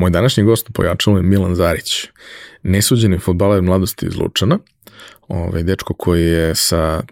[0.00, 2.06] Moj današnji gost u pojačalu je Milan Zarić,
[2.62, 4.58] nesuđeni futbaler mladosti iz Lučana,
[5.28, 7.02] ovaj, dečko koji je sa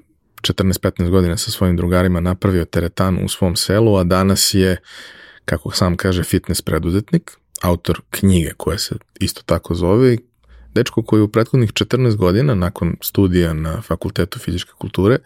[0.43, 4.77] 14-15 godina sa svojim drugarima napravio teretanu u svom selu, a danas je,
[5.45, 7.31] kako sam kaže, fitness preduzetnik,
[7.63, 10.19] autor knjige koja se isto tako zove i
[10.75, 15.19] dečko koji u prethodnih 14 godina nakon studija na Fakultetu fizičke kulture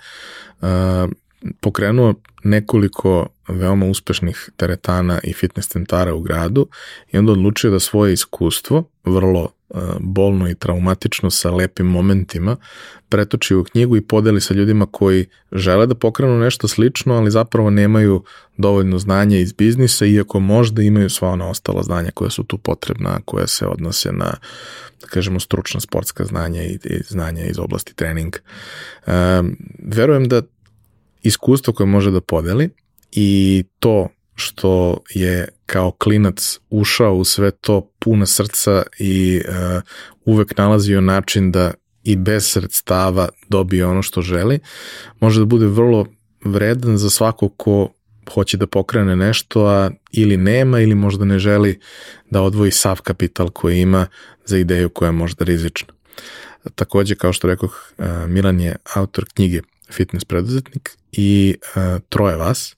[1.60, 2.14] pokrenuo
[2.44, 6.66] nekoliko veoma uspešnih teretana i fitness centara u gradu
[7.12, 12.56] i onda odlučio da svoje iskustvo, vrlo uh, bolno i traumatično sa lepim momentima,
[13.08, 17.70] pretoči u knjigu i podeli sa ljudima koji žele da pokrenu nešto slično, ali zapravo
[17.70, 18.24] nemaju
[18.56, 23.20] dovoljno znanja iz biznisa, iako možda imaju sva ona ostala znanja koja su tu potrebna,
[23.24, 24.34] koja se odnose na,
[25.00, 28.36] da kažemo, stručna sportska znanja i, i znanja iz oblasti trening.
[29.06, 30.42] Um, verujem da
[31.22, 32.70] iskustvo koje može da podeli
[33.12, 39.82] i to što je kao klinac ušao u sve to puna srca i uh,
[40.24, 41.72] uvek nalazio način da
[42.04, 44.58] i bez sredstava dobije ono što želi,
[45.20, 46.06] može da bude vrlo
[46.44, 47.88] vredan za svako ko
[48.34, 51.80] hoće da pokrene nešto, a ili nema ili možda ne želi
[52.30, 54.06] da odvoji sav kapital koji ima
[54.44, 55.94] za ideju koja je možda rizična.
[56.74, 57.92] Takođe, kao što rekoh,
[58.28, 59.60] Milan je autor knjige
[59.92, 61.56] Fitness preduzetnik i
[62.08, 62.76] troje vas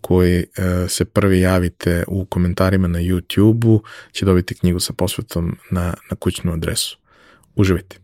[0.00, 0.44] koji
[0.88, 6.52] se prvi javite u komentarima na YouTube-u će dobiti knjigu sa posvetom na, na kućnu
[6.52, 6.98] adresu.
[7.54, 8.03] Uživajte!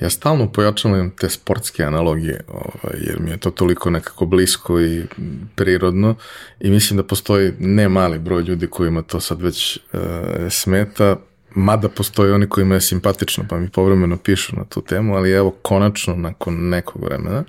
[0.00, 5.02] Ja stalno pojačavam te sportske analogije, ovaj, jer mi je to toliko nekako blisko i
[5.54, 6.14] prirodno
[6.60, 9.80] i mislim da postoji ne mali broj ljudi kojima to sad već e,
[10.50, 11.16] smeta,
[11.54, 15.50] mada postoji oni kojima je simpatično, pa mi povremeno pišu na tu temu, ali evo
[15.50, 17.44] konačno nakon nekog vremena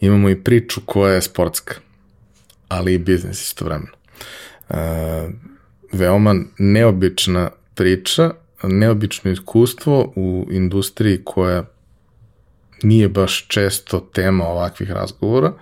[0.00, 1.74] imamo i priču koja je sportska,
[2.68, 3.92] ali i biznis istovremeno.
[4.70, 4.74] E,
[5.92, 8.30] veoma neobična priča,
[8.62, 11.64] neobično iskustvo u industriji koja
[12.82, 15.52] nije baš često tema ovakvih razgovora,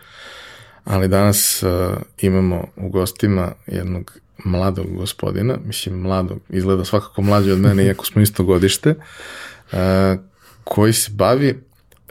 [0.84, 7.58] ali danas uh, imamo u gostima jednog mladog gospodina, mislim mladog, izgleda svakako mlađi od
[7.58, 9.78] mene, iako smo isto godište, uh,
[10.64, 11.62] koji se bavi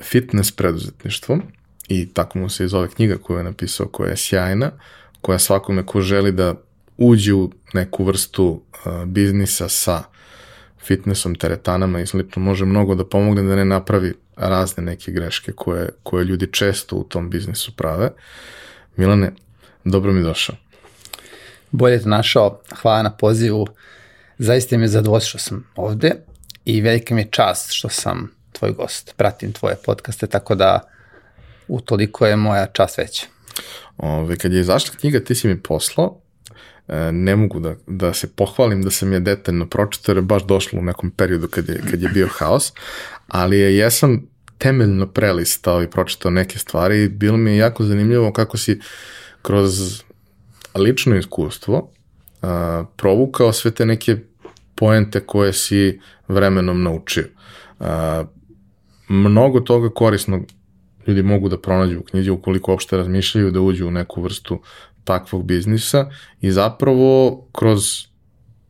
[0.01, 1.41] fitness preduzetništvom
[1.87, 4.71] i tako mu se iz ove knjiga koju je napisao, koja je sjajna,
[5.21, 6.55] koja svakome ko želi da
[6.97, 8.45] uđe u neku vrstu
[8.85, 10.03] uh, biznisa sa
[10.87, 15.89] fitnessom, teretanama i slično može mnogo da pomogne da ne napravi razne neke greške koje,
[16.03, 18.11] koje ljudi često u tom biznisu prave.
[18.95, 19.31] Milane,
[19.83, 20.55] dobro mi došao.
[21.71, 23.67] Bolje te našao, hvala na pozivu.
[24.37, 26.11] Zaista mi je zadovoljstvo što sam ovde
[26.65, 29.13] i velika mi je čast što sam tvoj gost.
[29.17, 30.79] Pratim tvoje podcaste, tako da
[31.67, 33.25] u toliko je moja čast veća.
[33.97, 36.21] Ove, kad je izašla knjiga, ti si mi poslao,
[37.11, 40.79] ne mogu da, da se pohvalim da sam je detaljno pročitao jer je baš došlo
[40.79, 42.73] u nekom periodu kad je, kad je bio haos,
[43.27, 48.31] ali je, jesam temeljno prelistao i pročitao neke stvari i bilo mi je jako zanimljivo
[48.33, 48.79] kako si
[49.41, 50.03] kroz
[50.75, 51.91] lično iskustvo
[52.41, 54.17] a, provukao sve te neke
[54.75, 57.25] poente koje si vremenom naučio.
[57.79, 58.25] A,
[59.07, 60.45] mnogo toga korisnog
[61.07, 64.61] ljudi mogu da pronađu u knjizi ukoliko uopšte razmišljaju da uđu u neku vrstu
[65.07, 66.09] takvog biznisa
[66.41, 67.83] i zapravo kroz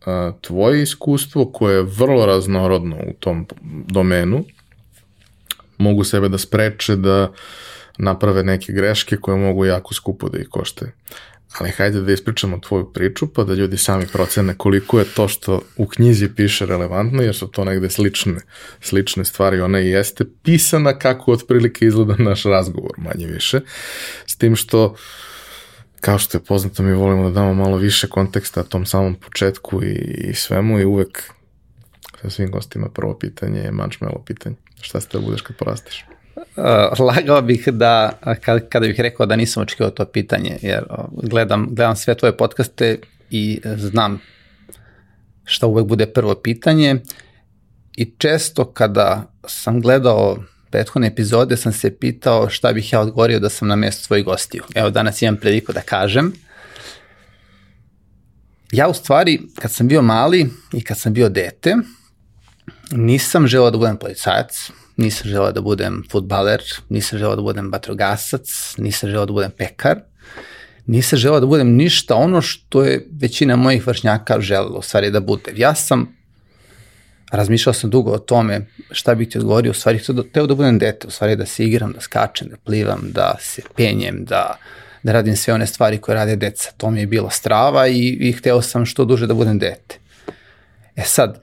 [0.05, 3.47] a, tvoje iskustvo koje je vrlo raznorodno u tom
[3.87, 4.43] domenu
[5.77, 7.31] mogu sebe da spreče da
[7.97, 10.91] naprave neke greške koje mogu jako skupo da ih košte.
[11.59, 15.61] ali hajde da ispričamo tvoju priču, pa da ljudi sami procene koliko je to što
[15.77, 18.35] u knjizi piše relevantno, jer su to negde slične,
[18.81, 19.61] slične stvari.
[19.61, 23.59] Ona i jeste pisana kako otprilike izgleda naš razgovor, manje više.
[24.25, 24.95] S tim što,
[26.01, 29.93] kao što je poznato, mi volimo da damo malo više konteksta tom samom početku i,
[30.29, 31.23] i svemu i uvek
[32.21, 34.55] sa svim gostima prvo pitanje je mančmelo pitanje.
[34.81, 36.05] Šta ste da budeš kad porasteš?
[36.35, 41.67] Uh, lagao bih da, kad, kada bih rekao da nisam očekivao to pitanje, jer gledam,
[41.71, 42.99] gledam sve tvoje podcaste
[43.29, 44.19] i znam
[45.43, 47.01] šta uvek bude prvo pitanje
[47.97, 50.37] i često kada sam gledao
[50.71, 54.63] prethodne epizode sam se pitao šta bih ja odgovorio da sam na mestu svojih gostiju.
[54.75, 56.33] Evo danas imam priliku da kažem.
[58.71, 61.75] Ja u stvari, kad sam bio mali i kad sam bio dete,
[62.91, 68.75] nisam želeo da budem policajac, nisam želeo da budem futbaler, nisam želeo da budem vatrogasac,
[68.77, 69.99] nisam želeo da budem pekar,
[70.85, 75.19] nisam želeo da budem ništa ono što je većina mojih vršnjaka želela u stvari da
[75.19, 75.53] bude.
[75.55, 76.16] Ja sam
[77.31, 81.07] razmišljao sam dugo o tome šta bih ti odgovorio, u stvari hteo da budem dete,
[81.07, 84.57] u stvari da se igram, da skačem, da plivam, da se penjem, da,
[85.03, 86.71] da radim sve one stvari koje rade deca.
[86.77, 89.99] To mi je bila strava i, i hteo sam što duže da budem dete.
[90.95, 91.41] E sad,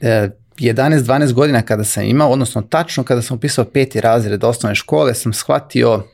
[0.00, 5.14] e, 11-12 godina kada sam imao, odnosno tačno kada sam upisao peti razred osnovne škole,
[5.14, 6.04] sam shvatio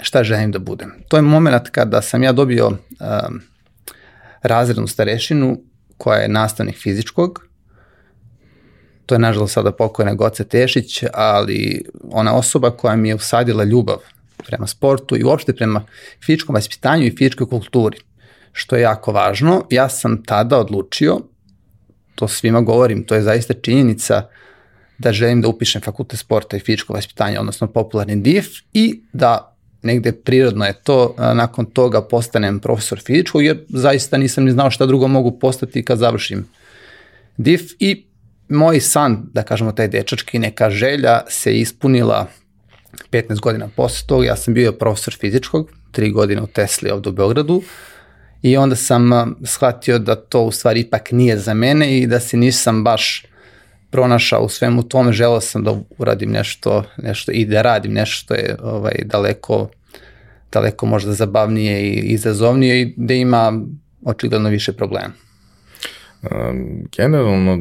[0.00, 0.92] šta želim da budem.
[1.08, 3.40] To je moment kada sam ja dobio um,
[4.42, 5.60] razrednu starešinu
[5.98, 7.51] koja je nastavnik fizičkog.
[9.06, 13.96] To je nažalost sada pokojna Goce Tešić, ali ona osoba koja mi je usadila ljubav
[14.46, 15.84] prema sportu i uopšte prema
[16.26, 17.98] fizičkom vaspitanju i fizičkoj kulturi,
[18.52, 19.64] što je jako važno.
[19.70, 21.20] Ja sam tada odlučio
[22.14, 24.28] to svima govorim, to je zaista činjenica
[24.98, 30.12] da želim da upišem fakultet sporta i fizičko vaspitanje, odnosno popularni DIF i da negde
[30.12, 35.08] prirodno je to, nakon toga postanem profesor fizičkog, jer zaista nisam ni znao šta drugo
[35.08, 36.48] mogu postati kad završim
[37.36, 38.06] DIF i
[38.52, 42.26] moj san, da kažemo taj dečački, neka želja se ispunila
[43.10, 47.12] 15 godina posle toga, ja sam bio profesor fizičkog, 3 godine u Tesli ovde u
[47.12, 47.62] Beogradu,
[48.42, 49.10] I onda sam
[49.44, 53.24] shvatio da to u stvari ipak nije za mene i da se nisam baš
[53.90, 58.34] pronašao u svemu tome, želeo sam da uradim nešto, nešto i da radim nešto što
[58.34, 59.68] je ovaj, daleko,
[60.52, 63.60] daleko možda zabavnije i izazovnije i da ima
[64.04, 65.12] očigledno više problema.
[66.96, 67.58] Generalno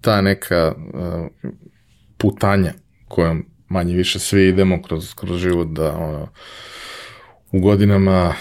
[0.00, 1.26] ta neka uh,
[2.18, 2.72] putanja
[3.08, 6.28] kojom manje više svi idemo kroz, kroz život da ono,
[7.52, 8.34] u godinama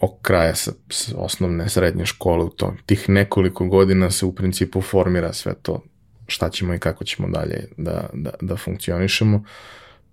[0.00, 0.72] od kraja sa,
[1.16, 2.74] osnovne srednje škole u to.
[2.86, 5.82] Tih nekoliko godina se u principu formira sve to
[6.26, 9.44] šta ćemo i kako ćemo dalje da, da, da funkcionišemo,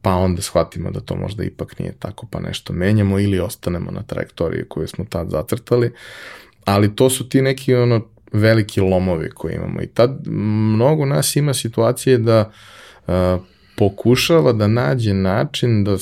[0.02, 4.04] pa onda shvatimo da to možda ipak nije tako, pa nešto menjamo ili ostanemo na
[4.04, 5.94] trajektoriji koju smo tad zacrtali,
[6.66, 11.54] ali to su ti neki ono veliki lomovi koje imamo i tad mnogo nas ima
[11.54, 12.52] situacije da
[13.08, 13.14] uh,
[13.78, 15.98] pokušava da nađe način da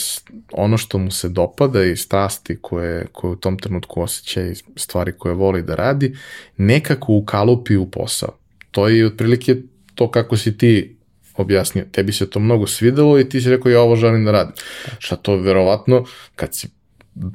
[0.51, 5.12] ono što mu se dopada i strasti koje, koje u tom trenutku osjeća i stvari
[5.12, 6.18] koje voli da radi,
[6.57, 8.38] nekako ukalupi u posao.
[8.72, 9.56] To je otprilike
[9.95, 10.95] to kako si ti
[11.38, 11.86] objasnio.
[11.92, 14.54] Tebi se to mnogo svidelo i ti si rekao ja ovo želim da radim.
[15.00, 16.06] Šta to verovatno,
[16.36, 16.68] kad si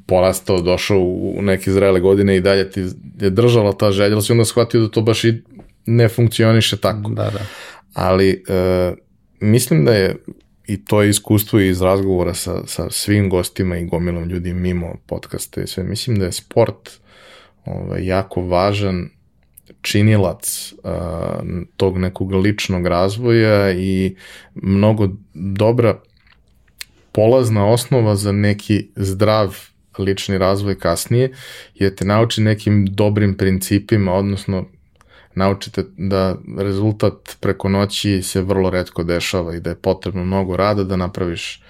[0.06, 2.81] porastao, došao u neke zrele godine i dalje ti
[3.21, 5.43] je držala ta želja, ali si onda shvatio da to baš i
[5.87, 7.11] ne funkcioniše tako.
[7.11, 7.40] Da, da.
[7.95, 8.93] Ali e,
[9.40, 10.16] mislim da je
[10.66, 15.62] i to je iskustvo iz razgovora sa, sa svim gostima i gomilom ljudi mimo podcasta
[15.62, 15.85] i sve.
[15.85, 16.90] Mislim da je sport
[17.64, 19.09] ovaj, jako važan
[19.83, 20.90] činilac uh,
[21.76, 24.16] tog nekog ličnog razvoja i
[24.54, 26.00] mnogo dobra
[27.12, 31.32] polazna osnova za neki zdrav lični razvoj kasnije,
[31.75, 34.66] je te nauči nekim dobrim principima, odnosno
[35.35, 40.85] naučite da rezultat preko noći se vrlo redko dešava i da je potrebno mnogo rada
[40.85, 41.62] da napraviš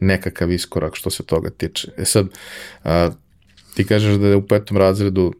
[0.00, 1.88] nekakav iskorak što se toga tiče.
[1.96, 2.26] E sad,
[2.84, 3.10] a,
[3.74, 5.34] ti kažeš da je u petom razredu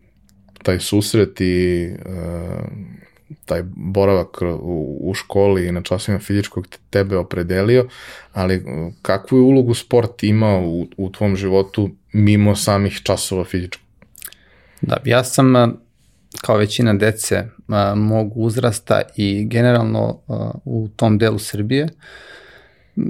[0.63, 2.65] taj susret i a,
[3.45, 7.89] taj boravak u, školi i na časovima fizičkog tebe opredelio,
[8.33, 8.65] ali
[9.03, 13.87] kakvu je ulogu sport imao u, u tvom životu mimo samih časova fizičkog?
[14.81, 15.55] Da, ja sam
[16.41, 21.89] kao većina dece a, mog uzrasta i generalno a, u tom delu Srbije,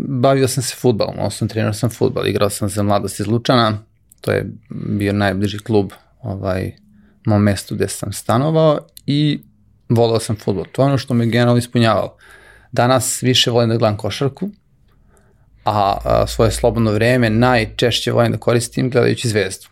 [0.09, 3.79] bavio sam se futbalom, osnovno trenirao sam futbal, igrao sam za mladost iz Lučana,
[4.21, 6.73] to je bio najbliži klub ovaj,
[7.27, 9.41] mom mestu gde sam stanovao i
[9.89, 10.65] volao sam futbol.
[10.73, 12.17] To je ono što me generalno ispunjavalo.
[12.73, 14.51] Danas više volim da gledam košarku,
[15.67, 19.67] a, a svoje slobodno vreme najčešće volim da koristim gledajući zvezdu.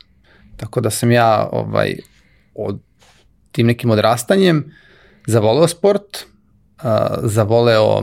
[0.56, 1.96] Tako da sam ja ovaj,
[2.54, 2.80] od
[3.52, 4.64] tim nekim odrastanjem
[5.26, 6.24] zavoleo sport,
[6.78, 8.02] a, zavoleo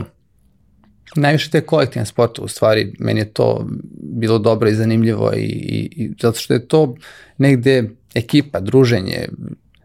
[1.16, 3.66] najviše te kolektivne sporte, u stvari meni je to
[4.02, 6.94] bilo dobro i zanimljivo i, i, i zato što je to
[7.38, 9.28] negde ekipa, druženje,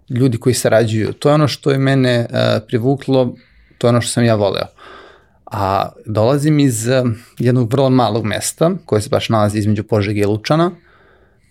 [0.09, 2.37] ljudi koji sarađuju, to je ono što je mene uh,
[2.67, 3.35] privuklo,
[3.77, 4.67] to je ono što sam ja voleo.
[5.51, 10.25] A dolazim iz uh, jednog vrlo malog mesta koje se baš nalazi između Požege i
[10.25, 10.71] Lučana,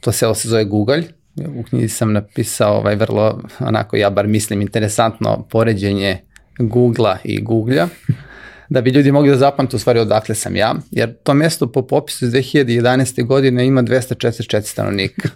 [0.00, 1.05] to selo se zove Gugalj,
[1.37, 6.19] u knjizi sam napisao ovaj vrlo, onako ja bar mislim, interesantno poređenje
[6.59, 7.88] Google-a i Googlja
[8.69, 11.83] da bi ljudi mogli da zapamte u stvari odakle sam ja, jer to mesto po
[11.83, 13.26] popisu iz 2011.
[13.26, 15.29] godine ima 244 stanovnika.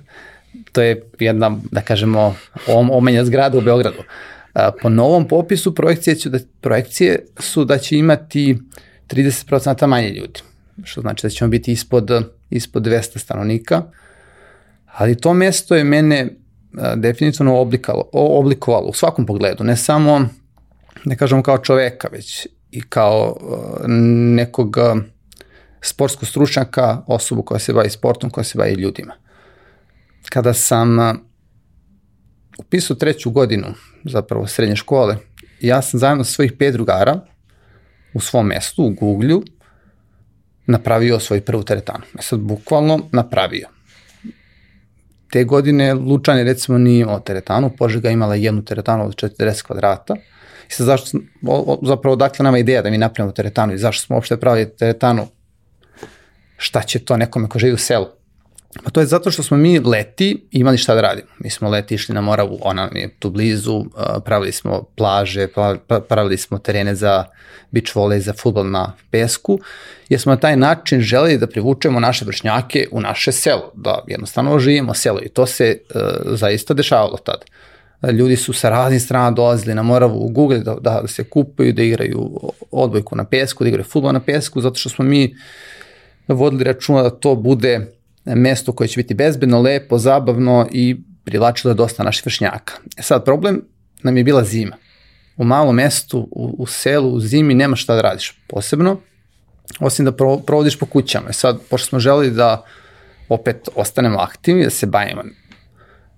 [0.72, 2.34] To je jedna, da kažemo,
[2.66, 4.02] omenja zgrada u Beogradu.
[4.82, 8.58] Po novom popisu projekcije, ću da, projekcije su da će imati
[9.08, 10.40] 30% manje ljudi,
[10.84, 12.10] što znači da ćemo biti ispod,
[12.50, 13.82] ispod 200 stanovnika,
[14.86, 16.28] ali to mesto je mene
[16.96, 20.28] definitivno oblikovalo, oblikovalo u svakom pogledu, ne samo,
[21.04, 23.36] ne kažemo kao čoveka, već i kao
[24.36, 24.76] nekog
[25.80, 29.14] sportskog stručnjaka, osobu koja se bavi sportom, koja se bavi ljudima.
[30.28, 30.98] Kada sam
[32.60, 33.66] upisao treću godinu
[34.04, 35.16] zapravo srednje škole,
[35.60, 37.20] ja sam zajedno sa svojih pet drugara
[38.14, 39.42] u svom mestu, u Googlju,
[40.66, 42.04] napravio svoj prvu teretanu.
[42.14, 43.68] Ja e sad bukvalno napravio.
[45.32, 50.14] Te godine Lučan je recimo nije imao teretanu, Požega imala jednu teretanu od 40 kvadrata,
[50.68, 54.06] I sad zašto, o, o, zapravo dakle nama ideja da mi napravimo teretanu i zašto
[54.06, 55.26] smo uopšte pravili teretanu,
[56.56, 58.06] šta će to nekome ko živi u selu.
[58.84, 61.28] Pa to je zato što smo mi leti imali šta da radimo.
[61.38, 63.84] Mi smo leti išli na Moravu, ona je tu blizu,
[64.24, 65.48] pravili smo plaže,
[66.08, 67.24] pravili smo terene za
[67.70, 69.58] beach volley, za futbol na pesku,
[70.08, 74.58] jer smo na taj način želeli da privučemo naše vršnjake u naše selo, da jednostavno
[74.58, 77.42] živimo selo i to se uh, zaista dešavalo tada
[78.08, 81.82] ljudi su sa raznih strana dolazili na Moravu u Google da, da se kupaju, da
[81.82, 85.34] igraju odbojku na pesku, da igraju futbol na pesku, zato što smo mi
[86.28, 87.86] vodili računa da to bude
[88.24, 92.74] mesto koje će biti bezbedno, lepo, zabavno i privlačilo je dosta naših vršnjaka.
[92.96, 93.62] E sad, problem
[94.02, 94.76] nam je bila zima.
[95.36, 99.00] U malom mestu, u, u selu, u zimi nema šta da radiš posebno,
[99.80, 100.12] osim da
[100.46, 101.28] provodiš po kućama.
[101.28, 102.64] E sad, pošto smo želeli da
[103.28, 105.22] opet ostanemo aktivni, da se bavimo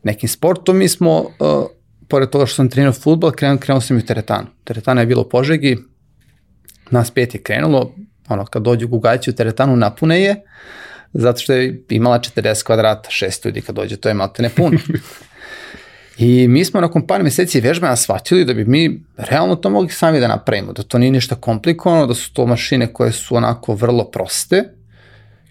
[0.03, 1.67] nekim sportom, mi smo, uh,
[2.09, 4.47] pored toga što sam trenirao futbol, krenuo, krenuo sam i u teretanu.
[4.65, 5.79] Teretana je bilo Požegi,
[6.91, 7.95] nas pet je krenulo,
[8.29, 10.43] ono, kad dođu gugaći u teretanu napune je,
[11.13, 14.79] zato što je imala 40 kvadrata, šest ljudi kad dođe, to je malte ne puno.
[16.19, 20.21] I mi smo nakon par meseci vežbanja shvatili da bi mi realno to mogli sami
[20.21, 24.05] da napravimo, da to nije ništa komplikovano, da su to mašine koje su onako vrlo
[24.05, 24.65] proste,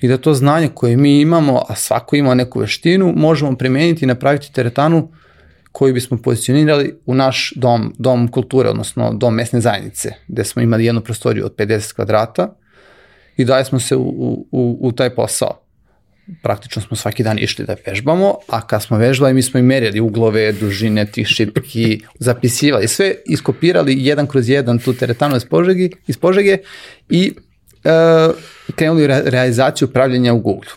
[0.01, 4.07] i da to znanje koje mi imamo, a svako ima neku veštinu, možemo primeniti i
[4.07, 5.11] napraviti teretanu
[5.71, 10.85] koju bismo pozicionirali u naš dom, dom kulture, odnosno dom mesne zajednice, gde smo imali
[10.85, 12.55] jednu prostoriju od 50 kvadrata
[13.37, 14.01] i dalje smo se u,
[14.51, 15.61] u, u taj posao.
[16.43, 19.99] Praktično smo svaki dan išli da vežbamo, a kad smo vežbali mi smo i merili
[19.99, 26.17] uglove, dužine tih šipki, zapisivali sve, iskopirali jedan kroz jedan tu teretanu iz Požege, iz
[26.17, 26.57] Požege
[27.09, 28.35] i uh,
[28.75, 30.71] krenuli u re realizaciju upravljanja u Google.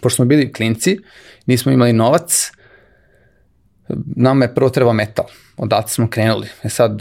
[0.00, 0.98] Pošto smo bili klinci,
[1.46, 2.52] nismo imali novac,
[4.16, 5.24] nama je prvo treba metal.
[5.56, 6.48] Odatle smo krenuli.
[6.62, 7.00] E sad,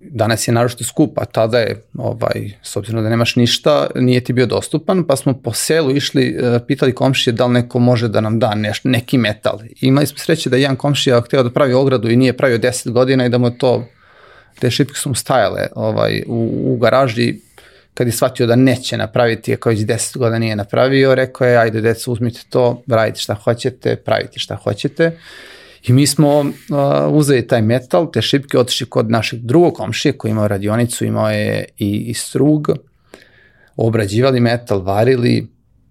[0.00, 4.32] danas je naročito skup, a tada je, ovaj, s obzirom da nemaš ništa, nije ti
[4.32, 8.38] bio dostupan, pa smo po selu išli, pitali komšije da li neko može da nam
[8.38, 9.58] da neš, neki metal.
[9.80, 12.90] I imali smo sreće da jedan komšija hteo da pravi ogradu i nije pravio 10
[12.90, 13.84] godina i da mu to,
[14.58, 17.34] te šipke su mu stajale ovaj, u, u garaži
[17.94, 21.80] kad je shvatio da neće napraviti, ako već 10 godina nije napravio, rekao je, ajde
[21.80, 25.18] deca uzmite to, radite šta hoćete, pravite šta hoćete.
[25.82, 26.46] I mi smo uh,
[27.08, 31.64] uzeli taj metal, te šipke, otišli kod našeg drugog komšije koji imao radionicu, imao je
[31.78, 32.68] i, i strug,
[33.76, 35.46] obrađivali metal, varili,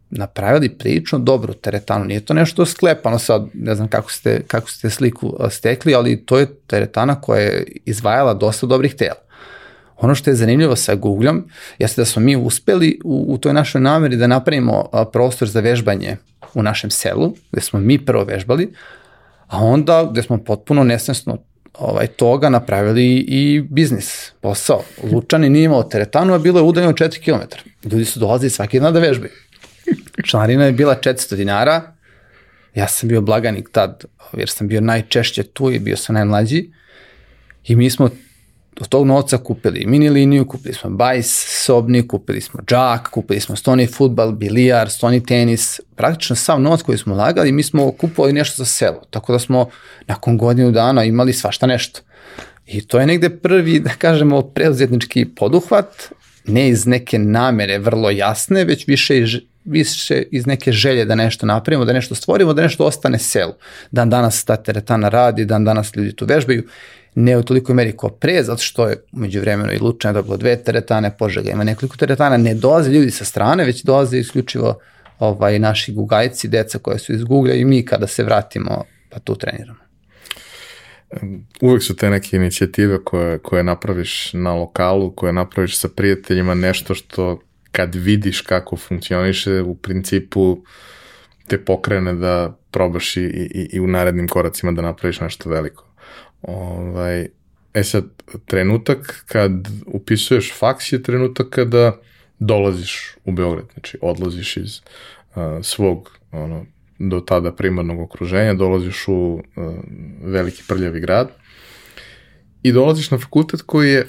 [0.10, 2.05] napravili prilično dobru teretanu.
[2.05, 6.39] Nije to nešto sklepano sad, ne znam kako ste, kako ste sliku stekli, ali to
[6.39, 9.19] je teretana koja je izvajala dosta dobrih tela.
[9.98, 11.48] Ono što je zanimljivo sa Googlom
[11.79, 16.17] jeste da smo mi uspeli u, u toj našoj nameri da napravimo prostor za vežbanje
[16.53, 18.74] u našem selu, gde smo mi prvo vežbali,
[19.50, 21.38] a onda gde smo potpuno nesvesno
[21.74, 24.84] ovaj, toga napravili i biznis, posao.
[25.12, 27.56] Lučani nije imao teretanu, a bilo je udaljeno 4 km.
[27.89, 29.32] Ljudi su dolazili svaki dan da vežbaju.
[30.25, 31.94] Članarina je bila 400 dinara,
[32.75, 36.70] ja sam bio blaganik tad, jer sam bio najčešće tu i bio sam najmlađi
[37.63, 38.10] i mi smo
[38.79, 43.55] od tog novca kupili mini liniju, kupili smo bajs sobni, kupili smo džak, kupili smo
[43.55, 48.63] stoni futbal, bilijar, stoni tenis, praktično sav novac koji smo lagali, mi smo kupovali nešto
[48.63, 49.69] za selo, tako da smo
[50.07, 52.00] nakon godinu dana imali svašta nešto.
[52.65, 55.88] I to je negde prvi, da kažemo, preuzetnički poduhvat,
[56.45, 59.29] ne iz neke namere vrlo jasne, već više iz,
[59.65, 63.53] više iz neke želje da nešto napravimo, da nešto stvorimo, da nešto ostane selu.
[63.91, 66.63] Dan danas ta teretana radi, dan danas ljudi tu vežbaju
[67.16, 70.63] ne u toliko meri kao pre, zato što je umeđu vremenu i Lučana dobilo dve
[70.63, 74.80] teretane, Požega ima nekoliko teretana, ne dolaze ljudi sa strane, već dolaze isključivo
[75.20, 79.36] ovaj, naši gugajci, deca koja su iz Google i mi kada se vratimo pa tu
[79.36, 79.80] treniramo.
[81.62, 86.96] Uvek su te neke inicijative koje, koje napraviš na lokalu, koje napraviš sa prijateljima, nešto
[86.96, 87.39] što
[87.72, 90.63] kad vidiš kako funkcioniše, u principu
[91.48, 95.88] te pokrene da probaš i, i, i u narednim koracima da napraviš nešto veliko.
[96.41, 97.27] Ovaj,
[97.74, 98.05] e sad,
[98.46, 99.51] trenutak kad
[99.86, 101.98] upisuješ faks je trenutak kada
[102.39, 106.65] dolaziš u Beograd, znači odlaziš iz uh, svog ono,
[107.00, 109.41] do tada primarnog okruženja, dolaziš u uh,
[110.24, 111.29] veliki prljavi grad
[112.63, 114.08] i dolaziš na fakultet koji je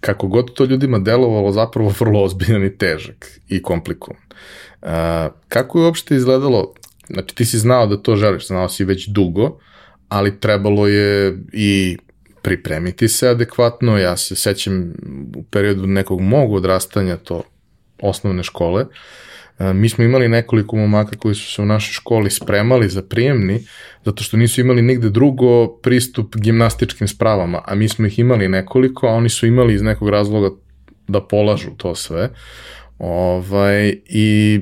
[0.00, 4.22] kako god to ljudima delovalo zapravo vrlo ozbiljan i težak i komplikovan.
[4.82, 4.88] Uh,
[5.48, 6.74] kako je uopšte izgledalo,
[7.08, 9.58] znači ti si znao da to želiš, znao si već dugo,
[10.08, 11.96] ali trebalo je i
[12.42, 13.98] pripremiti se adekvatno.
[13.98, 14.92] Ja se sećam
[15.36, 17.42] u periodu nekog mog odrastanja, to
[18.00, 18.84] osnovne škole,
[19.58, 23.60] e, mi smo imali nekoliko momaka koji su se u našoj školi spremali za prijemni,
[24.04, 29.06] zato što nisu imali nigde drugo pristup gimnastičkim spravama, a mi smo ih imali nekoliko,
[29.06, 30.50] a oni su imali iz nekog razloga
[31.08, 32.30] da polažu to sve.
[32.98, 34.60] Ovaj, I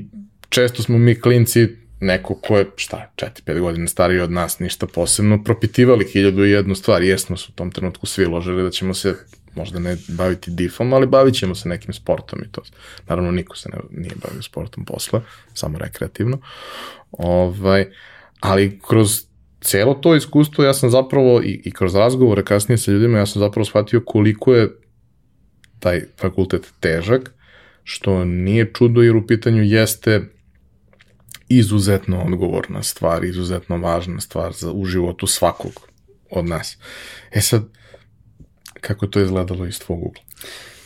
[0.49, 1.69] često smo mi klinci
[2.05, 6.75] neko ko je, šta, 4-5 godina stariji od nas, ništa posebno, propitivali hiljadu i jednu
[6.75, 9.15] stvar, jesmo su u tom trenutku svi ložili da ćemo se
[9.55, 12.63] možda ne baviti difom, ali bavit ćemo se nekim sportom i to.
[13.09, 15.21] Naravno, niko se ne, nije bavio sportom posle,
[15.55, 16.39] samo rekreativno.
[17.13, 17.87] Ovaj,
[18.41, 19.23] ali kroz
[19.61, 23.41] celo to iskustvo ja sam zapravo i, i kroz razgovore kasnije sa ljudima ja sam
[23.41, 24.71] zapravo shvatio koliko je
[25.79, 27.33] taj fakultet težak,
[27.83, 30.34] što nije čudo jer u pitanju jeste
[31.57, 35.73] izuzetno odgovorna stvar, izuzetno važna stvar za, u životu svakog
[36.31, 36.77] od nas.
[37.33, 37.63] E sad,
[38.81, 40.23] kako to izgledalo iz tvog ugla?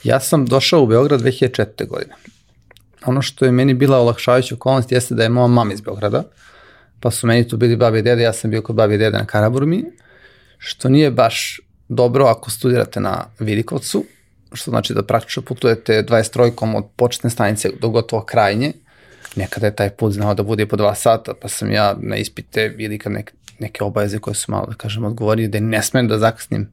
[0.05, 1.89] Ja sam došao u Beograd 2004.
[1.89, 2.15] godine.
[3.07, 6.23] Ono što je meni bila olakšavajuća okolnost jeste da je moja mama iz Beograda,
[7.01, 9.19] pa su meni tu bili babi i dede, ja sam bio kod babi i dede
[9.19, 9.85] na Karaburmi,
[10.59, 14.05] što nije baš dobro ako studirate na Vidikovcu,
[14.53, 18.73] što znači da praktično putujete 23 od početne stanice do gotovo krajnje,
[19.39, 22.75] nekada je taj put znao da bude po dva sata, pa sam ja na ispite
[22.79, 26.19] ili kad neke, neke obaveze koje su malo, da kažem, odgovorio da ne smem da
[26.19, 26.69] zakasnim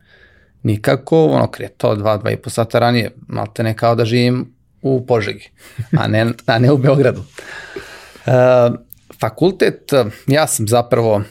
[0.64, 5.06] nikako, ono, kretao dva, dva i po sata ranije, malte ne kao da živim u
[5.06, 5.50] Požegi,
[5.98, 7.22] a ne, a ne u Beogradu.
[7.22, 8.76] Uh,
[9.20, 9.92] fakultet,
[10.28, 11.22] ja sam zapravo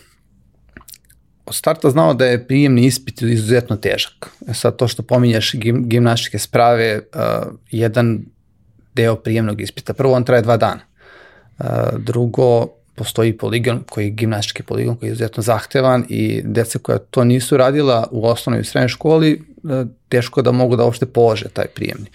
[1.47, 4.31] od starta znao da je prijemni ispit izuzetno težak.
[4.49, 8.25] E sad to što pominješ gim, gimnastičke sprave, uh, jedan
[8.95, 9.95] deo prijemnog ispita.
[9.95, 10.81] Prvo on traje dva dana.
[11.99, 17.25] Drugo, postoji poligon koji je gimnastički poligon koji je izuzetno zahtevan i deca koja to
[17.25, 21.67] nisu radila u osnovnoj i srednjoj školi e, teško da mogu da uopšte polože taj
[21.67, 22.07] prijemni.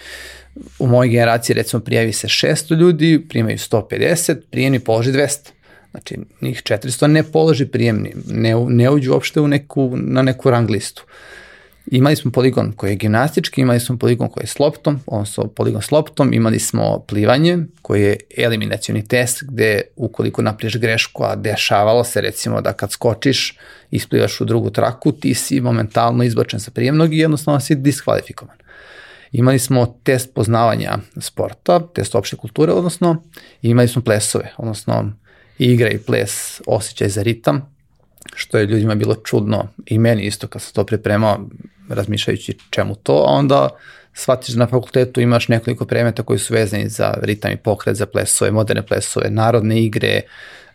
[0.80, 5.50] U mojoj generaciji recimo prijavi se 600 ljudi, primaju 150, prijemni položi 200.
[5.92, 10.70] Znači, njih 400 ne položi prijemni, ne, ne uđu uopšte u neku, na neku rang
[10.70, 11.04] listu.
[11.04, 11.14] Uh,
[11.92, 15.82] Imali smo poligon koji je gimnastički, imali smo poligon koji je s loptom, odnosno poligon
[15.82, 22.04] s loptom, imali smo plivanje koji je eliminacioni test gde ukoliko napriješ grešku, a dešavalo
[22.04, 23.58] se recimo da kad skočiš
[23.92, 28.58] isplivaš u drugu traku, ti si momentalno izbačen sa prijemnog i jednostavno si diskvalifikovan.
[29.32, 33.24] Imali smo test poznavanja sporta, test opšte kulture, odnosno
[33.62, 35.12] imali smo plesove, odnosno
[35.58, 37.76] igra i ples, osjećaj za ritam,
[38.36, 41.50] što je ljudima bilo čudno i meni isto kad sam to pripremao,
[41.90, 43.70] razmišljajući čemu to, a onda
[44.14, 48.06] shvatiš da na fakultetu imaš nekoliko predmeta koji su vezani za ritam i pokret, za
[48.06, 50.22] plesove, moderne plesove, narodne igre,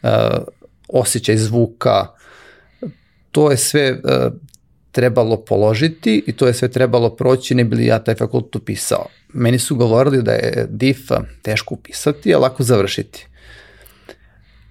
[0.03, 0.11] uh,
[0.89, 2.07] osjećaj zvuka,
[3.31, 4.33] to je sve uh,
[4.93, 9.07] trebalo položiti i to je sve trebalo proći, ne bili ja taj fakultet upisao.
[9.33, 11.11] Meni su govorili da je DIF
[11.43, 13.27] teško upisati, a lako završiti.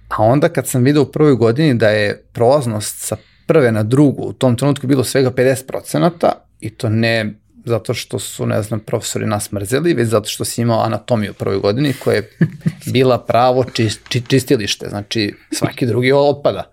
[0.08, 4.22] A onda kad sam vidio u prvoj godini da je prolaznost sa prve na drugu
[4.22, 6.30] u tom trenutku bilo svega 50%
[6.60, 10.62] i to ne zato što su, ne znam, profesori nas mrzeli, već zato što si
[10.62, 12.30] imao anatomiju u prvoj godini koja je
[12.92, 16.72] bila pravo čist, či, čistilište, znači svaki drugi otpada.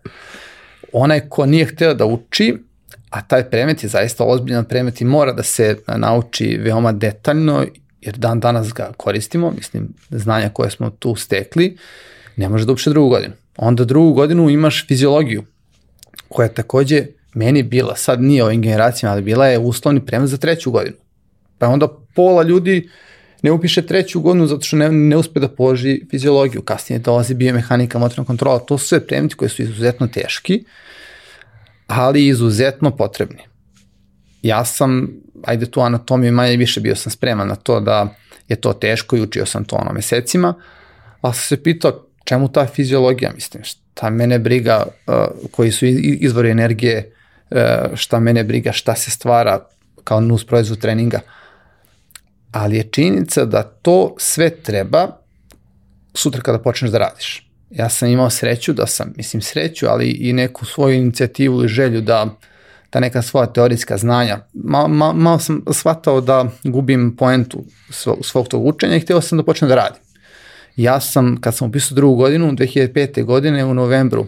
[0.93, 2.57] Onaj ko nije hteo da uči,
[3.09, 7.65] a taj premet je zaista ozbiljan premet i mora da se nauči veoma detaljno,
[8.01, 11.77] jer dan danas ga koristimo, mislim, znanja koje smo tu stekli,
[12.35, 13.33] ne može da upiše drugu godinu.
[13.57, 15.43] Onda drugu godinu imaš fiziologiju,
[16.31, 20.37] koja je takođe meni bila, sad nije ovim generacijama, ali bila je uslovni premet za
[20.37, 20.95] treću godinu.
[21.57, 22.89] Pa onda pola ljudi
[23.41, 26.61] ne upiše treću godinu zato što ne, ne uspe da položi fiziologiju.
[26.61, 28.59] Kasnije dolazi biomehanika, motorna kontrola.
[28.59, 30.63] To su sve predmeti koji su izuzetno teški,
[31.87, 33.39] ali izuzetno potrebni.
[34.41, 35.09] Ja sam,
[35.43, 38.15] ajde tu anatomiju manje više bio sam spreman na to da
[38.47, 40.53] je to teško i učio sam to ono mesecima,
[41.21, 45.13] ali sam se pitao čemu ta fiziologija, mislim, šta mene briga, uh,
[45.51, 47.11] koji su izvori energije,
[47.49, 47.57] uh,
[47.95, 49.67] šta mene briga, šta se stvara
[50.03, 51.19] kao nus proizvod treninga,
[52.51, 55.07] ali je činjenica da to sve treba
[56.13, 57.49] sutra kada počneš da radiš.
[57.69, 62.01] Ja sam imao sreću da sam, mislim sreću, ali i neku svoju inicijativu i želju
[62.01, 62.27] da
[62.89, 64.39] ta neka svoja teorijska znanja.
[64.53, 69.43] Ma, malo sam shvatao da gubim poentu svog, svog tog učenja i htio sam da
[69.43, 70.01] počnem da radim.
[70.81, 73.23] Ja sam, kad sam upisao drugu godinu, 2005.
[73.23, 74.27] godine u novembru,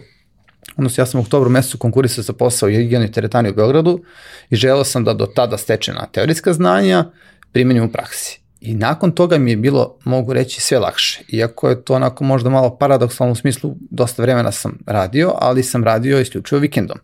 [0.76, 4.04] odnosno ja sam u oktobru mesecu konkurisao za posao u i teretani u Beogradu
[4.50, 7.04] i želeo sam da do tada stečena teorijska znanja
[7.52, 8.40] primenim u praksi.
[8.60, 11.22] I nakon toga mi je bilo, mogu reći, sve lakše.
[11.28, 15.84] Iako je to onako možda malo paradoksalno u smislu, dosta vremena sam radio, ali sam
[15.84, 16.98] radio isključivo vikendom.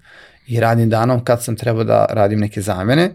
[0.47, 3.11] I radnim danom kad sam trebao da radim neke zamene,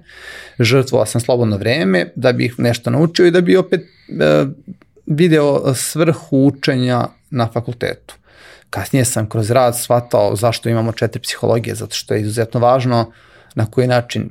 [0.59, 4.45] žrtvovao sam slobodno vreme da bih nešto naučio i da bi opet e,
[5.05, 8.15] video svrhu učenja na fakultetu.
[8.69, 13.11] Kasnije sam kroz rad shvatao zašto imamo četiri psihologije, zato što je izuzetno važno
[13.55, 14.29] na koji način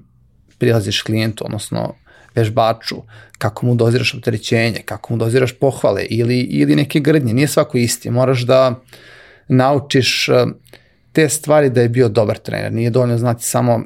[0.58, 1.94] prilaziš klijentu, odnosno
[2.34, 2.96] vežbaču,
[3.38, 7.34] kako mu doziraš opterećenje, kako mu doziraš pohvale ili, ili neke grdnje.
[7.34, 8.10] Nije svako isti.
[8.10, 8.80] Moraš da
[9.48, 10.50] naučiš uh,
[11.12, 12.72] te stvari da je bio dobar trener.
[12.72, 13.84] Nije dovoljno znati samo uh,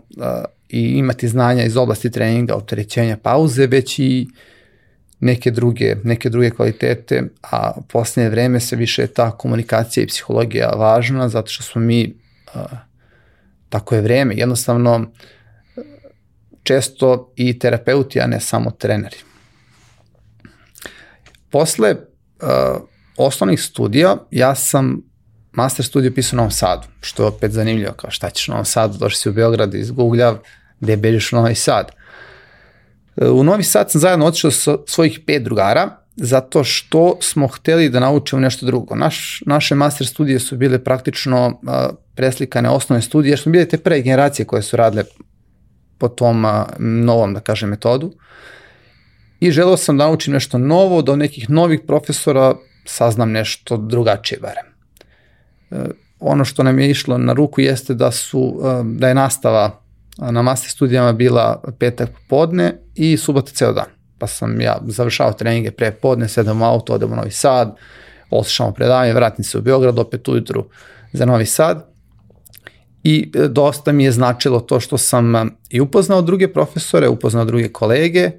[0.68, 4.28] i imati znanja iz oblasti treninga, opterećenja, pauze, već i
[5.20, 10.68] neke druge, neke druge kvalitete, a u posljednje vreme se više ta komunikacija i psihologija
[10.68, 12.14] važna, zato što smo mi,
[13.68, 15.12] tako je vreme, jednostavno
[16.62, 19.16] često i terapeuti, a ne samo treneri.
[21.50, 21.96] Posle
[23.16, 25.02] osnovnih studija, ja sam
[25.52, 28.64] master studiju pisao u Novom Sadu, što je opet zanimljivo, kao šta ćeš u Novom
[28.64, 30.34] Sadu, došli si u Beograd iz Googlja,
[30.80, 31.97] gde beđeš u Novi Sad.
[33.20, 37.88] Uh, u Novi Sad sam zajedno otišao sa svojih pet drugara, zato što smo hteli
[37.88, 38.94] da naučimo nešto drugo.
[38.94, 43.78] Naš, naše master studije su bile praktično uh, preslikane osnovne studije, jer smo bile te
[43.78, 45.04] pre generacije koje su radile
[45.98, 46.46] po tom
[46.78, 48.12] novom, da kažem, metodu.
[49.40, 52.54] I želeo sam da naučim nešto novo, da od nekih novih profesora
[52.84, 54.66] saznam nešto drugačije barem.
[55.70, 59.80] E, ono što nam je išlo na ruku jeste da su da je nastava
[60.18, 63.86] na master studijama bila petak podne i subota ceo dan.
[64.18, 67.76] Pa sam ja završao treninge pre podne, sedam u auto, odem u Novi Sad,
[68.30, 70.64] oslišamo predavanje, vratim se u Beograd, opet ujutru
[71.12, 71.88] za Novi Sad
[73.04, 77.44] i e, dosta mi je značilo to što sam e, i upoznao druge profesore, upoznao
[77.44, 78.30] druge kolege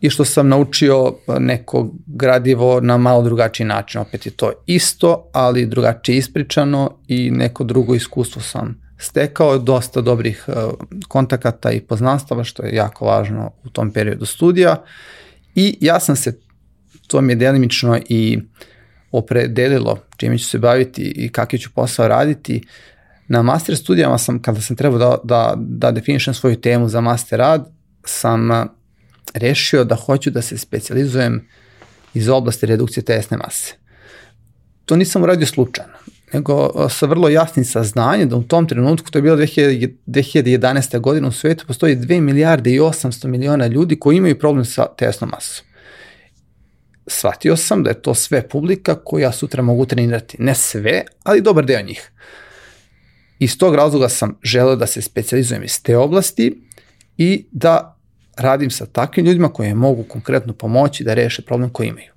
[0.00, 4.00] i što sam naučio neko gradivo na malo drugačiji način.
[4.00, 10.46] Opet je to isto, ali drugačije ispričano i neko drugo iskustvo sam stekao dosta dobrih
[11.08, 14.82] kontakata i poznanstava, što je jako važno u tom periodu studija.
[15.54, 16.38] I ja sam se,
[17.06, 18.38] to mi je delimično i
[19.12, 22.62] opredelilo čime ću se baviti i kakvi ću posao raditi,
[23.30, 27.38] Na master studijama sam, kada sam trebao da, da, da definišem svoju temu za master
[27.38, 27.68] rad,
[28.04, 28.50] sam
[29.34, 31.46] rešio da hoću da se specializujem
[32.14, 33.74] iz oblasti redukcije telesne mase.
[34.84, 35.92] To nisam uradio slučajno,
[36.32, 41.00] nego sa vrlo jasnim saznanjem da u tom trenutku, to je bilo 2011.
[41.00, 45.30] godina u svetu, postoji 2 milijarde i 800 miliona ljudi koji imaju problem sa telesnom
[45.30, 45.66] masom.
[47.06, 50.36] Shvatio sam da je to sve publika koja sutra mogu trenirati.
[50.40, 52.10] Ne sve, ali dobar deo njih.
[53.38, 56.62] Iz tog razloga sam želeo da se specializujem iz te oblasti
[57.16, 57.96] i da
[58.36, 62.12] radim sa takvim ljudima koji mogu konkretno pomoći da reše problem koji imaju.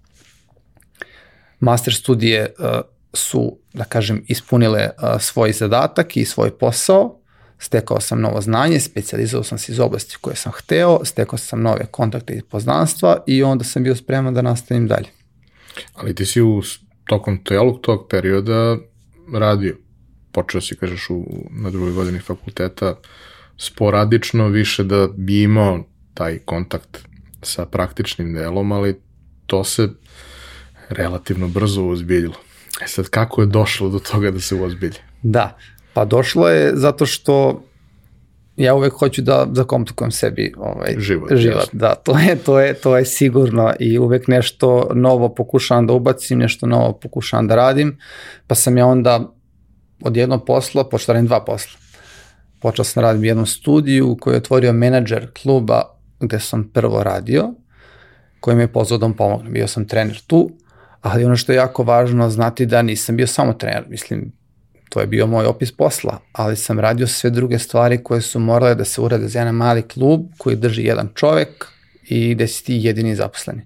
[1.60, 2.66] Master studije uh,
[3.14, 7.20] su, da kažem, ispunile svoj zadatak i svoj posao,
[7.60, 11.86] stekao sam novo znanje, specializovao sam se iz oblasti koje sam hteo, stekao sam nove
[11.92, 15.08] kontakte i poznanstva i onda sam bio spreman da nastavim dalje.
[15.94, 16.62] Ali ti si u
[17.06, 18.78] tokom celog tog perioda
[19.34, 19.76] radio
[20.34, 22.96] počeo si, kažeš, u, na drugoj godini fakulteta,
[23.58, 25.84] sporadično više da bi imao
[26.14, 26.98] taj kontakt
[27.42, 29.00] sa praktičnim delom, ali
[29.46, 29.90] to se
[30.90, 32.36] relativno brzo uzbiljilo.
[32.82, 34.98] E sad, kako je došlo do toga da se uozbilji?
[35.22, 35.58] Da,
[35.94, 37.64] pa došlo je zato što
[38.58, 41.58] ja uvek hoću da zakomplikujem sebi ovaj, Život, život.
[41.58, 41.80] jasno.
[41.80, 46.40] Da, to je, to, je, to je sigurno i uvek nešto novo pokušavam da ubacim,
[46.40, 47.98] nešto novo pokušavam da radim,
[48.48, 49.34] pa sam ja onda
[50.02, 51.80] od jednog posla da radim dva posla.
[52.62, 55.82] Počeo sam da radim u jednom studiju koji je otvorio menadžer kluba
[56.20, 57.54] gde sam prvo radio,
[58.40, 59.50] koji me je pozvao da mu pomogne.
[59.50, 60.52] Bio sam trener tu,
[61.04, 64.32] ali ono što je jako važno znati da nisam bio samo trener, mislim,
[64.90, 68.76] to je bio moj opis posla, ali sam radio sve druge stvari koje su morale
[68.76, 71.66] da se urade za jedan mali klub koji drži jedan čovek
[72.04, 73.62] i gde si ti jedini zaposleni.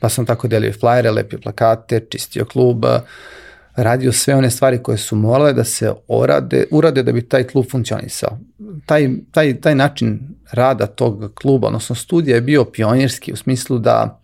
[0.00, 2.84] Pa sam tako delio flajere, lepio plakate, čistio klub,
[3.76, 7.64] radio sve one stvari koje su morale da se orade, urade da bi taj klub
[7.70, 8.38] funkcionisao.
[8.86, 10.20] Taj, taj, taj način
[10.52, 14.20] rada tog kluba, odnosno studija je bio pionirski u smislu da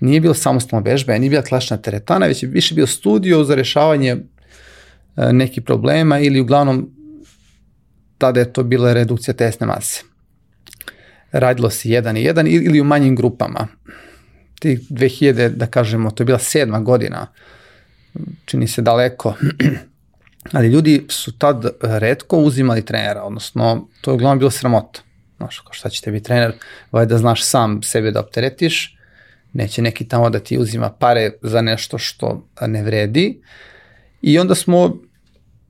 [0.00, 4.16] nije bilo samostalno vežbe, nije bila klasična teretana, već je više bio studio za rešavanje
[5.16, 6.90] e, nekih problema ili uglavnom
[8.18, 10.02] tada je to bila redukcija tesne mase.
[11.32, 13.68] Radilo se jedan i jedan ili u manjim grupama.
[14.60, 17.26] Ti 2000, da kažemo, to je bila sedma godina,
[18.44, 19.34] čini se daleko,
[20.52, 25.00] ali ljudi su tad redko uzimali trenera, odnosno to je uglavnom bilo sramota.
[25.36, 26.52] Znaš, kao šta će tebi trener,
[26.92, 28.95] ovaj da znaš sam sebe da opteretiš,
[29.56, 33.42] neće neki tamo da ti uzima pare za nešto što ne vredi.
[34.22, 34.96] I onda smo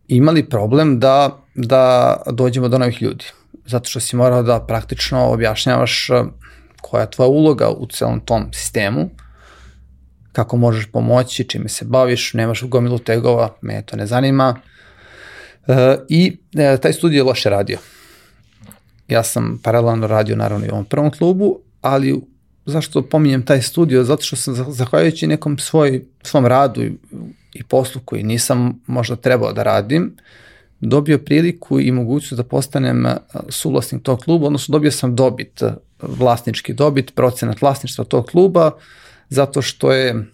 [0.09, 3.25] imali problem da, da dođemo do novih ljudi.
[3.67, 6.23] Zato što si morao da praktično objašnjavaš eh,
[6.81, 9.11] koja je tvoja uloga u celom tom sistemu,
[10.33, 14.61] kako možeš pomoći, čime se baviš, nemaš gomilu tegova, me to ne zanima.
[15.67, 17.79] E, I e, taj studij je loše radio.
[19.09, 22.21] Ja sam paralelno radio naravno i u ovom prvom klubu, ali
[22.67, 24.05] zašto pominjem taj studio?
[24.05, 26.93] Zato što sam zahvaljujući nekom svoj, svom radu i,
[27.53, 30.17] i poslu koji nisam možda trebao da radim,
[30.81, 33.07] dobio priliku i mogućnost da postanem
[33.49, 35.63] suvlasnik tog kluba, odnosno dobio sam dobit,
[36.03, 38.71] vlasnički dobit, procenat vlasništva tog kluba,
[39.29, 40.27] zato što je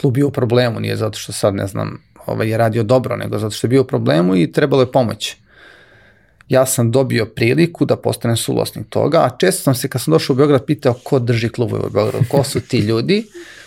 [0.00, 3.38] klub bio u problemu, nije zato što sad, ne znam, ovaj, je radio dobro, nego
[3.38, 5.36] zato što je bio u problemu i trebalo je pomoć.
[6.50, 10.34] Ja sam dobio priliku da postanem suvlasnik toga, a često sam se kad sam došao
[10.34, 13.26] u Beograd pitao ko drži klubove u Beogradu, ko su ti ljudi?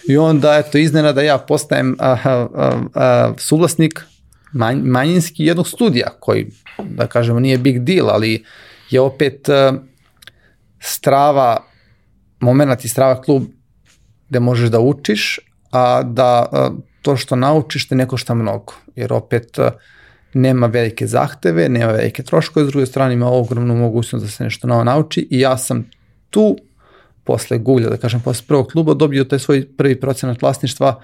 [0.10, 2.48] I onda eto iznena da ja postajem a, a,
[2.94, 4.02] a, suvlasnik
[4.52, 6.52] manj, manjinski jednog studija koji
[6.84, 8.44] da kažemo nije big deal, ali
[8.90, 9.74] je opet a,
[10.80, 11.64] strava
[12.40, 13.44] moment i strava klub
[14.30, 15.40] gde možeš da učiš,
[15.72, 19.72] a da a, to što naučiš te ne košta mnogo, jer opet a,
[20.34, 24.68] nema velike zahteve, nema velike troškove, s druge strane ima ogromnu mogućnost da se nešto
[24.68, 25.90] novo nauči i ja sam
[26.30, 26.58] tu
[27.24, 31.02] posle Gulja, da kažem, posle prvog kluba dobio taj svoj prvi procenat vlasništva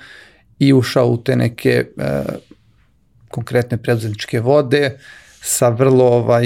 [0.60, 2.24] i ušao u te neke e,
[3.30, 5.00] konkretne preduzetničke vode
[5.42, 6.46] sa vrlo ovaj,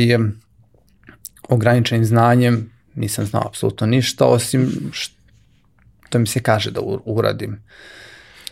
[1.50, 7.64] ograničenim znanjem, nisam znao apsolutno ništa, osim što mi se kaže da uradim.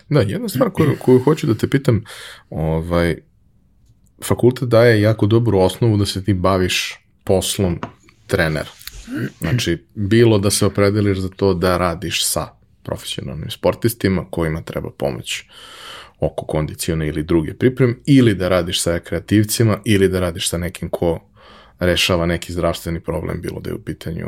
[0.10, 2.04] Da, jedna stvar koju, koju hoću da te pitam,
[2.50, 3.18] ovaj,
[4.26, 7.80] fakultet daje jako dobru osnovu da se ti baviš poslom
[8.28, 8.70] trenera.
[9.40, 12.48] Znači, bilo da se opredeliš za to da radiš sa
[12.84, 15.44] profesionalnim sportistima kojima treba pomoć
[16.20, 20.90] oko kondiciona ili druge pripreme, ili da radiš sa kreativcima, ili da radiš sa nekim
[20.90, 21.20] ko
[21.80, 24.28] rešava neki zdravstveni problem, bilo da je u pitanju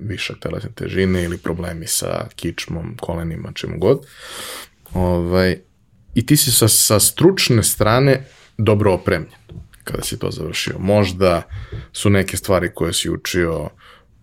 [0.00, 4.06] višak telesne težine ili problemi sa kičmom, kolenima, čemu god.
[4.94, 5.56] Ovaj,
[6.14, 8.24] I ti si sa, sa stručne strane
[8.58, 9.32] dobro opremljen
[9.84, 10.78] kada si to završio.
[10.78, 11.42] Možda
[11.92, 13.68] su neke stvari koje si učio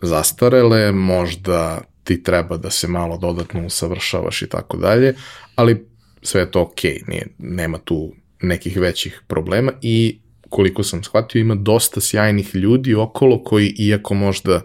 [0.02, 5.15] zastarele, možda ti treba da se malo dodatno usavršavaš i tako dalje,
[5.56, 5.88] ali
[6.22, 11.39] sve je to okej, okay, nije, nema tu nekih većih problema i koliko sam shvatio
[11.39, 14.62] ima dosta sjajnih ljudi okolo koji iako možda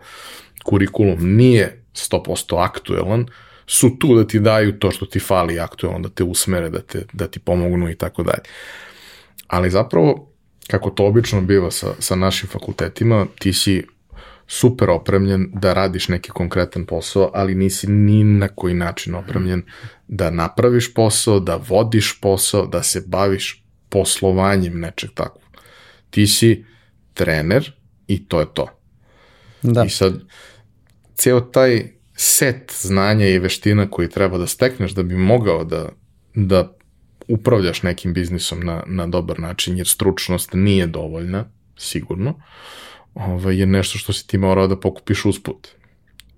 [0.65, 3.27] kurikulum nije 100% aktuelan,
[3.67, 7.07] su tu da ti daju to što ti fali aktuelno, da te usmere, da, te,
[7.13, 8.43] da ti pomognu i tako dalje.
[9.49, 10.33] Ali zapravo,
[10.71, 13.85] kako to obično biva sa, sa našim fakultetima, ti si
[14.47, 19.63] super opremljen da radiš neki konkretan posao, ali nisi ni na koji način opremljen
[20.09, 25.43] da napraviš posao, da vodiš posao, da se baviš poslovanjem nečeg takvog.
[26.11, 26.65] Ti si
[27.15, 27.73] trener
[28.07, 28.69] i to je to.
[29.63, 29.85] Da.
[29.85, 30.21] I sad,
[31.15, 35.89] ceo taj set znanja i veština koji treba da stekneš da bi mogao da,
[36.35, 36.76] da
[37.29, 41.45] upravljaš nekim biznisom na, na dobar način, jer stručnost nije dovoljna,
[41.77, 42.41] sigurno,
[43.15, 45.69] ovaj, je nešto što si ti morao da pokupiš usput.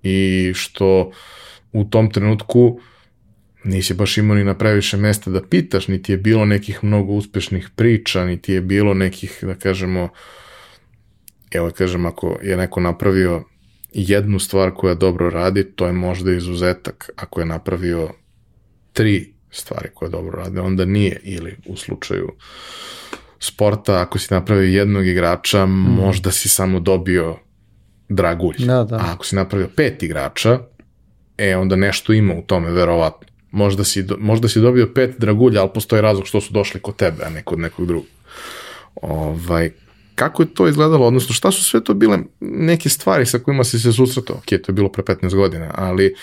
[0.03, 1.11] I što
[1.71, 2.79] u tom trenutku
[3.63, 7.69] nisi baš imao ni na previše mesta da pitaš, niti je bilo nekih mnogo uspešnih
[7.75, 10.09] priča, niti je bilo nekih, da kažemo,
[11.51, 13.43] evo kažem, ako je neko napravio
[13.93, 17.09] jednu stvar koja dobro radi, to je možda izuzetak.
[17.15, 18.09] Ako je napravio
[18.93, 21.19] tri stvari koje dobro rade, onda nije.
[21.23, 22.31] Ili u slučaju
[23.39, 25.69] sporta, ako si napravio jednog igrača, mm.
[25.69, 27.37] možda si samo dobio
[28.09, 28.55] dragulj.
[28.57, 28.95] Da, da.
[28.95, 30.59] A ako si napravio pet igrača,
[31.37, 33.27] e, onda nešto ima u tome, verovatno.
[33.51, 37.23] Možda si, možda si dobio pet dragulja, ali postoji razlog što su došli kod tebe,
[37.25, 38.07] a ne kod nekog drugog.
[39.01, 39.71] Ovaj,
[40.15, 43.79] kako je to izgledalo, odnosno šta su sve to bile neke stvari sa kojima si
[43.79, 44.35] se susretao?
[44.35, 46.15] Ok, to je bilo pre 15 godina, ali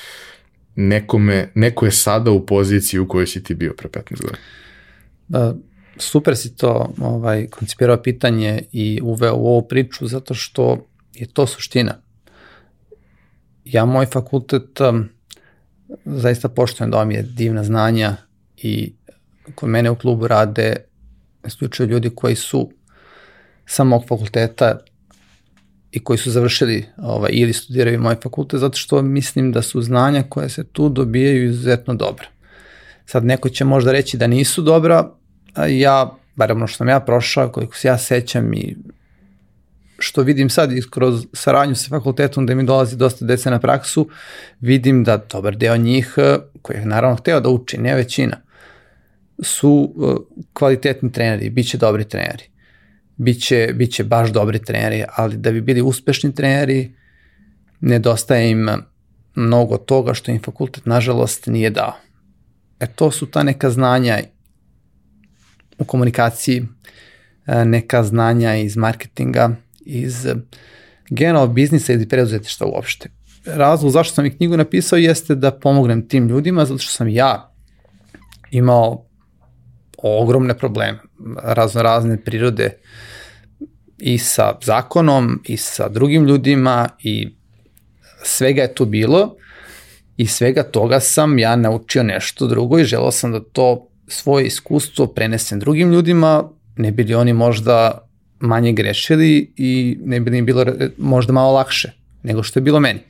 [0.76, 4.38] nekome, neko je sada u poziciji u kojoj si ti bio pre 15 godina.
[5.28, 5.54] Da,
[5.96, 11.46] super si to ovaj, koncipirao pitanje i uveo u ovu priču zato što je to
[11.46, 11.94] suština.
[13.64, 15.08] Ja moj fakultet um,
[16.04, 18.16] zaista poštojem da vam je divna znanja
[18.56, 18.92] i
[19.54, 20.76] kod mene u klubu rade
[21.46, 22.70] isključivo ljudi koji su
[23.66, 24.78] samog fakulteta
[25.96, 30.22] i koji su završili ovaj, ili studiraju moj fakultet, zato što mislim da su znanja
[30.28, 32.26] koje se tu dobijaju izuzetno dobra.
[33.06, 35.10] Sad neko će možda reći da nisu dobra,
[35.54, 38.76] a ja, bar ono što sam ja prošao, koliko se ja sećam i
[39.98, 44.08] što vidim sad kroz saradnju sa fakultetom da mi dolazi dosta dece na praksu,
[44.60, 46.14] vidim da dobar deo njih,
[46.62, 48.36] koji je naravno hteo da uči, ne većina,
[49.42, 49.94] su
[50.52, 52.55] kvalitetni treneri, bit će dobri treneri
[53.16, 56.94] biće, biće baš dobri treneri, ali da bi bili uspešni treneri,
[57.80, 58.68] nedostaje im
[59.34, 61.92] mnogo toga što im fakultet nažalost nije dao.
[62.80, 64.18] E to su ta neka znanja
[65.78, 66.66] u komunikaciji,
[67.46, 69.50] e, neka znanja iz marketinga,
[69.80, 70.26] iz
[71.10, 73.08] generalnog biznisa ili preduzetišta uopšte.
[73.46, 77.52] Razlog zašto sam i knjigu napisao jeste da pomognem tim ljudima, zato što sam ja
[78.50, 79.06] imao
[79.98, 80.98] ogromne probleme,
[81.42, 82.70] razno razne prirode
[83.98, 87.34] i sa zakonom i sa drugim ljudima i
[88.22, 89.36] svega je tu bilo
[90.16, 95.06] i svega toga sam ja naučio nešto drugo i želao sam da to svoje iskustvo
[95.06, 98.08] prenesem drugim ljudima, ne bili oni možda
[98.40, 100.64] manje grešili i ne bi im bilo
[100.98, 103.00] možda malo lakše nego što je bilo meni.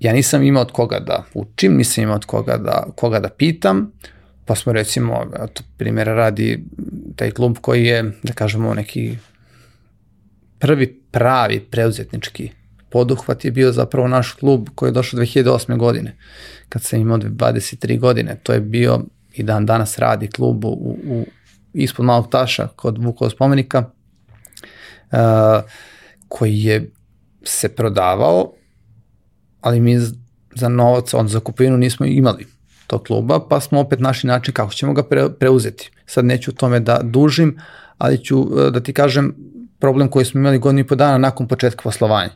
[0.00, 3.92] Ja nisam imao od koga da učim, nisam imao od koga da, koga da pitam,
[4.50, 6.64] pa smo recimo, eto, primjera radi
[7.16, 9.16] taj klub koji je, da kažemo, neki
[10.58, 12.50] prvi pravi preuzetnički
[12.88, 15.76] poduhvat je bio zapravo naš klub koji je došao 2008.
[15.76, 16.16] godine,
[16.68, 18.40] kad sam imao 23 godine.
[18.42, 19.00] To je bio
[19.32, 21.26] i dan danas radi klub u, u
[21.72, 23.84] ispod malog taša kod Vukova spomenika,
[25.12, 25.18] uh,
[26.28, 26.90] koji je
[27.42, 28.52] se prodavao,
[29.60, 29.98] ali mi
[30.54, 32.59] za novac, on za kupovinu nismo imali
[32.90, 35.90] tog kluba, pa smo opet našli način kako ćemo ga pre, preuzeti.
[36.06, 37.58] Sad neću o tome da dužim,
[37.98, 39.34] ali ću uh, da ti kažem
[39.78, 42.30] problem koji smo imali godinu i po dana nakon početka poslovanja.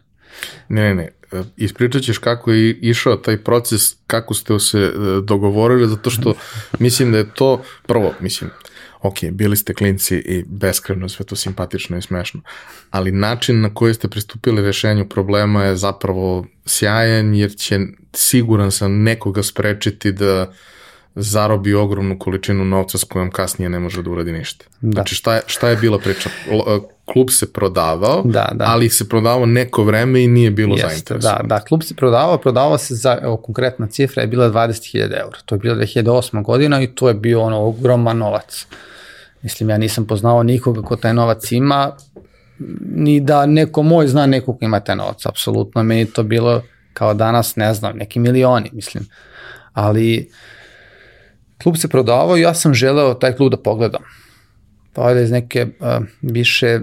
[0.69, 1.09] Ne, ne, ne.
[1.57, 4.91] Ispričat ćeš kako je išao taj proces, kako ste se e,
[5.23, 6.35] dogovorili, zato što
[6.79, 8.51] mislim da je to, prvo, mislim,
[9.05, 12.41] ok, bili ste klinci i beskreno sve to simpatično i smešno,
[12.91, 17.81] ali način na koji ste pristupili rešenju problema je zapravo sjajan, jer će
[18.13, 20.53] siguran sam nekoga sprečiti da
[21.15, 24.65] zarobi ogromnu količinu novca s kojom kasnije ne može da uradi ništa.
[24.81, 24.93] Da.
[24.93, 26.31] Znači šta je, šta je bila priča?
[26.51, 28.65] E, klub se prodavao, da, da.
[28.69, 31.39] ali se prodavao neko vreme i nije bilo Jeste, zainteresovan.
[31.43, 35.39] Da, da, klub se prodavao, prodavao se za, evo, konkretna cifra je bila 20.000 eura.
[35.45, 36.43] To je bila 2008.
[36.43, 38.67] godina i to je bio ono ogroman novac.
[39.45, 41.97] Mislim, ja nisam poznao nikoga ko taj novac ima,
[42.81, 45.83] ni da neko moj zna nekog ima taj novac, apsolutno.
[45.83, 49.07] Meni to bilo kao danas, ne znam, neki milioni, mislim.
[49.73, 50.31] Ali
[51.63, 54.03] klub se prodavao i ja sam želeo taj klub da pogledam.
[54.93, 56.81] Pa je iz neke uh, više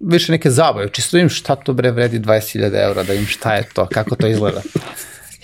[0.00, 3.68] više neke zabave, čisto im šta to bre vredi 20.000 eura, da im šta je
[3.74, 4.62] to, kako to izgleda.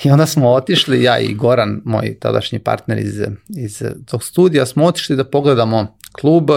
[0.04, 4.84] I onda smo otišli, ja i Goran, moj tadašnji partner iz, iz tog studija, smo
[4.84, 6.50] otišli da pogledamo klub,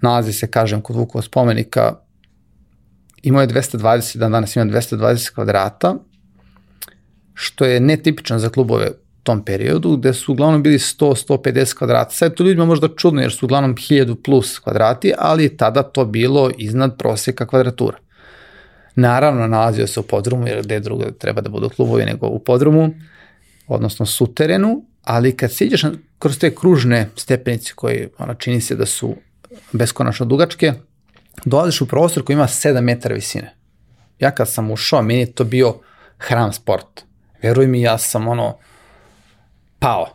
[0.00, 1.94] nalazi se, kažem, kod Vukova spomenika,
[3.22, 5.94] imao je 220, dan danas ima 220 kvadrata,
[7.34, 8.90] što je netipično za klubove
[9.22, 12.10] tom periodu, gde su uglavnom bili 100-150 kvadrata.
[12.10, 16.50] Sad to ljudima možda čudno, jer su uglavnom 1000 plus kvadrati, ali tada to bilo
[16.58, 17.98] iznad proseka kvadratura.
[18.96, 22.94] Naravno, nalazio se u podrumu, jer gde drugo treba da budu klubovi nego u podrumu,
[23.66, 25.82] odnosno suterenu, ali kad siđeš
[26.18, 29.14] kroz te kružne stepenice koje ona, čini se da su
[29.72, 30.72] beskonačno dugačke,
[31.44, 33.54] dolaziš u prostor koji ima 7 metara visine.
[34.18, 35.74] Ja kad sam ušao, meni je to bio
[36.18, 37.04] hram sport.
[37.42, 38.56] Veruj mi, ja sam ono,
[39.78, 40.06] pao.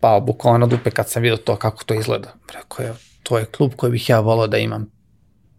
[0.00, 2.34] Pao bukvalno na dupe kad sam vidio to kako to izgleda.
[2.54, 4.95] Rekao je, to je klub koji bih ja volao da imam.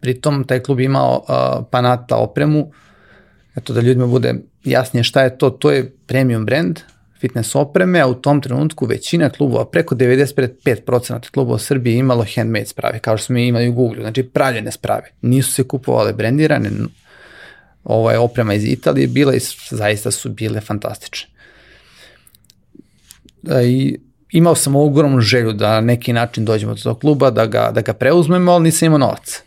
[0.00, 2.70] Pritom taj klub imao uh, Panata opremu,
[3.56, 4.34] eto da ljudima bude
[4.64, 6.80] jasnije šta je to, to je premium brand,
[7.20, 12.66] fitness opreme, a u tom trenutku većina klubova, preko 95% klubova u Srbiji imalo handmade
[12.66, 15.10] sprave, kao što smo imali u Google, znači pravljene sprave.
[15.22, 16.70] Nisu se kupovale brendirane,
[18.12, 19.40] je oprema iz Italije bila i
[19.70, 21.30] zaista su bile fantastične.
[23.64, 23.98] I
[24.30, 27.80] imao sam ogromnu želju da na neki način dođemo do tog kluba, da ga, da
[27.80, 29.42] ga preuzmemo, ali nisam imao novac.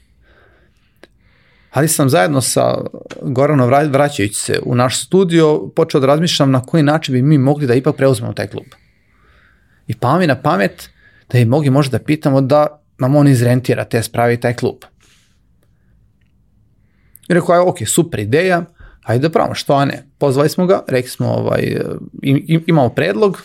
[1.71, 2.77] Ali sam zajedno sa
[3.21, 7.67] Goranom vraćajući se u naš studio počeo da razmišljam na koji način bi mi mogli
[7.67, 8.65] da ipak preuzmemo taj klub.
[9.87, 10.89] I pa mi na pamet
[11.31, 14.75] da bi mogli možda da pitamo da nam on izrentira te spravi taj klub.
[17.29, 18.63] I rekao, aj, ok, super ideja,
[19.03, 20.03] ajde da pravimo, što ne.
[20.17, 21.77] Pozvali smo ga, rekli smo, ovaj,
[22.67, 23.41] imamo predlog,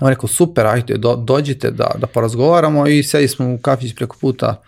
[0.00, 4.16] on rekao, super, ajde, do, dođite da, da porazgovaramo i sedi smo u kafić preko
[4.20, 4.62] puta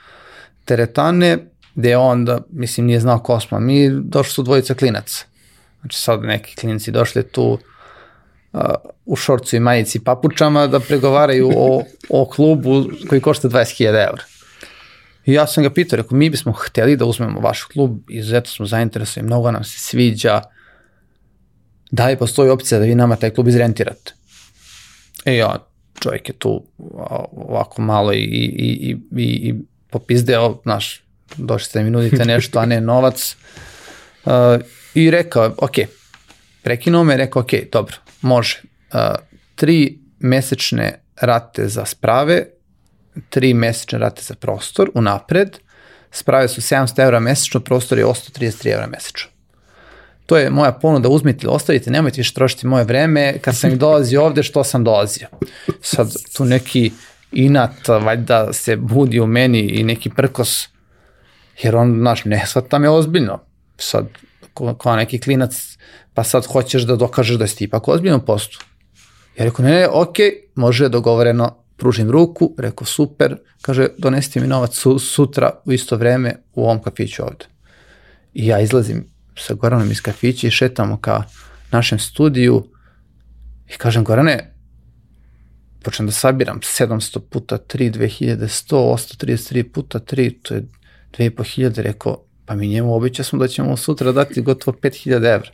[0.64, 1.38] teretane,
[1.78, 3.60] gde on da, mislim, nije znao ko smo.
[3.60, 5.24] Mi došli su dvojica klinaca.
[5.80, 7.58] Znači sad neki klinci došli tu
[8.52, 8.60] uh,
[9.06, 14.22] u šorcu i majici papučama da pregovaraju o, o klubu koji košta 20.000 eura.
[15.26, 18.66] I ja sam ga pitao, rekao, mi bismo hteli da uzmemo vaš klub, izuzetno smo
[18.66, 20.42] zainteresovani, mnogo nam se sviđa,
[21.90, 24.14] da li postoji opcija da vi nama taj klub izrentirate?
[25.24, 25.66] E ja,
[26.00, 26.64] čovjek je tu
[27.32, 29.54] ovako malo i, i, i, i, i
[29.90, 33.36] popizdeo, znaš, došli ste da mi nudite nešto, a ne novac.
[34.24, 34.32] Uh,
[34.94, 35.74] I rekao, ok,
[36.62, 38.58] prekinuo me, rekao, ok, dobro, može.
[38.92, 39.00] Uh,
[39.54, 42.46] tri mesečne rate za sprave,
[43.28, 45.58] tri mesečne rate za prostor, unapred,
[46.10, 49.30] sprave su 700 evra mesečno, prostor je 133 evra mesečno.
[50.26, 54.24] To je moja ponuda, uzmite ili ostavite, nemojte više trošiti moje vreme, kad sam dolazio
[54.24, 55.26] ovde, što sam dolazio.
[55.80, 56.92] Sad, tu neki
[57.32, 60.68] inat, valjda se budi u meni i neki prkos,
[61.62, 63.40] jer on, znaš, ne shvata me ozbiljno.
[63.78, 64.09] Sad,
[64.54, 65.78] kao neki klinac,
[66.14, 68.64] pa sad hoćeš da dokažeš da si ti ipak ozbiljno postu.
[69.38, 70.16] Ja rekao, ne, ne, ok,
[70.54, 76.34] može, dogovoreno, pružim ruku, rekao, super, kaže, donesite mi novac su, sutra u isto vreme
[76.54, 77.44] u ovom kafiću ovde.
[78.34, 79.06] I ja izlazim
[79.36, 81.22] sa Goranom iz kafića i šetamo ka
[81.70, 82.64] našem studiju
[83.68, 84.54] i kažem, Gorane,
[85.82, 88.76] počnem da sabiram 700 puta 3, 2100,
[89.22, 90.66] 833 puta 3, to je
[91.18, 95.50] 2500, rekao, pa mi njemu običa smo da ćemo sutra dati gotovo 5000 evra.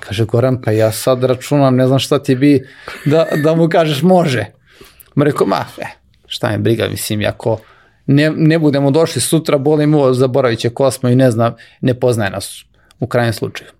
[0.00, 2.66] Kaže Goran, pa ja sad računam, ne znam šta ti bi
[3.04, 4.46] da, da mu kažeš može.
[5.14, 5.86] Ma rekao, ma, e,
[6.26, 7.58] šta me briga, mislim, ako
[8.06, 11.94] ne, ne budemo došli sutra, boli mu, zaboravit će ko smo i ne zna, ne
[11.94, 12.64] poznaje nas
[13.00, 13.70] u krajnjem slučaju.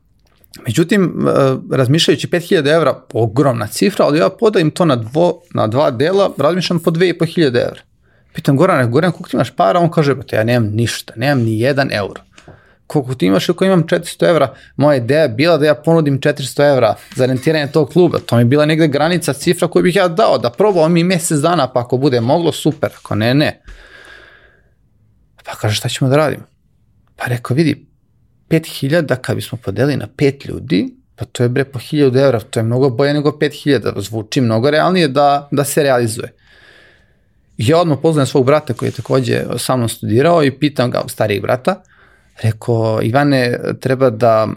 [0.66, 5.90] Međutim, e, razmišljajući 5000 evra, ogromna cifra, ali ja podajem to na, dvo, na dva
[5.90, 7.80] dela, razmišljam po 2500 evra.
[8.33, 9.81] Pitam Gorane, Goran, koliko ti imaš para?
[9.81, 12.22] On kaže, pa ja nemam ništa, nemam ni jedan euro.
[12.87, 14.55] Koliko ti imaš ako imam 400 evra?
[14.76, 18.18] Moja ideja je bila da ja ponudim 400 evra za rentiranje tog kluba.
[18.26, 21.39] To mi je bila negde granica cifra koju bih ja dao, da probao mi mesec
[21.39, 23.62] dana, pa ako bude moglo, super, ako ne, ne.
[25.45, 26.43] Pa kaže, šta ćemo da radimo?
[27.16, 27.87] Pa rekao, vidi,
[28.49, 32.61] 5000 kad bismo podelili na pet ljudi, pa to je bre po 1000 evra, to
[32.61, 36.33] je mnogo bolje nego 5000, zvuči mnogo realnije da, da se realizuje.
[37.62, 41.42] Ja odmah poznajem svog brata koji je takođe sa mnom studirao i pitam ga, starijeg
[41.42, 41.82] brata,
[42.42, 44.48] rekao, Ivane, treba da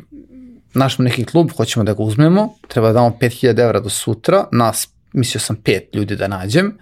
[0.74, 4.88] našmo neki klub, hoćemo da ga uzmemo, treba da damo 5000 evra do sutra, nas,
[5.14, 6.78] mislio sam pet ljudi da nađem,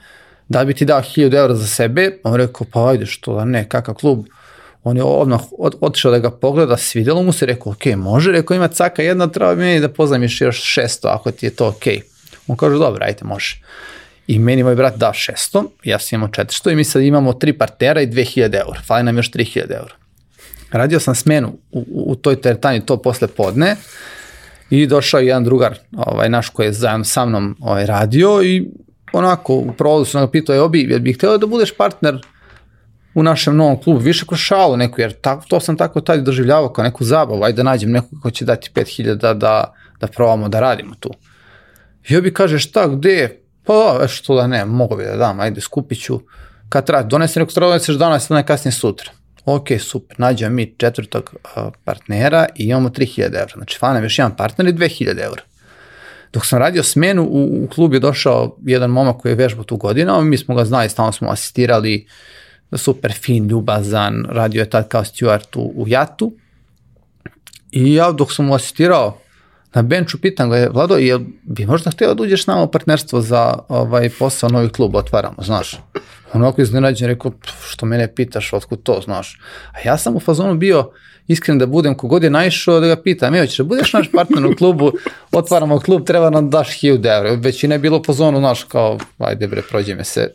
[0.50, 3.70] da bi ti dao 1000 evra za sebe, on rekao, pa ajde, što da ne,
[3.70, 4.26] kakav klub,
[4.84, 8.56] on je odmah od, otišao da ga pogleda, svidelo mu se, rekao, ok, može, rekao,
[8.56, 11.86] ima caka jedna, treba meni da poznam još 600, ako ti je to ok.
[12.48, 13.62] On kaže, dobro, ajde, može.
[14.32, 17.54] I meni moj brat dao 600, ja sam imao 400 i mi sad imamo tri
[17.54, 18.80] partnera i 2000 eur.
[18.88, 19.94] Fali nam još 3000 eur.
[20.72, 23.76] Radio sam smenu u, u toj teretani to posle podne
[24.70, 28.68] i došao je jedan drugar, ovaj, naš koji je zajedno sa mnom ovaj, radio i
[29.14, 32.22] onako u prolazu sam ga pitao, je obi, jel bih htio da budeš partner
[33.14, 36.74] u našem novom klubu, više kroz šalu neku, jer ta, to sam tako tad doživljavao
[36.74, 40.50] kao neku zabavu, ajde da nađem nekog ko će dati 5000 da, da, da probamo
[40.50, 41.10] da radimo tu.
[42.10, 45.62] I obi kaže, šta, gde, Pa da, što da ne, mogu bi da dam, ajde,
[45.62, 46.20] skupit ću.
[46.70, 49.12] Kad treba, donesi neko treba doneseš danas ili najkasnije sutra.
[49.46, 53.54] Ok, super, nađemo mi četvrtog uh, partnera i imamo 3000 evra.
[53.56, 55.42] Znači, fana još jedan partner i 2000 evra.
[56.34, 59.78] Dok sam radio smenu, u, u klub je došao jedan momak koji je vežbao tu
[59.78, 62.08] godinu, mi smo ga znali, stalno smo asistirali,
[62.74, 66.34] super fin, ljubazan, radio je tad kao steward u, u Jatu.
[67.72, 69.18] I ja dok sam mu asistirao,
[69.74, 73.54] na benču pitam ga, Vlado, jel bi možda htio da uđeš nama u partnerstvo za
[73.70, 75.80] ovaj posao novi klub otvaramo, znaš?
[76.34, 77.32] Onako iznenađen, rekao,
[77.70, 79.40] što mene pitaš, otkud to, znaš?
[79.72, 80.92] A ja sam u fazonu bio,
[81.28, 84.46] iskren da budem, kogod je naišao da ga pitam, evo ćeš da budeš naš partner
[84.46, 84.92] u klubu,
[85.32, 87.34] otvaramo klub, treba nam daš 1000 evra.
[87.34, 90.34] Većina je bilo po zonu, znaš, kao, ajde bre, prođe me se.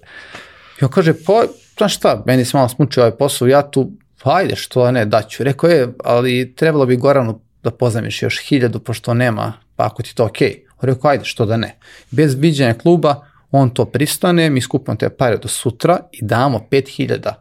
[0.81, 1.43] I on kaže, pa,
[1.77, 5.45] znaš šta, meni se malo smučio ovaj posao, ja tu, ajde, što ne, daću.
[5.45, 10.15] Rekao je, ali trebalo bi Goranu da pozamiš još hiljadu, pošto nema, pa ako ti
[10.15, 10.49] to okej.
[10.49, 10.87] Okay.
[10.87, 11.77] Rekao, ajde, što da ne.
[12.11, 17.33] Bez viđenja kluba, on to pristane, mi skupimo te pare do sutra i damo 5000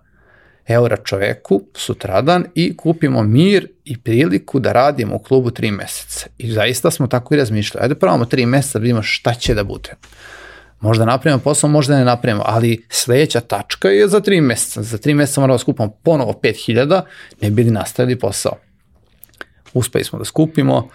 [0.68, 6.28] eura čoveku sutradan i kupimo mir i priliku da radimo u klubu tri meseca.
[6.38, 7.84] I zaista smo tako i razmišljali.
[7.84, 9.94] Ajde pravimo tri meseca da vidimo šta će da bude.
[10.80, 14.84] Možda napravimo posao, možda ne napravimo, ali sledeća tačka je za tri meseca.
[14.84, 17.02] Za tri meseca moramo da skupamo ponovo 5000,
[17.42, 18.65] ne bili nastavili posao.
[19.76, 20.90] Uspeli smo da skupimo,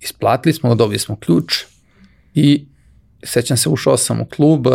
[0.00, 1.64] isplatili smo, dobili smo ključ
[2.34, 2.66] i
[3.24, 4.66] sećam se, ušao sam u klub,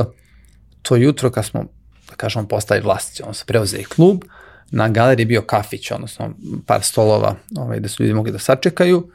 [0.81, 1.63] to jutro kad smo,
[2.09, 4.23] da kažemo, postali vlasnici, ono se preuzeli klub,
[4.71, 6.33] na galeriji bio kafić, odnosno
[6.65, 9.09] par stolova ovaj, gde su ljudi mogli da sačekaju.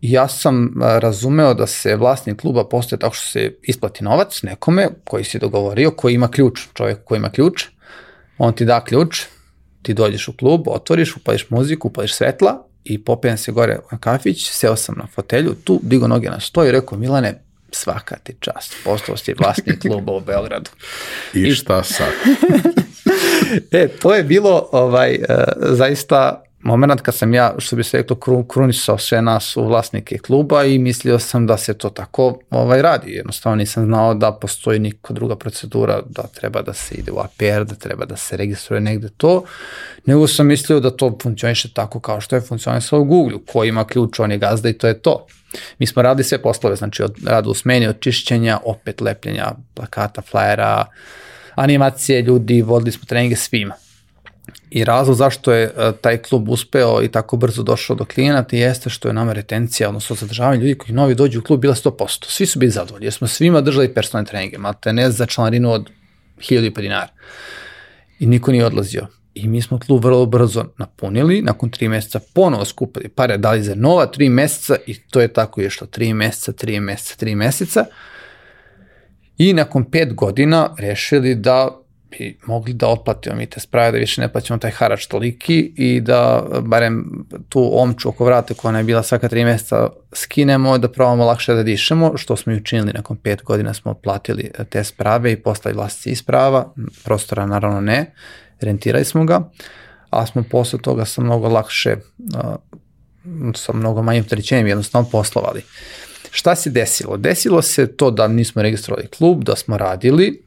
[0.00, 5.24] Ja sam razumeo da se vlasnik kluba postoje tako što se isplati novac nekome koji
[5.24, 7.64] si dogovorio, koji ima ključ, čovjek koji ima ključ,
[8.38, 9.22] on ti da ključ,
[9.82, 14.50] ti dođeš u klub, otvoriš, upališ muziku, upališ svetla i popijem se gore na kafić,
[14.50, 18.74] seo sam na fotelju, tu digo noge na sto i rekao, Milane, svaka ti čast,
[18.84, 20.70] postao si vlasnik kluba u Beogradu.
[21.34, 22.12] I šta sad?
[23.72, 28.44] e, to je bilo ovaj, uh, zaista moment kad sam ja, što bi se reklo,
[28.48, 33.12] krunisao sve nas u vlasnike kluba i mislio sam da se to tako ovaj, radi.
[33.12, 37.64] Jednostavno nisam znao da postoji niko druga procedura, da treba da se ide u APR,
[37.64, 39.44] da treba da se registruje negde to,
[40.06, 43.84] nego sam mislio da to funkcioniše tako kao što je funkcionisalo u Google, ko ima
[43.84, 45.26] ključ, on je gazda i to je to.
[45.78, 50.22] Mi smo radili sve poslove, znači od rada u smeni, od čišćenja, opet lepljenja plakata,
[50.22, 50.84] flajera,
[51.54, 53.74] animacije ljudi, vodili smo treninge svima.
[54.70, 58.90] I razlog zašto je e, taj klub uspeo i tako brzo došao do klijenata jeste
[58.90, 62.24] što je nama retencija, odnosno zadržavanje ljudi koji novi dođu u klub bila 100%.
[62.28, 65.90] Svi su bili zadovoljni jer smo svima držali personalne treninge, te ne za članarinu od
[66.38, 67.08] 1000 dinara.
[68.18, 69.06] I niko nije odlazio.
[69.34, 73.74] I mi smo klub vrlo brzo napunili, nakon tri meseca ponovo skupili pare, dali za
[73.74, 77.84] nova tri meseca i to je tako išlo, tri meseca, tri meseca, tri meseca.
[79.38, 81.85] I nakon pet godina rešili da
[82.18, 86.00] bi mogli da otplatimo mi te sprave, da više ne plaćamo taj harač toliki i
[86.00, 90.88] da barem tu omču oko vrata koja nam je bila svaka tri meseca skinemo, da
[90.88, 95.32] probamo lakše da dišemo, što smo i učinili nakon pet godina smo platili te sprave
[95.32, 96.72] i postali vlasnici isprava,
[97.04, 98.12] prostora naravno ne,
[98.60, 99.50] rentirali smo ga,
[100.10, 101.96] a smo posle toga sa mnogo lakše,
[103.54, 105.62] sa mnogo manjim trećenjem jednostavno poslovali.
[106.30, 107.16] Šta se desilo?
[107.16, 110.45] Desilo se to da nismo registrovali klub, da smo radili,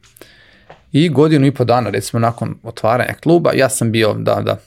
[0.91, 4.57] I godinu i po dana, recimo nakon otvaranja kluba, ja sam bio, da, da,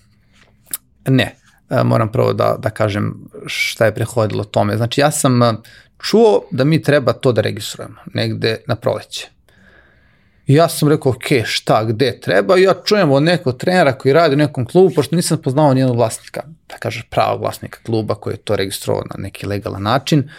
[1.06, 1.34] ne,
[1.70, 3.14] e, moram prvo da, da kažem
[3.46, 4.76] šta je prehodilo tome.
[4.76, 5.54] Znači ja sam e,
[6.02, 9.28] čuo da mi treba to da registrujemo negde na proleće.
[10.46, 12.58] I ja sam rekao, ok, šta, gde treba?
[12.58, 15.96] I ja čujem od nekog trenera koji radi u nekom klubu, pošto nisam poznao nijednog
[15.96, 20.30] vlasnika, da kaže pravog vlasnika kluba koji je to registrovao na neki legalan način,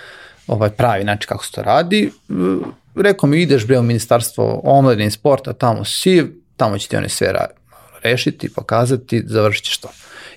[0.47, 2.11] ovaj pravi način kako se to radi
[2.95, 6.23] rekao mi ideš bre u ministarstvo omladine i sporta, tamo si,
[6.57, 7.33] tamo će ti oni sve
[8.03, 9.89] rešiti, pokazati, završit ćeš to.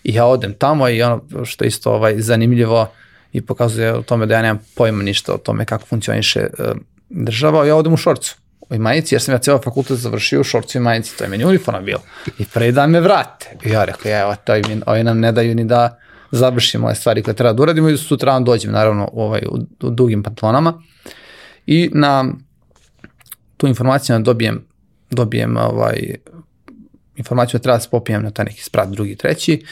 [0.05, 2.91] I ja odem tamo i ono što je isto ovaj, zanimljivo
[3.33, 6.67] i pokazuje o tome da ja nemam pojma ništa o tome kako funkcioniše uh,
[7.09, 8.37] država, ja odem u šorcu
[8.71, 11.45] u majici, jer sam ja ceo fakultet završio u šorcu i majici, to je meni
[11.45, 12.01] uniforma bilo.
[12.39, 13.57] I pre da me vrate.
[13.65, 15.99] I ja rekao, ja, evo, to mi, ovi nam ne daju ni da
[16.31, 20.23] završimo ove stvari koje treba da uradimo i sutra dođem, naravno, ovaj, u, u dugim
[20.23, 20.83] pantalonama.
[21.67, 22.25] I na
[23.57, 24.65] tu informaciju da dobijem,
[25.11, 26.15] dobijem ovaj,
[27.17, 29.65] informaciju da treba da se popijem na taj neki sprat drugi, treći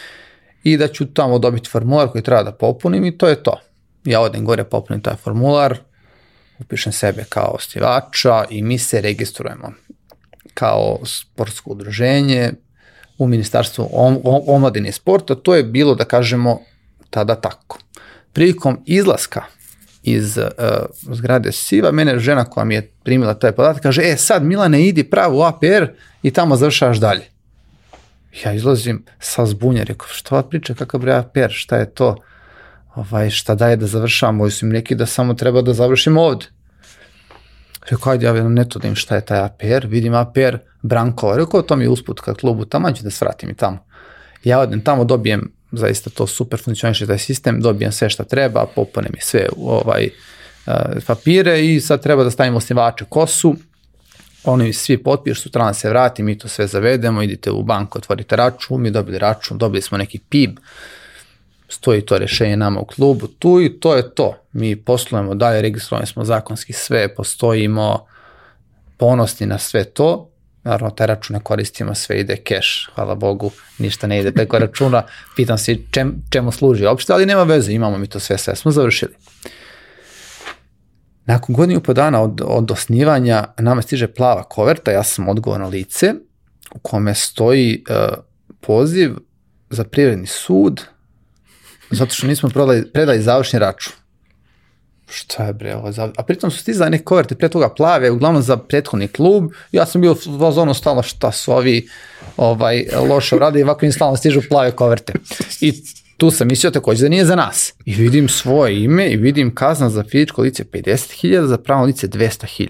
[0.64, 3.60] i da ću tamo dobiti formular koji treba da popunim i to je to.
[4.04, 5.78] Ja odem gore, popunim taj formular,
[6.58, 9.72] upišem sebe kao ostivača i mi se registrujemo
[10.54, 12.52] kao sportsko udruženje
[13.18, 13.88] u Ministarstvu
[14.46, 15.34] omladine i sporta.
[15.34, 16.60] To je bilo, da kažemo,
[17.10, 17.78] tada tako.
[18.32, 19.42] Prilikom izlaska
[20.04, 20.44] iz uh,
[21.14, 25.04] zgrade Siva, mene žena koja mi je primila taj podatak kaže, e sad Milane idi
[25.04, 25.86] pravo u APR
[26.22, 27.22] i tamo završavaš dalje.
[28.44, 32.16] Ja izlazim sa zbunja, rekao, što ova priča, kakav bre APR, šta je to,
[32.94, 36.46] ovaj, šta daje da završavam, ovi su neki da samo treba da završim ovde.
[37.90, 41.62] Rekao, ajde, ja na netu da im šta je taj APR, vidim APR Brankova, rekao,
[41.62, 43.78] to mi je usput kad klubu tamo, ću da svratim i tamo.
[44.44, 49.08] Ja odem tamo, dobijem zaista to super funkcioniše taj sistem, dobijem sve šta treba, popone
[49.12, 50.10] mi sve ovaj,
[50.66, 50.72] uh,
[51.06, 53.56] papire i sad treba da stavimo osnivače kosu,
[54.44, 58.82] oni svi potpišu, sutra se vrati, mi to sve zavedemo, idite u banku, otvorite račun,
[58.82, 60.58] mi dobili račun, dobili smo neki PIB,
[61.68, 64.36] stoji to rešenje nama u klubu tu i to je to.
[64.52, 68.06] Mi poslujemo dalje, registrovani smo zakonski sve, postojimo
[68.96, 70.30] ponosni na sve to,
[70.64, 75.02] naravno taj račun ne koristimo, sve ide cash, hvala Bogu, ništa ne ide preko računa,
[75.36, 78.70] pitam se čem, čemu služi uopšte, ali nema veze, imamo mi to sve, sve smo
[78.70, 79.12] završili.
[81.26, 86.14] Nakon godinu po dana od, od osnivanja nama stiže plava koverta, ja sam odgovorno lice
[86.74, 88.14] u kome stoji uh,
[88.60, 89.16] poziv
[89.70, 90.84] za privredni sud
[91.90, 93.92] zato što nismo predali, predali završni račun.
[95.06, 95.92] Šta je bre ovo?
[96.16, 99.52] A pritom su stizali neke koverte pre toga plave, uglavnom za prethodni klub.
[99.72, 101.88] Ja sam bio u vazonu stalo šta su ovi
[102.36, 105.12] ovaj, loše rade i ovako im stalno stižu plave koverte.
[105.60, 105.72] I
[106.16, 107.74] tu sam mislio takođe da nije za nas.
[107.84, 112.68] I vidim svoje ime i vidim kazna za fizičko lice 50.000, za pravno lice 200.000.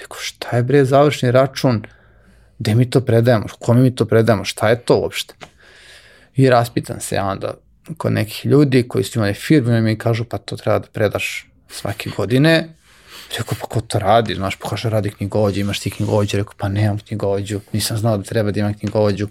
[0.00, 1.82] Rekao, šta je bre završni račun?
[2.58, 3.46] Gde mi to predajemo?
[3.58, 4.44] Kome mi to predajemo?
[4.44, 5.34] Šta je to uopšte?
[6.36, 7.54] I raspitan se ja onda
[7.96, 12.10] kod nekih ljudi koji su imali firme mi kažu pa to treba da predaš svake
[12.16, 12.68] godine.
[13.38, 14.34] Rekao, pa ko to radi?
[14.34, 16.36] Znaš, pa kaže, radi knjigovođa, imaš ti knjigovođu?
[16.36, 19.28] Rekao, pa nemam knjigovođu, nisam znao da treba da imam knjigovođu.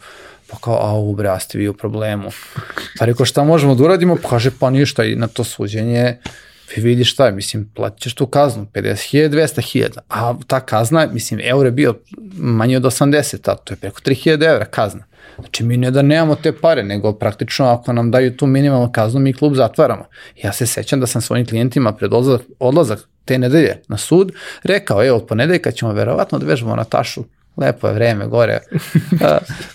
[0.47, 2.31] Pa kao, a ubre, a ste vi u problemu.
[2.99, 4.15] Pa rekao, šta možemo da uradimo?
[4.15, 6.17] Pa kaže, pa ništa i na to suđenje
[6.81, 11.71] vi vidiš šta mislim, plaćaš tu kaznu, 50.000, 200.000, a ta kazna, mislim, euro je
[11.71, 11.95] bio
[12.37, 15.03] manje od 80, a to je preko 3.000 evra kazna.
[15.39, 19.19] Znači mi ne da nemamo te pare, nego praktično ako nam daju tu minimalnu kaznu,
[19.19, 20.05] mi klub zatvaramo.
[20.43, 24.31] Ja se sećam da sam svojim klijentima pred odlazak, odlazak te nedelje na sud
[24.63, 27.23] rekao, evo od ponedeljka ćemo verovatno da vežemo Natašu
[27.57, 28.59] lepo je vreme gore,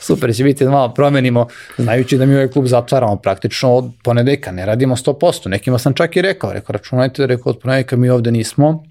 [0.00, 1.46] super će biti da malo promenimo,
[1.78, 6.16] znajući da mi ovaj klub zatvaramo praktično od ponedeljka, ne radimo 100%, nekima sam čak
[6.16, 8.84] i rekao, rekao računajte, rekao od ponedeljka mi ovde nismo,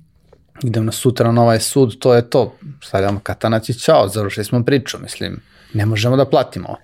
[0.63, 4.63] idem na sutra na ovaj sud, to je to, stavljamo katanac i čao, završili smo
[4.63, 5.39] priču, mislim,
[5.73, 6.75] ne možemo da platimo.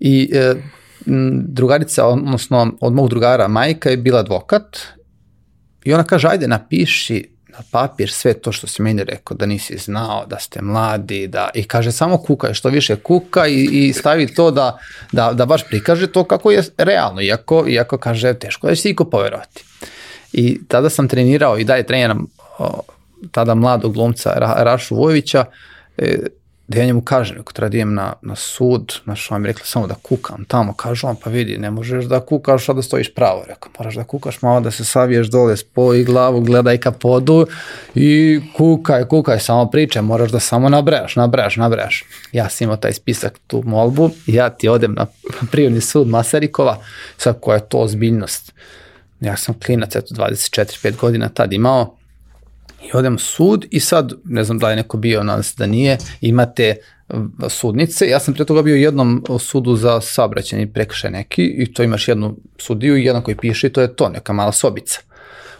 [0.00, 0.54] I e,
[1.46, 4.78] drugarica, odnosno od mog drugara majka je bila advokat
[5.84, 9.76] i ona kaže, ajde napiši na papir sve to što si meni rekao, da nisi
[9.78, 14.34] znao, da ste mladi, da, i kaže samo kuka, što više kuka i, i stavi
[14.34, 14.78] to da,
[15.12, 18.90] da, da baš prikaže to kako je realno, iako, iako kaže teško da će si
[18.90, 19.64] iko poverovati.
[20.32, 22.26] I tada sam trenirao i dalje treniram
[22.58, 22.80] o,
[23.30, 25.44] tada mladog glumca Ra, Rašu Vojovića,
[25.98, 26.18] e,
[26.68, 29.64] da ja njemu kažem, ako treba da idem na, na sud, znaš, on mi rekla
[29.64, 33.14] samo da kukam tamo, kaže on, pa vidi, ne možeš da kukaš, a da stojiš
[33.14, 37.46] pravo, rekao, moraš da kukaš malo, da se saviješ dole, spoji glavu, gledaj ka podu
[37.94, 42.04] i kukaj, kukaj, samo priče, moraš da samo nabrajaš, nabrajaš, nabrajaš.
[42.32, 45.06] Ja sam imao taj spisak, tu molbu, ja ti odem na
[45.50, 46.78] prijemni sud Masarikova,
[47.16, 48.52] sad koja je to ozbiljnost.
[49.20, 51.96] Ja sam klinac, eto, 24-5 godina tad imao,
[52.88, 55.98] I odem sud i sad, ne znam da je neko bio, nadam se da nije,
[56.20, 56.76] imate
[57.48, 58.08] sudnice.
[58.08, 62.36] Ja sam pre toga bio jednom sudu za saobraćajni prekršaj neki i to imaš jednu
[62.58, 65.00] sudiju i jedan koji piše i to je to, neka mala sobica.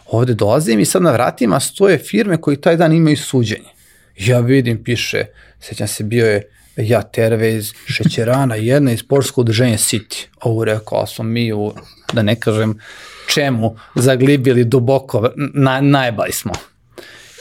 [0.05, 3.69] Ovde dolazim i sad na vratima stoje firme koji taj dan imaju suđenje.
[4.17, 5.25] Ja vidim, piše,
[5.59, 10.25] sećam se, bio je ja Tervez, Šećerana, jedna iz sportskog udrženja City.
[10.41, 11.73] Ovo rekao, smo mi u,
[12.13, 12.79] da ne kažem
[13.27, 16.53] čemu, zaglibili duboko, na, najbali smo.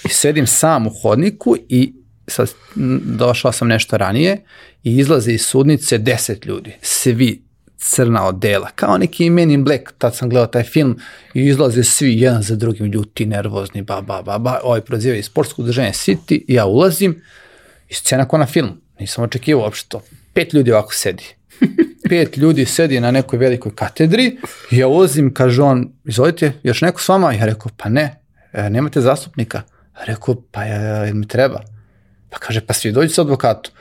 [0.04, 1.92] I sedim sam u hodniku i
[2.28, 2.50] sad
[3.04, 4.44] došao sam nešto ranije
[4.84, 7.46] i izlaze iz sudnice deset ljudi, svi
[7.78, 10.98] crna odela, kao neki Men in Black, tad sam gledao taj film
[11.34, 15.62] i izlaze svi jedan za drugim ljuti, nervozni, ba, ba, ba, ba, ovaj prozivaju sportsko
[15.62, 17.22] udrženje City, ja ulazim
[17.88, 20.02] i scena ko na filmu, nisam očekivao uopšte to.
[20.32, 21.24] Pet ljudi ovako sedi.
[22.08, 24.36] Pet ljudi sedi na nekoj velikoj katedri,
[24.70, 27.32] ja ulazim, kaže on, izvolite, još neko s vama?
[27.32, 28.20] Ja rekao, pa ne,
[28.52, 29.62] e, nemate zastupnika.
[30.04, 31.60] Rekao, pa ja, ja, mi treba.
[32.30, 33.72] Pa kaže, pa svi dođi sa advokatom.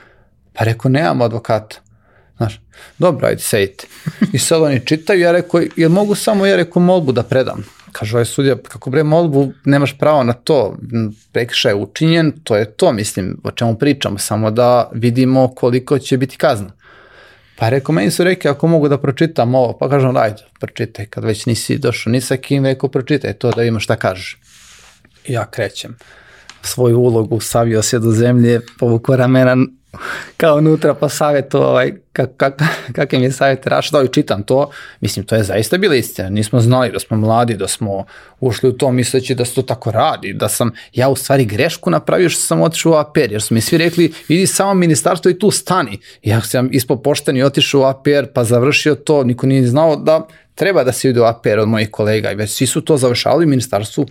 [0.52, 1.76] Pa rekao, nemamo advokata.
[2.36, 2.60] Znaš,
[2.98, 3.86] dobro, ajde, sedite.
[4.32, 7.64] I sad oni čitaju, ja rekao, jel mogu samo, ja rekao, molbu da predam.
[7.92, 10.76] Kaže ovaj sudija, kako bre molbu, nemaš pravo na to,
[11.32, 16.18] prekrišaj je učinjen, to je to, mislim, o čemu pričamo, samo da vidimo koliko će
[16.18, 16.70] biti kazna.
[17.58, 21.24] Pa rekao, meni su rekli, ako mogu da pročitam ovo, pa kažem, ajde, pročitaj, kad
[21.24, 24.38] već nisi došao ni sa kim, rekao, pročitaj to da ima šta kažeš
[25.28, 25.96] ja krećem
[26.62, 29.56] svoju ulogu, savio se do zemlje, povuko ramena
[30.36, 32.62] kao unutra pa savjetu, ovaj, kak, kak,
[32.92, 34.70] kakve mi je savjete rašao i čitam to,
[35.00, 36.28] mislim, to je zaista bila istina.
[36.28, 38.04] Nismo znali da smo mladi, da smo
[38.40, 41.90] ušli u to misleći da se to tako radi, da sam ja u stvari grešku
[41.90, 45.38] napravio što sam otišao u APR, jer su mi svi rekli, idi samo ministarstvo i
[45.38, 45.98] tu stani.
[46.22, 50.26] Ja sam ispod pošten i otišao u APR, pa završio to, niko nije znao da
[50.54, 52.28] treba da se ide u APR od mojih kolega.
[52.28, 54.06] Već svi su to završavali u ministarstvu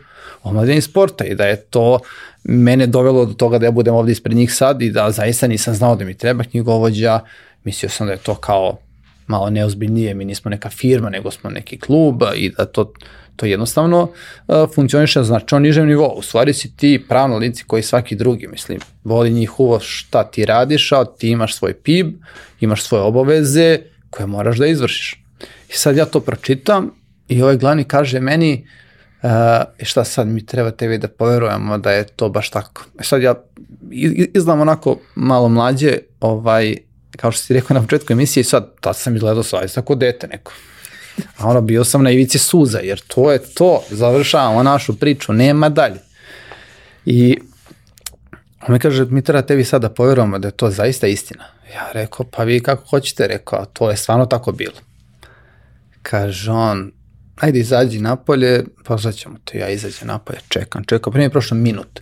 [0.46, 2.00] omladine i sporta i da je to
[2.44, 5.74] mene dovelo do toga da ja budem ovde ispred njih sad i da zaista nisam
[5.74, 7.20] znao da mi treba knjigovođa,
[7.64, 8.78] mislio sam da je to kao
[9.28, 12.94] malo neozbiljnije, mi nismo neka firma, nego smo neki klub i da to,
[13.36, 16.14] to jednostavno uh, funkcioniše na značno nižem nivou.
[16.18, 20.46] U stvari si ti pravno lici koji svaki drugi, mislim, voli njih uvo šta ti
[20.46, 22.14] radiš, a ti imaš svoj PIB,
[22.60, 23.80] imaš svoje obaveze
[24.10, 25.24] koje moraš da izvršiš.
[25.70, 26.92] I sad ja to pročitam
[27.28, 28.85] i ovaj glavni kaže meni, uh,
[29.84, 32.86] šta sad mi treba tebi da poverujemo da je to baš tako.
[33.00, 33.36] E sad ja
[34.34, 36.76] izgledam onako malo mlađe, ovaj,
[37.18, 40.52] kao što si rekao na početku emisije, sad, tad sam izgledao zaista kao dete neko.
[41.38, 45.70] A ono, bio sam na ivici suza, jer to je to, završavamo našu priču, nema
[45.70, 46.00] dalje.
[47.06, 47.38] I
[48.68, 51.44] on mi kaže, mi treba tebi sad da povjerujemo da je to zaista istina.
[51.74, 54.78] Ja rekao, pa vi kako hoćete, rekao, to je stvarno tako bilo.
[56.02, 56.92] Kaže on,
[57.36, 61.58] ajde izađi napolje, pa sad ćemo te, ja izađem napolje, čekam, čekam, prije je prošlo
[61.58, 62.00] minut.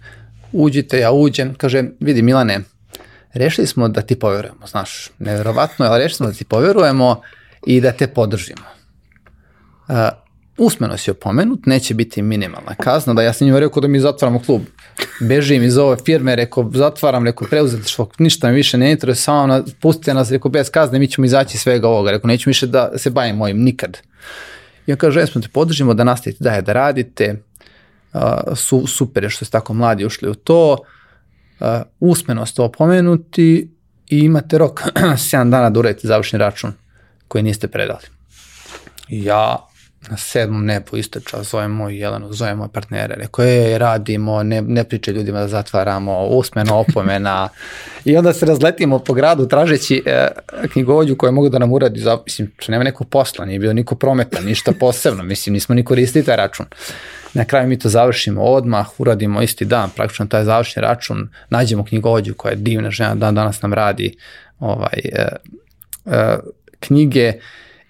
[0.51, 2.59] Uđite, ja uđem, kaže, vidi Milane,
[3.33, 7.21] rešili smo da ti poverujemo, znaš, neverovatno, ali rešili smo da ti poverujemo
[7.65, 8.65] i da te podržimo.
[9.87, 9.95] Uh,
[10.57, 14.39] usmeno si opomenut, neće biti minimalna kazna, da ja sam njima rekao da mi zatvaramo
[14.39, 14.61] klub.
[15.19, 19.47] Bežim iz ove firme, rekao, zatvaram, rekao, preuzeti što ništa mi više ne interesuje, samo
[19.47, 22.91] na, pustite nas, rekao, bez kazne, mi ćemo izaći svega ovoga, rekao, neću više da
[22.97, 23.97] se bavim mojim, nikad.
[24.87, 27.41] I on kaže, jesmo te podržimo da nastavite da je da radite,
[28.13, 28.21] uh,
[28.55, 30.77] su, super je što ste tako mladi ušli u to,
[31.59, 31.67] uh,
[31.99, 33.69] usmeno ste opomenuti
[34.09, 36.73] i imate rok 7 dana da uradite završni račun
[37.27, 38.05] koji niste predali.
[39.09, 39.67] I ja
[40.09, 45.39] na sedmom nebu istoča, zovemo Jelenu, zovemo partnere, rekao je, radimo, ne, ne priče ljudima
[45.39, 47.49] da zatvaramo, usmeno opomena
[48.05, 50.27] i onda se razletimo po gradu tražeći e,
[50.73, 53.95] knjigovođu koja mogu da nam uradi, za, mislim, što nema neko posla, nije bio niko
[53.95, 56.65] prometa, ništa posebno, mislim, nismo ni koristili taj račun.
[57.33, 62.33] Na kraju mi to završimo odmah, uradimo isti dan, praktično taj završni račun, nađemo knjigovođu
[62.33, 64.15] koja je divna žena, dan danas nam radi
[64.59, 65.27] ovaj, e,
[66.05, 66.37] e,
[66.79, 67.33] knjige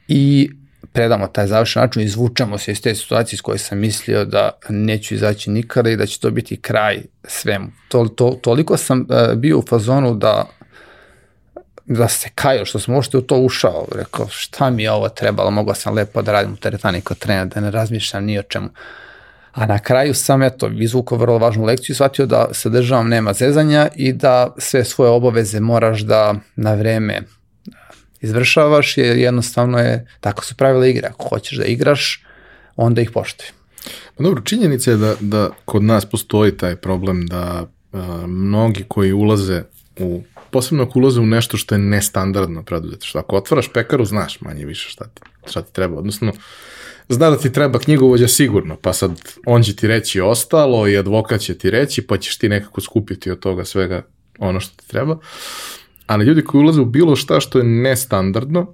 [0.08, 0.52] i
[0.94, 5.16] predamo taj završen račun, izvučemo se iz te situacije iz koje sam mislio da neću
[5.16, 7.68] izaći nikada i da će to biti kraj svemu.
[7.88, 10.46] To, to, toliko sam uh, bio u fazonu da
[11.86, 15.52] da se kajao što sam uopšte u to ušao, rekao šta mi je ovo trebalo,
[15.52, 18.70] mogao sam lepo da radim u teretani kod trener, da ne razmišljam ni o čemu.
[19.52, 23.34] A na kraju sam eto izvukao vrlo važnu lekciju i shvatio da se državam nema
[23.34, 27.22] zezanja i da sve svoje obaveze moraš da na vreme
[28.24, 31.08] izvršavaš je jednostavno je, tako su pravila igre.
[31.08, 32.24] Ako hoćeš da igraš,
[32.76, 33.48] onda ih poštuj.
[34.18, 39.14] Pa dobro, činjenica je da, da kod nas postoji taj problem da a, mnogi koji
[39.14, 39.64] ulaze
[40.00, 43.20] u posebno ako ulaze u nešto što je nestandardno preduzetništvo.
[43.20, 45.98] Ako otvaraš pekaru, znaš manje više šta ti, šta ti treba.
[45.98, 46.34] Odnosno,
[47.10, 49.12] zna da ti treba knjigovođa sigurno, pa sad
[49.46, 53.32] on će ti reći ostalo i advokat će ti reći, pa ćeš ti nekako skupiti
[53.32, 54.02] od toga svega
[54.40, 55.18] ono što ti treba
[56.08, 58.74] ali ljudi koji ulaze u bilo šta što je nestandardno,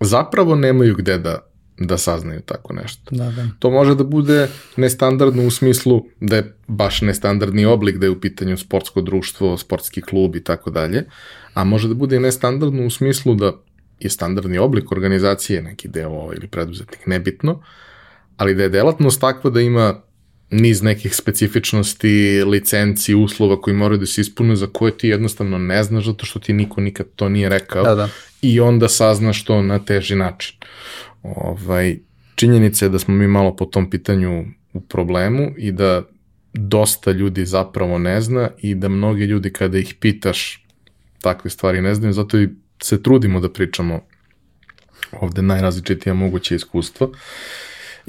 [0.00, 1.38] zapravo nemaju gde da,
[1.78, 3.02] da saznaju tako nešto.
[3.10, 3.46] Da, da.
[3.58, 8.20] To može da bude nestandardno u smislu da je baš nestandardni oblik da je u
[8.20, 11.04] pitanju sportsko društvo, sportski klub i tako dalje,
[11.54, 13.52] a može da bude i nestandardno u smislu da
[14.00, 17.62] je standardni oblik organizacije, neki deo ili preduzetnik, nebitno,
[18.36, 20.00] ali da je delatnost takva da ima
[20.50, 25.82] niz nekih specifičnosti, licenci, uslova koji moraju da se ispune za koje ti jednostavno ne
[25.82, 28.08] znaš zato što ti niko nikad to nije rekao da, da.
[28.42, 30.56] i onda saznaš to na teži način.
[31.22, 31.98] Ovaj,
[32.34, 36.02] činjenica je da smo mi malo po tom pitanju u problemu i da
[36.52, 40.66] dosta ljudi zapravo ne zna i da mnogi ljudi kada ih pitaš
[41.20, 42.48] takve stvari ne znaju, zato i
[42.82, 44.00] se trudimo da pričamo
[45.12, 47.06] ovde najrazličitija moguće iskustva.
[47.06, 47.16] Uh,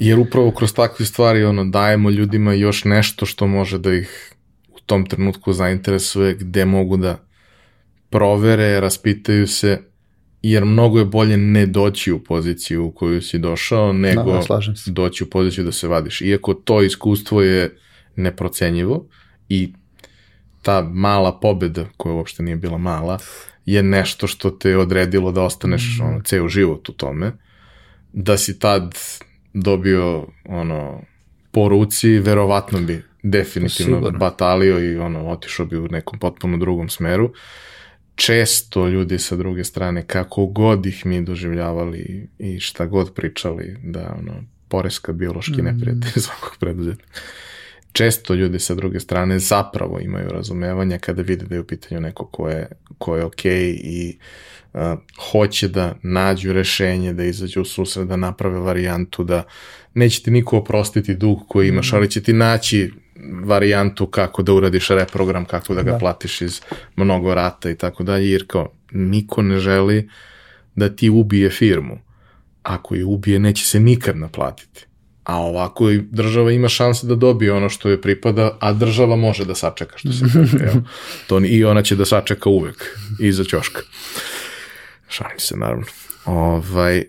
[0.00, 4.34] jer upravo kroz takve stvari ono, dajemo ljudima još nešto što može da ih
[4.68, 7.18] u tom trenutku zainteresuje, gde mogu da
[8.10, 9.78] provere, raspitaju se,
[10.42, 14.60] jer mnogo je bolje ne doći u poziciju u koju si došao, nego da, da,
[14.86, 16.20] doći u poziciju da se vadiš.
[16.20, 17.76] Iako to iskustvo je
[18.16, 19.06] neprocenjivo
[19.48, 19.72] i
[20.62, 23.18] ta mala pobeda, koja uopšte nije bila mala,
[23.66, 26.04] je nešto što te odredilo da ostaneš mm.
[26.04, 27.32] ono, ceo život u tome,
[28.12, 28.94] da si tad
[29.52, 31.02] dobio ono
[31.50, 34.18] po ruci, verovatno bi definitivno Sigurno.
[34.18, 37.32] batalio i ono otišao bi u nekom potpuno drugom smeru.
[38.14, 44.16] često ljudi sa druge strane, kako god ih mi doživljavali i šta god pričali, da
[44.18, 44.32] ono,
[44.68, 45.64] poreska biološki mm.
[45.64, 47.20] neprijatelj svakog preduzetnika.
[47.92, 52.26] Često ljudi sa druge strane zapravo imaju razumevanja kada vide da je u pitanju neko
[52.26, 54.24] ko je, ko je okej okay i uh,
[55.30, 59.42] hoće da nađu rešenje, da izađu u susret, da naprave varijantu, da
[59.94, 61.96] neće ti niko oprostiti dug koji imaš, mm.
[61.96, 62.92] ali će ti naći
[63.44, 65.98] varijantu kako da uradiš reprogram, kako da ga da.
[65.98, 66.60] platiš iz
[66.96, 70.08] mnogo rata i tako dalje, jer kao niko ne želi
[70.74, 71.98] da ti ubije firmu.
[72.62, 74.86] Ako je ubije, neće se nikad naplatiti.
[75.24, 79.44] A ovako i država ima šanse da dobije ono što je pripada, a država može
[79.44, 80.58] da sačeka što se kaže.
[80.58, 80.74] Jel?
[81.26, 83.80] To, I ona će da sačeka uvek, iza ćoška.
[85.10, 85.86] Šalim se, naravno.
[86.24, 87.04] Ovaj,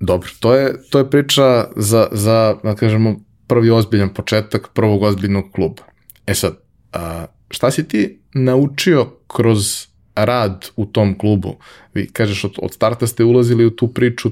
[0.00, 5.44] dobro, to je, to je priča za, za, da kažemo, prvi ozbiljan početak prvog ozbiljnog
[5.52, 5.82] kluba.
[6.26, 6.58] E sad,
[6.92, 11.56] a, šta si ti naučio kroz rad u tom klubu?
[11.94, 14.30] Vi kažeš od, od starta ste ulazili u tu priču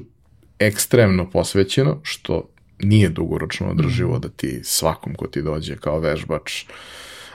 [0.59, 2.49] ekstremno posvećeno, što
[2.79, 6.65] nije dugoročno održivo da ti svakom ko ti dođe kao vežbač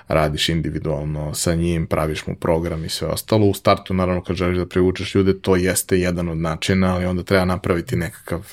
[0.08, 3.46] radiš individualno sa njim, praviš mu program i sve ostalo.
[3.46, 7.22] U startu, naravno, kad želiš da privučeš ljude, to jeste jedan od načina, ali onda
[7.22, 8.52] treba napraviti nekakav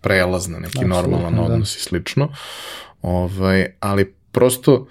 [0.00, 1.42] prelaz na neki Absolutno, normalan da.
[1.42, 2.28] odnos i slično.
[3.02, 4.88] Ovaj, ali prosto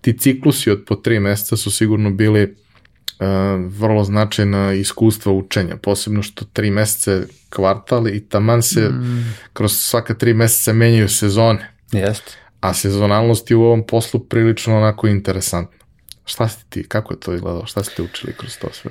[0.00, 3.26] ti ciklusi od po tri meseca su sigurno bili uh,
[3.66, 9.34] vrlo značajna iskustva učenja, posebno što tri meseca kvartal i taman se mm.
[9.52, 11.74] kroz svaka tri meseca menjaju sezone.
[11.92, 12.32] Jeste.
[12.60, 15.78] A sezonalnost je u ovom poslu prilično onako interesantna.
[16.24, 18.90] Šta ste ti, kako je to izgledalo, šta ste učili kroz to sve?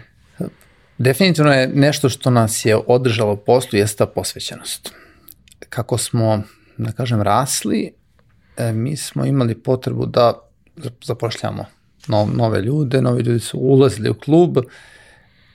[0.97, 4.93] Definitivno je nešto što nas je održalo poslu jeste ta posvećenost
[5.69, 6.43] kako smo,
[6.77, 7.93] da kažem, rasli,
[8.57, 10.33] e, mi smo imali potrebu da
[11.05, 11.65] zapošljamo
[12.07, 14.57] no, nove ljude, novi ljudi su ulazili u klub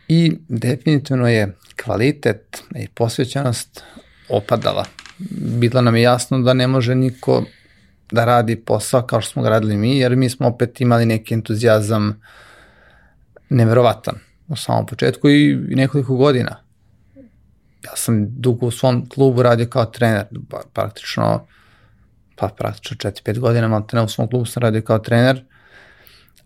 [0.09, 3.83] i definitivno je kvalitet i posvećenost
[4.29, 4.85] opadala.
[5.31, 7.45] Bilo nam je jasno da ne može niko
[8.11, 11.35] da radi posao kao što smo ga radili mi, jer mi smo opet imali neki
[11.35, 12.21] entuzijazam
[13.49, 14.15] neverovatan
[14.49, 16.57] u samom početku i nekoliko godina.
[17.85, 20.25] Ja sam dugo u svom klubu radio kao trener,
[20.73, 21.47] praktično,
[22.37, 25.45] pa praktično 4-5 godina, malo te u svom klubu sam radio kao trener,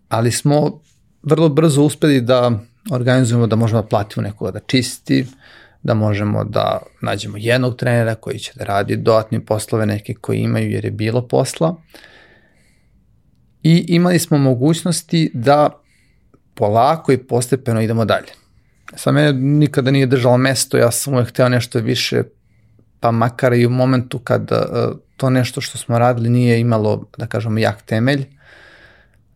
[0.09, 0.81] ali smo
[1.23, 2.59] vrlo brzo uspeli da
[2.91, 5.27] organizujemo da možemo da platimo nekoga da čisti,
[5.83, 10.71] da možemo da nađemo jednog trenera koji će da radi dodatne poslove neke koji imaju
[10.71, 11.75] jer je bilo posla.
[13.63, 15.69] I imali smo mogućnosti da
[16.53, 18.39] polako i postepeno idemo dalje
[18.95, 22.23] sa mene nikada nije držalo mesto, ja sam uvek hteo nešto više,
[22.99, 27.27] pa makar i u momentu kada uh, to nešto što smo radili nije imalo, da
[27.27, 28.25] kažemo, jak temelj.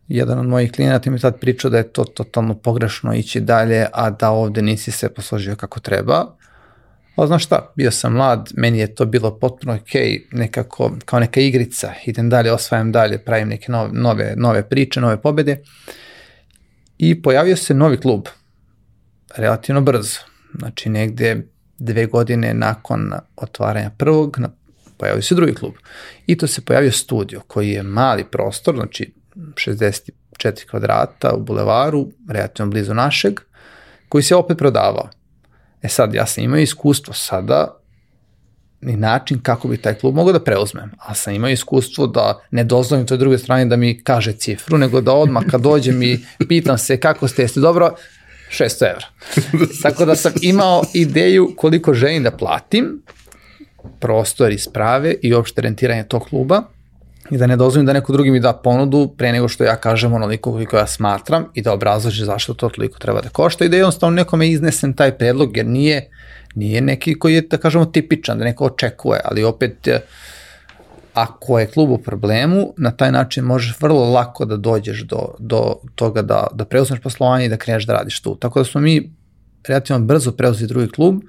[0.08, 4.10] Jedan od mojih klijenata mi tad pričao da je to totalno pogrešno ići dalje, a
[4.10, 6.36] da ovde nisi se posložio kako treba.
[7.16, 9.90] Ali znaš šta, bio sam mlad, meni je to bilo potpuno ok,
[10.32, 15.22] nekako kao neka igrica, idem dalje, osvajam dalje, pravim neke nove, nove, nove priče, nove
[15.22, 15.62] pobede.
[16.98, 18.26] I pojavio se novi klub,
[19.36, 20.18] relativno brzo.
[20.58, 21.46] Znači negde
[21.78, 24.38] dve godine nakon otvaranja prvog
[24.98, 25.72] pojavio se drugi klub.
[26.26, 30.10] I to se pojavio studio koji je mali prostor, znači 64
[30.70, 33.40] kvadrata u bulevaru, relativno blizu našeg,
[34.08, 35.08] koji se opet prodavao.
[35.82, 37.80] E sad, ja sam imao iskustvo sada
[38.82, 40.90] i način kako bi taj klub mogao da preuzmem.
[40.98, 45.00] A sam imao iskustvo da ne dozvolim toj druge strani da mi kaže cifru, nego
[45.00, 47.94] da odmah kad dođem i pitam se kako ste, jeste dobro,
[48.50, 49.06] 600 evra.
[49.82, 53.02] Tako da sam imao ideju koliko želim da platim,
[54.00, 56.62] prostor iz prave i uopšte rentiranje tog kluba
[57.30, 60.12] i da ne dozvolim da neko drugi mi da ponudu pre nego što ja kažem
[60.12, 63.76] onoliko koliko ja smatram i da obrazloži zašto to toliko treba da košta i da
[63.76, 66.08] jednostavno nekome iznesem taj predlog jer nije,
[66.54, 69.88] nije neki koji je da kažemo tipičan, da neko očekuje, ali opet
[71.14, 75.76] ako je klub u problemu, na taj način možeš vrlo lako da dođeš do, do
[75.94, 78.36] toga da, da preuzmeš poslovanje i da kreneš da radiš tu.
[78.36, 79.12] Tako da smo mi
[79.68, 81.20] relativno brzo preuzeli drugi klub,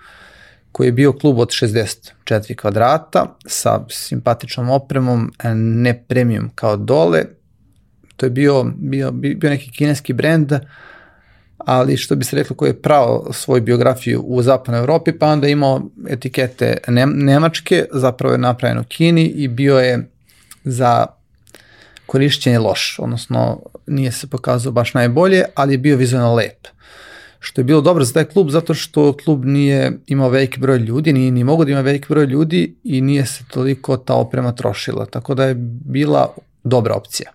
[0.76, 7.24] koji je bio klub od 64 kvadrata sa simpatičnom opremom, ne premium kao dole.
[8.16, 10.54] To je bio, bio, bio neki kineski brend,
[11.58, 15.48] ali što bi se reklo koji je pravo svoju biografiju u zapadnoj Evropi, pa onda
[15.48, 16.78] imao etikete
[17.14, 20.10] nemačke, zapravo je napravljeno u Kini i bio je
[20.64, 21.06] za
[22.06, 26.68] korišćenje loš, odnosno nije se pokazao baš najbolje, ali je bio vizualno lep.
[27.46, 31.14] Što je bilo dobro za taj klub zato što klub nije imao veliki broj ljudi,
[31.14, 35.06] nije ni mogo da ima veliki broj ljudi i nije se toliko ta oprema trošila,
[35.06, 36.34] tako da je bila
[36.64, 37.32] dobra opcija.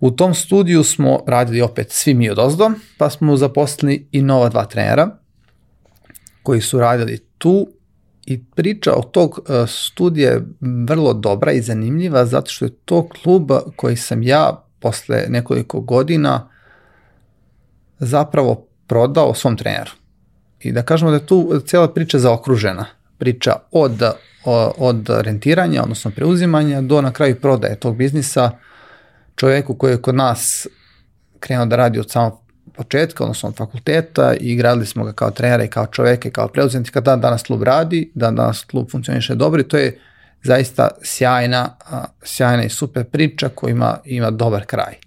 [0.00, 4.48] U tom studiju smo radili opet svi mi od ozdo, pa smo zaposlili i nova
[4.48, 5.16] dva trenera
[6.42, 7.68] koji su radili tu
[8.26, 10.46] i priča o tog e, studija je
[10.88, 16.55] vrlo dobra i zanimljiva zato što je to klub koji sam ja posle nekoliko godina
[17.98, 19.90] zapravo prodao svom treneru.
[20.60, 22.86] I da kažemo da je tu cijela priča zaokružena.
[23.18, 24.02] Priča od,
[24.76, 28.50] od rentiranja, odnosno preuzimanja, do na kraju prodaje tog biznisa
[29.36, 30.66] čoveku koji je kod nas
[31.40, 32.40] krenuo da radi od samog
[32.74, 36.48] početka, odnosno od fakulteta i gradili smo ga kao trenera i kao čoveka i kao
[36.48, 39.98] preuzetnika, da danas klub radi, da danas klub funkcioniše dobro i to je
[40.42, 41.76] zaista sjajna,
[42.22, 45.05] sjajna i super priča koja ima, ima dobar kraj.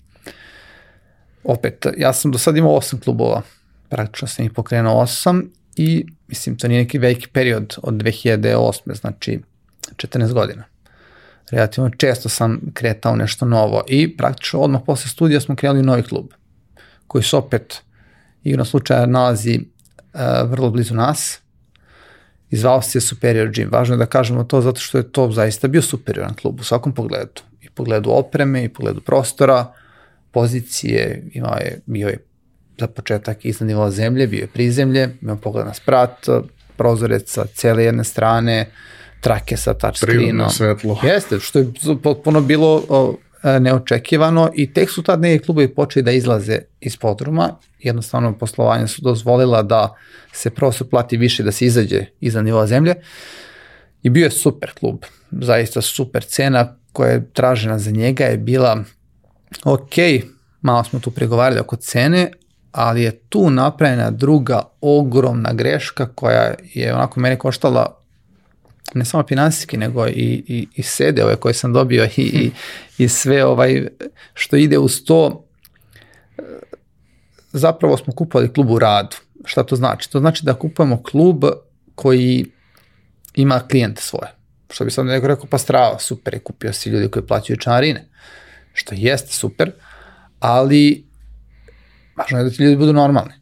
[1.44, 3.42] Opet, ja sam do sad imao osam klubova,
[3.90, 8.96] praktično sam ih pokrenuo osam i mislim to nije neki veliki period od 2008.
[9.00, 9.42] znači
[9.96, 10.64] 14 godina.
[11.52, 16.26] Relativno često sam kretao nešto novo i praktično odmah posle studija smo krenuli novi klub
[17.08, 17.82] koji se opet
[18.44, 21.40] igrom slučaja nalazi uh, vrlo blizu nas
[22.50, 23.72] i zvao se Superior Gym.
[23.72, 26.94] Važno je da kažemo to zato što je to zaista bio superioran klub u svakom
[26.94, 27.42] pogledu.
[27.62, 29.74] I pogledu opreme, i pogledu prostora,
[30.32, 32.18] pozicije, imao je, bio je
[32.80, 36.26] za početak iznad nivoa zemlje, bio je prizemlje, imao pogled na sprat,
[36.78, 38.72] prozorec sa cele jedne strane,
[39.22, 40.20] trake sa touchscreenom.
[40.20, 41.00] Prirodno svetlo.
[41.04, 41.68] Jeste, što je
[42.04, 42.84] potpuno bilo
[43.44, 48.88] E, neočekivano i tek su tad neki klubovi počeli da izlaze iz podruma, jednostavno poslovanje
[48.88, 49.96] su dozvolila da
[50.34, 52.96] se prostor plati više da se izađe iza nivoa zemlje
[54.04, 58.84] i bio je super klub, zaista super cena koja je tražena za njega je bila
[59.64, 59.94] ok,
[60.62, 62.32] malo smo tu pregovarali oko cene,
[62.72, 68.00] ali je tu napravljena druga ogromna greška koja je onako mene koštala
[68.94, 72.52] ne samo finansijski, nego i, i, i sede ove koje sam dobio i, i,
[72.98, 73.88] i sve ovaj
[74.34, 75.46] što ide uz to.
[77.52, 79.16] Zapravo smo kupovali klub u radu.
[79.46, 80.12] Šta to znači?
[80.12, 81.44] To znači da kupujemo klub
[81.96, 82.46] koji
[83.36, 84.32] ima klijente svoje.
[84.70, 88.06] Što bi sad neko rekao, pa strava, super kupio si ljudi koji plaćaju čanarine.
[88.80, 89.72] Što jeste super,
[90.40, 91.06] ali
[92.18, 93.34] važno je da ti ljudi budu normalni.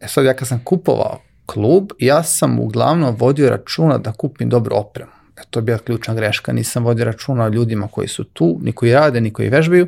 [0.00, 4.76] E sad ja kad sam kupovao klub, ja sam uglavnom vodio računa da kupim dobru
[4.76, 5.12] opremu.
[5.36, 8.72] E, to je bila ključna greška, nisam vodio računa o ljudima koji su tu, ni
[8.72, 9.86] koji rade, ni koji vežbaju,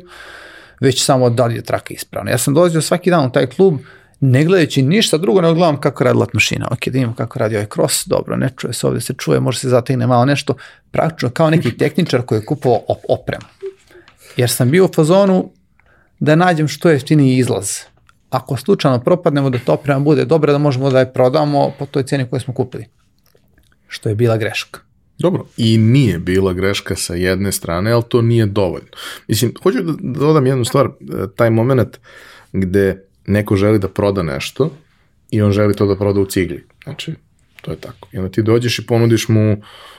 [0.81, 2.31] već samo da li je traka ispravna.
[2.31, 3.79] Ja sam dolazio svaki dan u taj klub,
[4.19, 6.67] ne gledajući ništa drugo, nego gledam kako radi lat mašina.
[6.71, 9.59] Ok, da imamo kako radi ovaj cross, dobro, ne čuje se ovde, se čuje, može
[9.59, 10.53] se zategne malo nešto,
[10.91, 13.45] praktično kao neki tehničar koji je kupovao op opremu.
[14.37, 15.51] Jer sam bio u fazonu
[16.19, 17.79] da nađem što je jeftiniji izlaz
[18.29, 22.03] ako slučajno propadnemo da to oprema bude dobra, da možemo da je prodamo po toj
[22.03, 22.85] ceni koju smo kupili.
[23.87, 24.79] Što je bila greška.
[25.19, 28.87] Dobro, i nije bila greška sa jedne strane, ali to nije dovoljno.
[29.27, 30.89] Mislim, hoću da dodam jednu stvar,
[31.35, 31.97] taj moment
[32.53, 34.71] gde neko želi da proda nešto
[35.31, 36.65] i on želi to da proda u cigli.
[36.83, 37.13] Znači,
[37.61, 38.07] to je tako.
[38.11, 39.57] I onda ti dođeš i ponudiš mu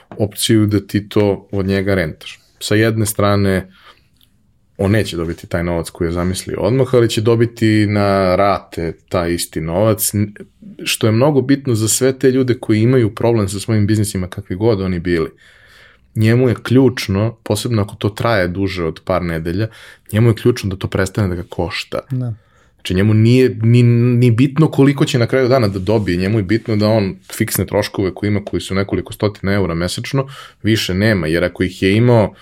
[0.09, 2.39] opciju da ti to od njega rentaš.
[2.59, 3.71] Sa jedne strane,
[4.77, 9.33] on neće dobiti taj novac koji je zamislio odmah, ali će dobiti na rate taj
[9.33, 10.11] isti novac,
[10.83, 14.55] što je mnogo bitno za sve te ljude koji imaju problem sa svojim biznisima kakvi
[14.55, 15.29] god oni bili.
[16.15, 19.67] Njemu je ključno, posebno ako to traje duže od par nedelja,
[20.13, 21.99] njemu je ključno da to prestane da ga košta.
[22.11, 22.33] Da.
[22.75, 26.43] Znači njemu nije ni, ni bitno koliko će na kraju dana da dobije, njemu je
[26.43, 30.27] bitno da on fiksne troškove koje ima koji su nekoliko stotina eura mesečno,
[30.63, 32.33] više nema, jer ako ih je imao,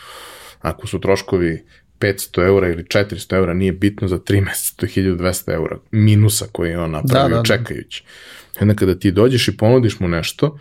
[0.62, 1.64] ako su troškovi
[2.00, 6.46] 500 eura ili 400 eura, nije bitno za 3 meseca, to je 1200 eura minusa
[6.52, 7.58] koji je on napravio da, da, da.
[7.58, 8.04] čekajući.
[8.62, 10.60] Onda kada ti dođeš i ponudiš mu nešto,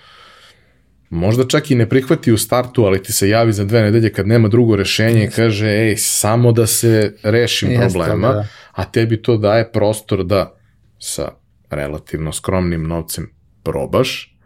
[1.11, 4.26] možda čak i ne prihvati u startu, ali ti se javi za dve nedelje kad
[4.26, 8.47] nema drugo rešenje i kaže, ej, samo da se rešim Jeste, problema, da.
[8.72, 10.57] a tebi to daje prostor da
[10.99, 11.28] sa
[11.70, 13.30] relativno skromnim novcem
[13.62, 14.37] probaš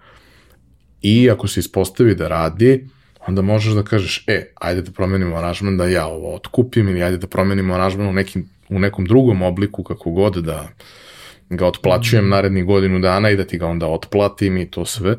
[1.02, 2.88] i ako se ispostavi da radi,
[3.28, 7.16] onda možeš da kažeš, e, ajde da promenimo aranžman da ja ovo otkupim ili ajde
[7.16, 10.68] da promenimo aranžman u, nekim, u nekom drugom obliku kako god da
[11.50, 12.28] ga otplaćujem mm.
[12.28, 15.16] narednih godinu dana i da ti ga onda otplatim i to sve,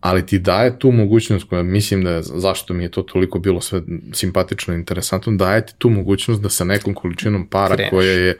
[0.00, 3.60] ali ti daje tu mogućnost koja mislim da je, zašto mi je to toliko bilo
[3.60, 3.82] sve
[4.12, 7.90] simpatično i interesantno, daje ti tu mogućnost da sa nekom količinom para Kreneš.
[7.90, 8.38] koja je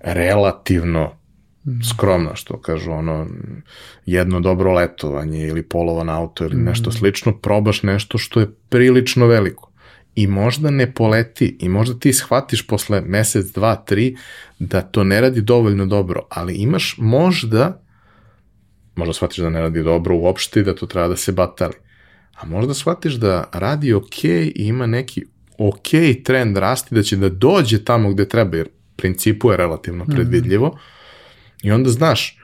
[0.00, 1.17] relativno
[1.94, 3.26] skromna, što kažu ono,
[4.06, 6.92] jedno dobro letovanje ili polovan auto ili nešto mm.
[6.92, 9.70] slično, probaš nešto što je prilično veliko.
[10.14, 14.16] I možda ne poleti i možda ti shvatiš posle mesec, dva, tri
[14.58, 17.82] da to ne radi dovoljno dobro, ali imaš možda,
[18.94, 21.74] možda shvatiš da ne radi dobro uopšte i da to treba da se batali.
[22.34, 25.24] A možda shvatiš da radi ok i ima neki
[25.58, 25.88] ok
[26.24, 30.68] trend rasti, da će da dođe tamo gde treba, jer principu je relativno predvidljivo.
[30.68, 30.97] Mm -hmm.
[31.62, 32.38] I onda znaš,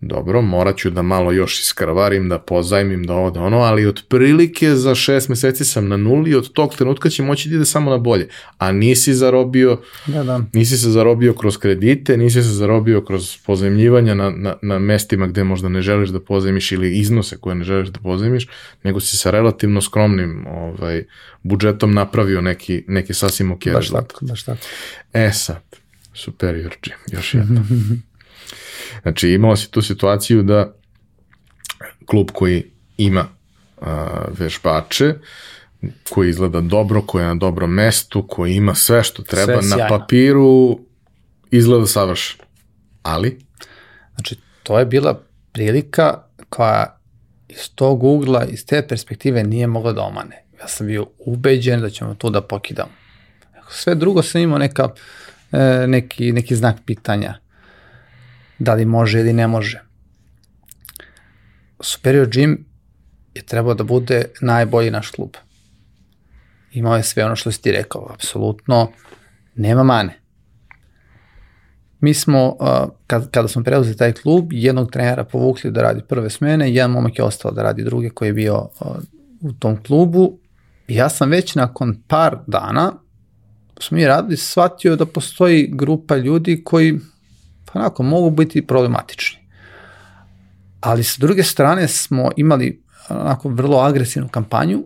[0.00, 4.74] dobro, morat ću da malo još iskrvarim, da pozajmim, da ovo, da ono, ali otprilike
[4.74, 7.90] za šest meseci sam na nuli i od tog trenutka će moći da ide samo
[7.90, 8.28] na bolje.
[8.58, 10.40] A nisi zarobio, da, da.
[10.52, 15.44] nisi se zarobio kroz kredite, nisi se zarobio kroz pozajmljivanja na, na, na mestima gde
[15.44, 18.48] možda ne želiš da pozajmiš ili iznose koje ne želiš da pozajmiš,
[18.82, 21.04] nego si sa relativno skromnim ovaj,
[21.42, 24.60] budžetom napravio neki, neki sasvim ok baš Tako, baš tako.
[25.12, 25.62] E sad,
[26.14, 27.62] superior G, još jedno.
[29.06, 30.72] Znači imao si tu situaciju da
[32.06, 32.64] klub koji
[32.96, 33.28] ima
[33.80, 35.14] a, vežbače,
[36.10, 39.88] koji izgleda dobro, koji je na dobrom mestu, koji ima sve što treba sve na
[39.88, 40.78] papiru,
[41.50, 42.44] izgleda savršeno.
[43.02, 43.38] Ali?
[44.14, 46.98] Znači, to je bila prilika koja
[47.48, 50.44] iz tog ugla, iz te perspektive nije mogla da omane.
[50.60, 52.92] Ja sam bio ubeđen da ćemo to da pokidamo.
[53.70, 54.88] Sve drugo sam imao neka,
[55.52, 57.45] e, neki, neki znak pitanja
[58.58, 59.82] da li može ili ne može.
[61.80, 62.56] Superior Gym
[63.34, 65.30] je trebao da bude najbolji naš klub.
[66.72, 68.90] Imao je sve ono što si ti rekao, apsolutno
[69.54, 70.20] nema mane.
[72.00, 72.56] Mi smo,
[73.06, 77.18] kad, kada smo preuzeli taj klub, jednog trenera povukli da radi prve smene, jedan momak
[77.18, 78.68] je ostao da radi druge koji je bio
[79.40, 80.38] u tom klubu.
[80.88, 82.92] Ja sam već nakon par dana,
[83.80, 86.98] smo mi radili, shvatio da postoji grupa ljudi koji
[87.76, 89.38] onako mogu biti problematični.
[90.80, 94.84] Ali sa druge strane smo imali onako vrlo agresivnu kampanju,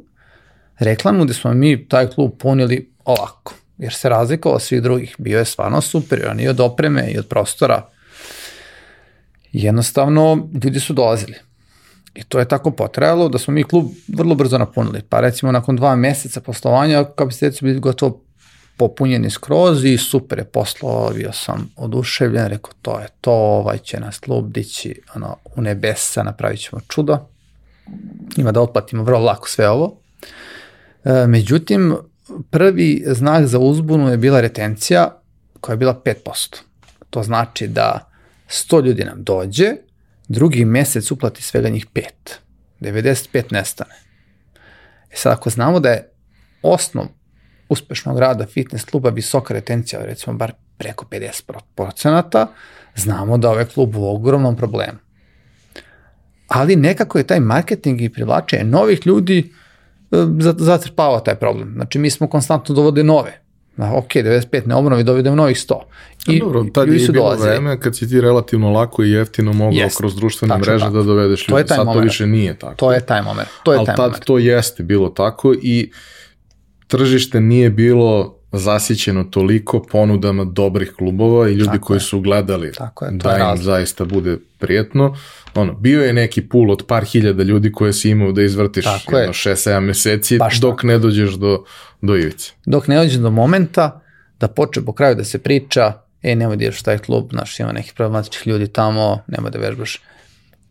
[0.78, 5.14] reklamnu gde smo mi taj klub punili ovako, jer se razlikovao od svih drugih.
[5.18, 7.88] Bio je stvarno superior, i od opreme i od prostora.
[9.52, 11.34] Jednostavno, ljudi su dolazili.
[12.14, 15.02] I to je tako potrajalo da smo mi klub vrlo brzo napunili.
[15.08, 18.22] Pa recimo nakon dva meseca poslovanja kapaciteti su bili gotovo
[18.80, 24.00] popunjeni skroz i super je poslo, bio sam oduševljen, rekao to je to, ovaj će
[24.00, 27.18] nas klub dići ono, u nebesa, napravit ćemo čudo.
[28.36, 30.00] Ima da otplatimo vrlo lako sve ovo.
[31.04, 31.96] E, međutim,
[32.50, 35.20] prvi znak za uzbunu je bila retencija
[35.60, 36.56] koja je bila 5%.
[37.10, 38.10] To znači da
[38.48, 39.72] 100 ljudi nam dođe,
[40.28, 42.02] drugi mesec uplati svega njih 5.
[42.80, 43.94] 95 nestane.
[45.10, 46.10] E sad, ako znamo da je
[46.62, 47.06] osnov
[47.70, 51.06] uspešnog rada fitness kluba visoka retencija, recimo bar preko
[51.76, 52.46] 50%,
[52.96, 54.98] znamo da ovaj klub u ogromnom problemu.
[56.48, 59.52] Ali nekako je taj marketing i privlačenje novih ljudi
[60.10, 60.16] e,
[60.58, 61.72] zatrpava taj problem.
[61.74, 63.40] Znači mi smo konstantno dovodili nove.
[63.76, 65.80] Na, ok, 95 ne obnovi, dovedemo novih 100.
[66.28, 67.48] I dobro, tad je bilo dolazili.
[67.48, 70.96] vreme kad si ti relativno lako i jeftino mogao yes, kroz društvene mreže tako.
[70.96, 71.68] da dovedeš ljudi.
[71.68, 71.96] Sad moment.
[71.96, 72.74] to više nije tako.
[72.74, 73.48] To je taj moment.
[73.62, 74.24] To je Ali taj tad moment.
[74.24, 75.90] to jeste bilo tako i
[76.90, 82.00] tržište nije bilo zasićeno toliko ponudama dobrih klubova i ljudi Tako koji je.
[82.00, 83.64] su gledali Tako je, da im razli.
[83.64, 85.16] zaista bude prijetno.
[85.54, 89.16] Ono, bio je neki pul od par hiljada ljudi koje si imao da izvrtiš Tako
[89.16, 90.86] jedno 6-7 meseci Baš dok tako.
[90.86, 91.64] ne dođeš do,
[92.02, 92.52] do ivice.
[92.66, 94.00] Dok ne dođeš do momenta
[94.40, 97.60] da počne po kraju da se priča e, nemoj da ideš u taj klub, znaš,
[97.60, 100.00] ima nekih problematičnih ljudi tamo, nemoj da vežbaš.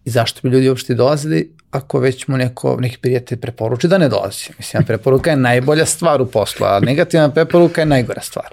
[0.09, 1.53] I zašto bi ljudi uopšte dolazili?
[1.71, 4.49] ako već mu neko, neki prijatelj preporuči da ne dolazi.
[4.57, 8.45] Mislim, preporuka je najbolja stvar u poslu, a negativna preporuka je najgora stvar.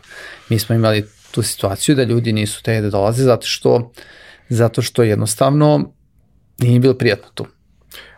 [0.48, 3.92] Mi smo imali tu situaciju da ljudi nisu te da dolaze zato što,
[4.48, 5.92] zato što jednostavno
[6.59, 7.46] nije bilo prijatno tu.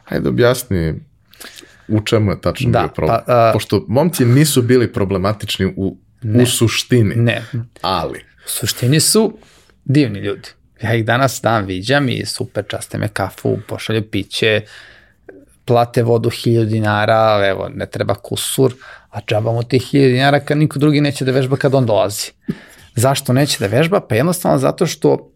[0.04, 0.94] Hajde objasni
[1.88, 3.18] u čemu je tačno da, bio problem.
[3.26, 7.14] Pa, a, Pošto momci nisu bili problematični u, ne, u suštini.
[7.14, 7.44] Ne.
[7.82, 8.18] Ali.
[8.18, 9.38] U suštini su
[9.84, 10.48] divni ljudi.
[10.82, 14.62] Ja ih danas dan viđam i super časte me kafu, pošalju piće,
[15.64, 18.74] plate vodu 1000 dinara, evo, ne treba kusur,
[19.10, 22.30] a džaba mu tih 1000 dinara kad niko drugi neće da vežba kad on dolazi.
[22.96, 24.00] Zašto neće da vežba?
[24.00, 25.30] Pa jednostavno zato što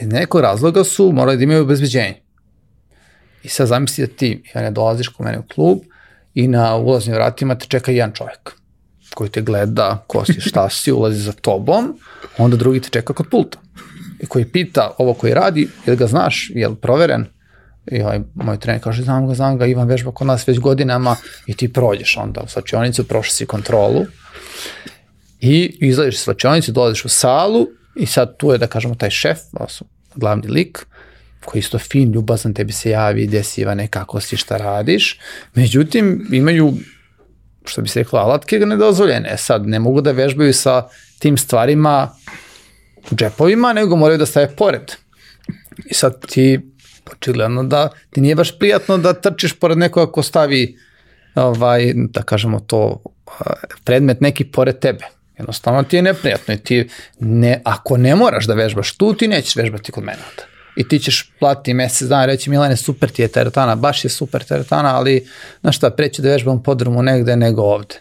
[0.00, 2.20] iz nekog razloga su morali da imaju obezbeđenje.
[3.42, 5.78] I sad zamisli da ti, ja ne dolaziš kod mene u klub
[6.34, 8.52] i na ulaznim vratima te čeka jedan čovjek
[9.14, 11.98] koji te gleda, ko si, šta si, ulazi za tobom,
[12.38, 13.58] onda drugi te čeka kod pulta
[14.28, 17.26] koji pita ovo koji radi, jel ga znaš, jel proveren?
[17.92, 21.16] I ovaj, moj trener kaže, znam ga, znam ga, Ivan vežba kod nas već godinama
[21.46, 24.06] i ti prođeš onda u slačionicu, prošli si kontrolu
[25.40, 27.66] i izlaziš iz slačionice, dolaziš u salu
[27.96, 29.38] i sad tu je da kažemo taj šef,
[30.14, 30.86] glavni lik,
[31.44, 35.18] koji isto fin, ljubazan, tebi se javi, gde si Ivane, kako si, šta radiš.
[35.54, 36.72] Međutim, imaju,
[37.64, 39.36] što bi se reklo, alatke nedozvoljene.
[39.38, 40.88] Sad, ne mogu da vežbaju sa
[41.18, 42.10] tim stvarima
[43.14, 44.92] džepovima, nego moraju da stave pored.
[45.86, 46.60] I sad ti,
[47.12, 50.78] očigledno da ti nije baš prijatno da trčiš pored nekoga ko stavi
[51.34, 53.02] ovaj, da kažemo to
[53.84, 55.04] predmet neki pored tebe.
[55.38, 59.56] Jednostavno ti je neprijatno i ti ne, ako ne moraš da vežbaš tu, ti nećeš
[59.56, 60.42] vežbati kod mene onda.
[60.76, 64.44] I ti ćeš platiti mesec dana reći Milane, super ti je teretana, baš je super
[64.44, 65.26] teretana, ali
[65.60, 67.94] znaš šta, preću da vežbam podrumu negde nego ovde.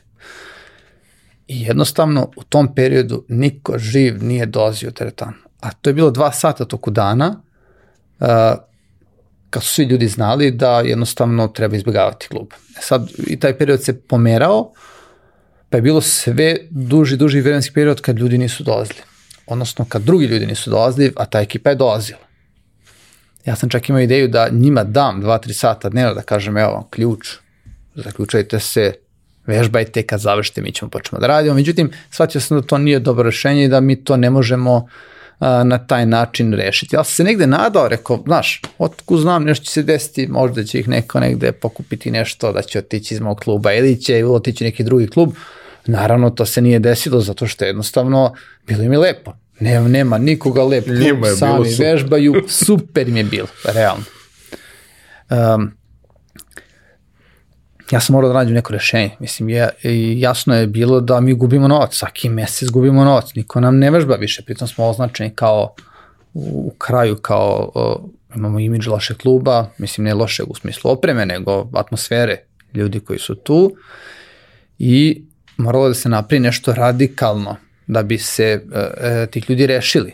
[1.47, 5.33] I jednostavno u tom periodu niko živ nije dolazio u teretanu.
[5.59, 7.41] A to je bilo dva sata toku dana,
[8.19, 8.27] uh,
[9.49, 12.47] kad su svi ljudi znali da jednostavno treba izbjegavati klub.
[12.77, 14.71] E sad, i taj period se pomerao,
[15.69, 18.99] pa je bilo sve duži, duži vremenski period kad ljudi nisu dolazili.
[19.47, 22.19] Odnosno, kad drugi ljudi nisu dolazili, a ta ekipa je dolazila.
[23.45, 26.83] Ja sam čak imao ideju da njima dam 2-3 sata dnevno da kažem, evo vam
[26.89, 27.27] ključ,
[27.95, 28.93] zaključajte se,
[29.47, 31.55] vežbajte, kad završite mi ćemo počnemo da radimo.
[31.55, 34.87] Međutim, shvatio sam da to nije dobro rešenje i da mi to ne možemo
[35.39, 36.95] a, na taj način rešiti.
[36.95, 40.79] Ja sam se negde nadao, rekao, znaš, otku znam, nešto će se desiti, možda će
[40.79, 44.83] ih neko negde pokupiti nešto, da će otići iz mog kluba ili će otići neki
[44.83, 45.33] drugi klub.
[45.85, 48.33] Naravno, to se nije desilo zato što jednostavno
[48.67, 49.33] bilo im je lepo.
[49.59, 51.85] Nema, nema nikoga lep klub, sami super.
[51.85, 54.03] vežbaju, super im je bilo, realno.
[55.29, 55.71] Um,
[57.91, 59.11] ja sam morao da nađem neko rešenje.
[59.19, 59.69] Mislim, je,
[60.19, 64.15] jasno je bilo da mi gubimo novac, svaki mesec gubimo novac, niko nam ne vežba
[64.15, 65.73] više, pritom smo označeni kao
[66.33, 71.69] u kraju kao uh, imamo imidž loše kluba, mislim ne loše u smislu opreme, nego
[71.73, 72.37] atmosfere
[72.73, 73.75] ljudi koji su tu
[74.79, 75.23] i
[75.57, 77.55] moralo da se napravi nešto radikalno
[77.87, 80.13] da bi se uh, tih ljudi rešili.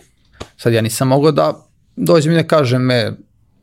[0.58, 1.54] Sad ja nisam mogao da
[1.96, 3.12] dođem i da kažem me,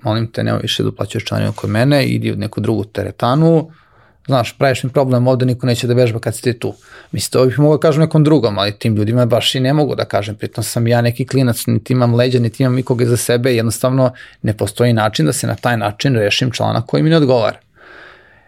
[0.02, 3.70] molim te, nema više da uplaćaš članinu kod mene, idi u neku drugu teretanu,
[4.26, 6.74] znaš, praviš mi problem ovde, niko neće da vežba kad si ti tu.
[7.12, 9.94] Mislim, to bih mogao da kažem nekom drugom, ali tim ljudima baš i ne mogu
[9.94, 13.54] da kažem, pritom sam ja neki klinac, niti imam leđa, niti imam ikoga za sebe,
[13.54, 17.58] jednostavno ne postoji način da se na taj način rešim člana koji mi ne odgovara.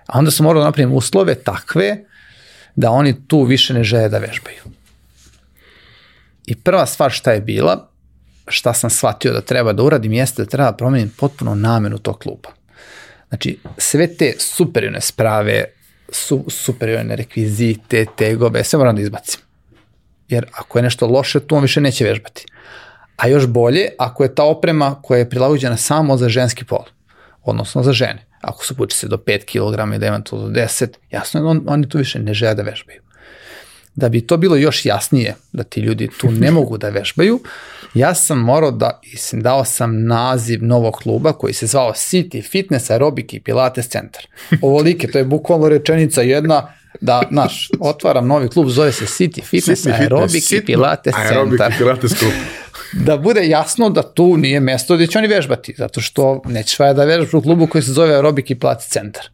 [0.07, 2.05] A onda sam morao da napravim uslove takve
[2.77, 4.62] da oni tu više ne žele da vežbaju.
[6.47, 7.89] I prva stvar šta je bila,
[8.49, 12.19] šta sam shvatio da treba da uradim, jeste da treba da promenim potpuno namenu tog
[12.19, 12.49] kluba.
[13.33, 15.65] Znači, sve te superiorne sprave,
[16.09, 19.41] su, superiorne rekvizite, tegove, sve moram da izbacim.
[20.29, 22.47] Jer ako je nešto loše, tu on više neće vežbati.
[23.17, 26.85] A još bolje, ako je ta oprema koja je prilagođena samo za ženski pol,
[27.43, 28.27] odnosno za žene.
[28.41, 31.65] Ako su pučice do 5 kg i da ima to do 10, jasno je, on,
[31.67, 33.01] oni tu više ne žele da vežbaju.
[33.94, 37.40] Da bi to bilo još jasnije, da ti ljudi tu ne mogu da vežbaju,
[37.94, 42.90] ja sam morao da, mislim, dao sam naziv novog kluba koji se zvao City Fitness
[42.90, 44.27] Aerobic i Pilates Centar.
[44.62, 49.86] Ovolike, to je bukvalno rečenica jedna, da, znaš, otvaram novi klub, zove se City Fitness
[49.86, 51.73] City Aerobic fitness, i Pilates Aerobic Centar.
[51.73, 52.32] I Pilates klub.
[53.06, 56.93] da bude jasno da tu nije mesto gde će oni vežbati, zato što nećeš vaja
[56.93, 59.28] da vežbaš u klubu koji se zove Aerobic i Pilates Centar.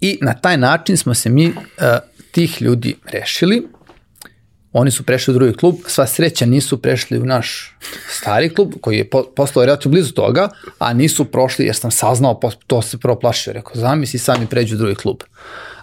[0.00, 1.54] I na taj način smo se mi uh,
[2.32, 3.62] tih ljudi rešili
[4.72, 7.76] Oni su prešli u drugi klub, sva sreća nisu prešli u naš
[8.08, 10.48] stari klub, koji je po, postao relativno blizu toga,
[10.78, 14.78] a nisu prošli jer sam saznao, to se prvo plašio, rekao, zamisli sami pređu u
[14.78, 15.16] drugi klub.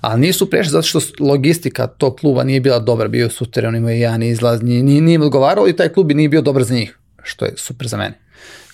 [0.02, 3.76] Ali nisu prešli zato što logistika tog kluba nije bila dobra, bio je suter, on
[3.76, 6.98] imao jedan izlaz, nije, nije, nije odgovarao i taj klub nije bio dobar za njih,
[7.24, 8.20] što je super za mene.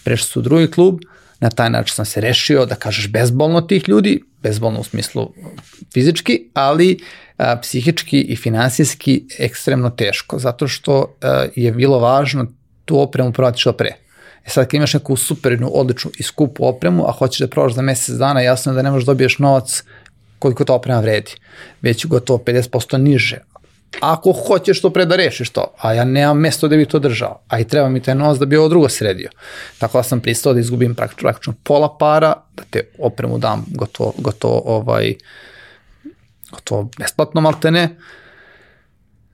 [0.04, 1.00] Prešli su u drugi klub,
[1.40, 5.34] na taj način sam se rešio da kažeš bezbolno tih ljudi, bezbolno u smislu
[5.94, 7.00] fizički, ali
[7.38, 12.46] a, psihički i finansijski ekstremno teško, zato što a, je bilo važno
[12.86, 13.92] tu opremu prodati što pre.
[14.46, 17.82] E sad kad imaš neku supernu, odličnu i skupu opremu, a hoćeš da prodaš za
[17.82, 19.84] mesec dana, jasno je da ne možeš da dobiješ novac
[20.40, 21.32] koliko ta oprema vredi,
[21.82, 23.38] već gotovo 50% niže.
[24.00, 27.42] Ako hoćeš to pre da rešiš to, a ja nemam mesto da bih to držao,
[27.48, 29.30] a i treba mi taj novac da bi ovo drugo sredio.
[29.78, 34.62] Tako da sam pristao da izgubim praktično pola para, da te opremu dam gotovo, gotovo
[34.66, 35.16] ovaj, uh,
[36.64, 37.96] to besplatno maltene,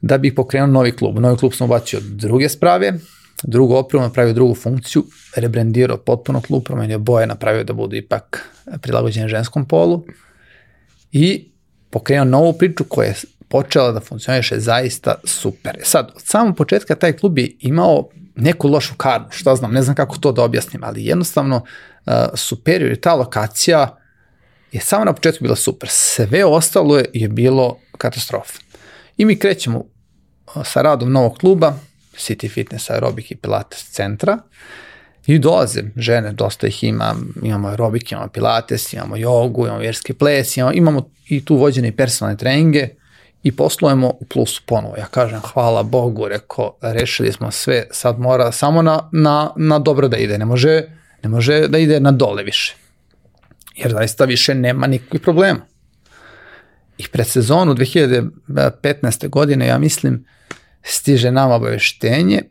[0.02, 1.20] da bih pokrenuo novi klub.
[1.20, 2.94] Novi klub sam ubacio druge sprave,
[3.44, 5.04] drugu opremu, napravio drugu funkciju,
[5.36, 8.50] rebrandirao potpuno klub, promenio boje, napravio da budu ipak
[8.82, 10.06] prilagođene ženskom polu
[11.12, 11.52] i
[11.90, 13.16] pokrenuo novu priču koja je
[13.48, 15.78] počela da funkcioniše zaista super.
[15.82, 19.82] E sad, od samog početka taj klub je imao neku lošu karnu, šta znam, ne
[19.82, 24.01] znam kako to da objasnim, ali jednostavno uh, superior je ta lokacija
[24.72, 25.90] je samo na početku bila super.
[25.90, 28.60] Sve ostalo je, je bilo katastrofa.
[29.18, 29.86] I mi krećemo
[30.64, 31.74] sa radom novog kluba,
[32.18, 34.38] City Fitness Aerobic i Pilates centra,
[35.28, 40.58] I dolaze žene, dosta ih ima, imamo aerobik, imamo pilates, imamo jogu, imamo vjerski ples,
[40.58, 42.88] imamo, imamo i tu vođene i personalne treninge
[43.44, 44.96] i poslujemo u plusu ponovo.
[44.98, 50.08] Ja kažem, hvala Bogu, reko, rešili smo sve, sad mora samo na, na, na dobro
[50.08, 50.84] da ide, ne može,
[51.24, 52.81] ne može da ide na dole više
[53.82, 55.60] jer zaista više nema nikakvih problema.
[56.98, 59.30] I pred sezonu 2015.
[59.30, 60.26] godine, ja mislim,
[60.84, 62.42] stiže nama obaveštenje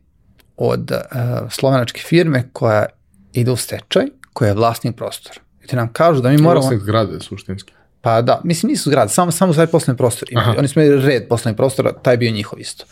[0.57, 2.87] od uh, slovenačke firme koja
[3.33, 4.03] ide u stečaj,
[4.33, 5.41] koja je vlasnik prostora.
[5.65, 6.61] I te nam kažu da mi moramo...
[6.61, 7.73] Vlasnik zgrade, suštinski.
[8.01, 10.29] Pa da, mislim nisu zgrade, samo, samo taj poslovni prostor.
[10.33, 12.85] Imali, oni imali red poslovnih prostora, taj bio njihov isto.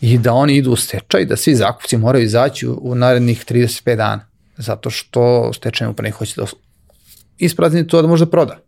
[0.00, 3.96] I da oni idu u stečaj, da svi zakupci moraju izaći u, u narednih 35
[3.96, 4.26] dana.
[4.56, 6.46] Zato što stečajni upravnik hoće da
[7.38, 8.58] isprazni to da može da proda.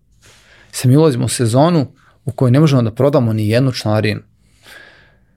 [0.73, 1.87] Se mi ulazimo u sezonu
[2.25, 4.21] u kojoj ne možemo da prodamo ni jednu članarinu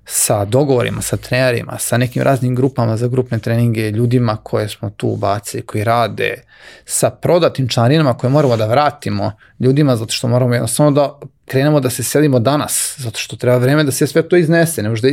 [0.06, 5.08] sa dogovorima, sa trenerima, sa nekim raznim grupama za grupne treninge, ljudima koje smo tu
[5.08, 6.44] ubacili, koji rade,
[6.86, 11.90] sa prodatim članinama koje moramo da vratimo ljudima zato što moramo jednostavno da krenemo da
[11.90, 15.08] se selimo danas, zato što treba vreme da se sve to iznese, ne možda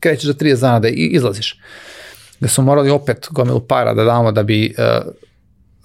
[0.00, 1.60] krećeš za 30 dana da izlaziš.
[2.40, 5.12] Da smo morali opet gomilu para da damo da bi uh,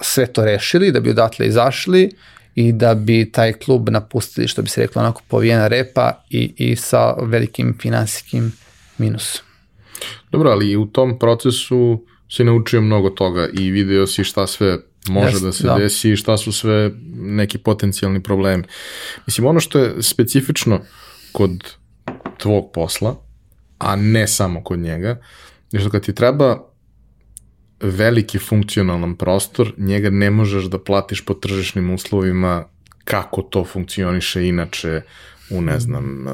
[0.02, 2.12] sve to rešili, da bi odatle izašli
[2.56, 6.76] i da bi taj klub napustili, što bi se reklo, onako povijena repa i, i
[6.76, 8.52] sa velikim finansijskim
[8.98, 9.46] minusom.
[10.32, 14.78] Dobro, ali u tom procesu si naučio mnogo toga i video si šta sve
[15.10, 15.76] može Jest, da se da.
[15.76, 18.64] desi i šta su sve neki potencijalni problemi.
[19.26, 20.82] Mislim, ono što je specifično
[21.32, 21.76] kod
[22.38, 23.16] tvog posla,
[23.78, 25.22] a ne samo kod njega,
[25.72, 26.71] je što kad ti treba
[27.82, 32.64] veliki funkcionalan prostor, njega ne možeš da platiš po tržišnim uslovima
[33.04, 35.02] kako to funkcioniše inače
[35.50, 36.26] u, ne znam,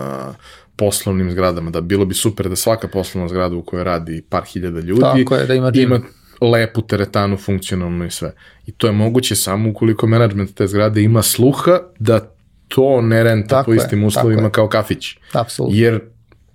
[0.76, 1.70] poslovnim zgradama.
[1.70, 5.36] Da bilo bi super da svaka poslovna zgrada u kojoj radi par hiljada ljudi Tako
[5.36, 6.00] je, da ima, ima
[6.42, 8.34] lepu teretanu, funkcionalnu i sve.
[8.66, 12.34] I to je moguće samo ukoliko menadžment te zgrade ima sluha da
[12.68, 15.18] to ne renta tako po istim je, uslovima kao kafić.
[15.34, 15.80] Apsolutno.
[15.80, 16.02] Jer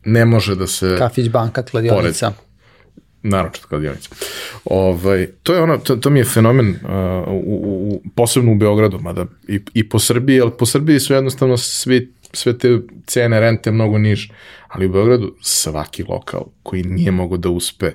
[0.04, 0.96] ne može da se...
[0.98, 2.30] Kafić, banka, kladionica.
[2.30, 2.51] Pored
[3.22, 4.08] naročito kladionica.
[4.64, 6.76] Ovaj, to je ono, to, to mi je fenomen uh,
[7.28, 11.56] u, u, posebno u Beogradu, mada i, i po Srbiji, ali po Srbiji su jednostavno
[11.56, 14.32] svi, sve te cene rente mnogo niže,
[14.68, 17.92] ali u Beogradu svaki lokal koji nije mogo da uspe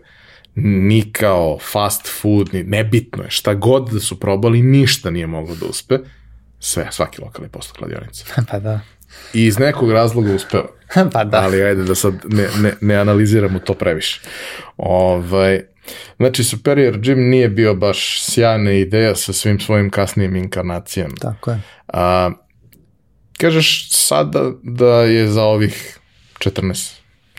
[0.55, 5.55] ni kao fast food, ni, nebitno je, šta god da su probali, ništa nije moglo
[5.55, 5.97] da uspe,
[6.59, 8.25] sve, svaki lokal je postao kladionica.
[8.51, 8.79] pa da.
[9.34, 10.67] I iz nekog razloga uspeo.
[11.13, 11.41] pa da.
[11.41, 14.21] Ali ajde da sad ne, ne, ne analiziramo to previše.
[14.77, 15.61] Ovaj,
[16.17, 21.15] znači, Superior Gym nije bio baš sjajna ideja sa svim svojim kasnijim inkarnacijama.
[21.21, 21.61] Tako je.
[21.88, 22.31] A,
[23.38, 25.99] kažeš sada da je za ovih
[26.39, 26.93] 14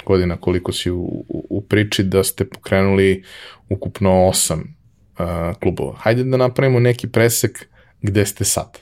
[0.06, 3.24] godina koliko si u, u, u priči da ste pokrenuli
[3.68, 4.76] ukupno osam
[5.18, 5.96] a, klubova.
[5.98, 7.66] Hajde da napravimo neki presek
[8.02, 8.78] gde ste sad.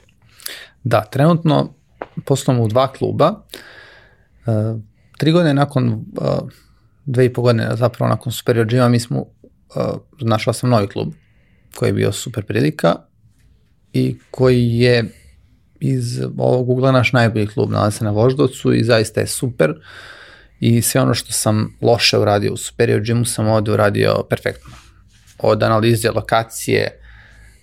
[0.83, 1.76] Da, trenutno
[2.25, 3.43] poslujemo u dva kluba.
[4.45, 4.81] Uh,
[5.17, 6.49] tri godine nakon, uh,
[7.05, 9.25] dve i po godine zapravo nakon Superior Gym-a mi smo, uh,
[10.19, 11.13] našla sam novi klub
[11.75, 12.95] koji je bio super prilika
[13.93, 15.05] i koji je
[15.79, 19.73] iz ovog ugla naš najbolji klub, nalazi se na Voždovcu i zaista je super
[20.59, 24.71] i sve ono što sam loše uradio u Superior Gymu sam ovde uradio perfektno.
[25.39, 26.99] Od analize lokacije,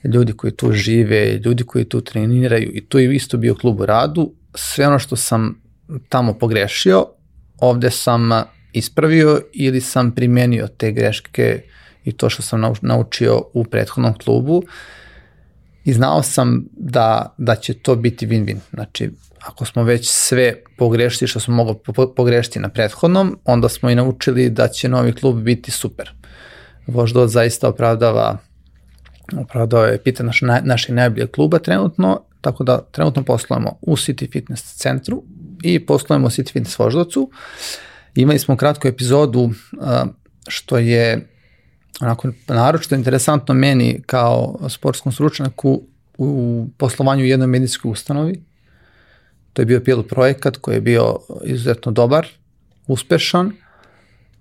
[0.05, 3.87] ljudi koji tu žive, ljudi koji tu treniraju i tu je isto bio klub u
[3.87, 4.33] radu.
[4.55, 5.63] Sve ono što sam
[6.09, 7.07] tamo pogrešio,
[7.59, 8.31] ovde sam
[8.73, 11.63] ispravio ili sam primenio te greške
[12.05, 14.63] i to što sam naučio u prethodnom klubu
[15.85, 18.57] i znao sam da, da će to biti win-win.
[18.73, 19.11] Znači,
[19.45, 21.75] ako smo već sve pogrešili što smo mogli
[22.17, 26.13] pogrešiti na prethodnom, onda smo i naučili da će novi klub biti super.
[26.87, 28.39] Voždot zaista opravdava
[29.37, 34.75] opravdao je pita naš, našeg najboljeg kluba trenutno, tako da trenutno poslujemo u City Fitness
[34.75, 35.23] centru
[35.63, 37.31] i poslujemo u City Fitness Voždovcu.
[38.15, 39.51] Imali smo kratku epizodu
[40.49, 41.29] što je
[42.01, 45.83] onako naročito interesantno meni kao sportskom stručnjaku
[46.19, 48.43] u poslovanju u jednoj medijskoj ustanovi.
[49.53, 52.27] To je bio pilot projekat koji je bio izuzetno dobar,
[52.87, 53.53] uspešan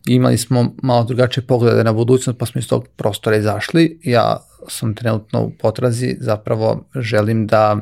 [0.07, 3.99] imali smo malo drugačije poglede na budućnost, pa smo iz tog prostora izašli.
[4.03, 7.77] Ja sam trenutno u potrazi, zapravo želim da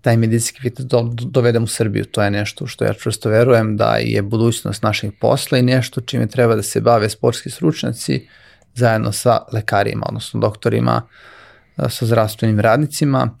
[0.00, 2.04] taj medicinski fitness do, dovedem u Srbiju.
[2.04, 6.26] To je nešto što ja čvrsto verujem da je budućnost naših posla i nešto čime
[6.26, 8.28] treba da se bave sportski stručnjaci
[8.74, 11.02] zajedno sa lekarima, odnosno doktorima,
[11.88, 13.38] sa zdravstvenim radnicima.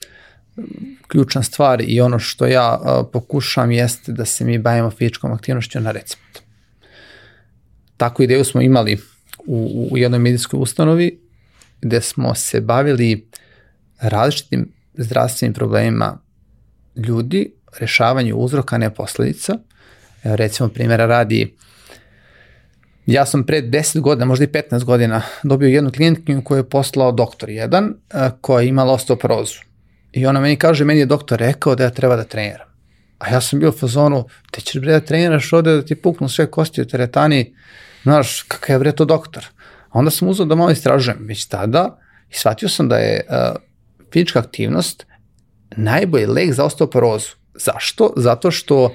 [1.08, 2.78] Ključna stvar i ono što ja
[3.12, 6.49] pokušam jeste da se mi bavimo fizičkom aktivnošću na recept
[8.00, 8.98] Takvu ideju smo imali
[9.46, 11.20] u, u jednoj medijskoj ustanovi
[11.80, 13.28] gde smo se bavili
[14.00, 16.18] različitim zdravstvenim problemima
[16.96, 19.58] ljudi, rešavanju uzroka, ne posledica.
[20.24, 21.56] Evo, recimo, primjera radi,
[23.06, 27.12] ja sam pre 10 godina, možda i 15 godina, dobio jednu klijentkinju koju je poslao
[27.12, 27.94] doktor jedan,
[28.40, 29.58] koja je imala osteoporozu.
[30.12, 32.68] I ona meni kaže, meni je doktor rekao da ja treba da treniram.
[33.18, 36.28] A ja sam bio u fazonu, te ćeš bre da treniraš ovde da ti puknu
[36.28, 37.54] sve kosti u teretani,
[38.02, 39.46] znaš, kakav je bre to doktor.
[39.92, 41.98] Onda sam uzao da malo istražujem već tada
[42.30, 43.56] i shvatio sam da je uh,
[44.12, 45.06] fizička aktivnost
[45.76, 47.28] najbolji lek za osteoporozu.
[47.54, 48.12] Zašto?
[48.16, 48.94] Zato što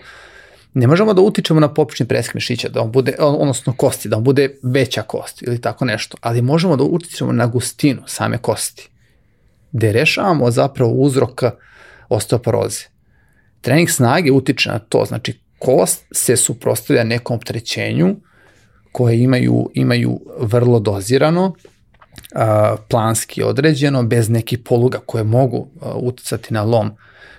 [0.74, 4.24] ne možemo da utičemo na popični presk mišića, da on bude, odnosno kosti, da on
[4.24, 8.90] bude veća kost ili tako nešto, ali možemo da utičemo na gustinu same kosti,
[9.72, 11.44] gde rešavamo zapravo uzrok
[12.10, 12.82] osteoporoze.
[13.62, 18.16] Trening snage utiče na to, znači kost se suprostavlja nekom optrećenju
[18.96, 21.54] koje imaju, imaju vrlo dozirano,
[22.90, 26.92] planski određeno, bez nekih poluga koje mogu uticati na lom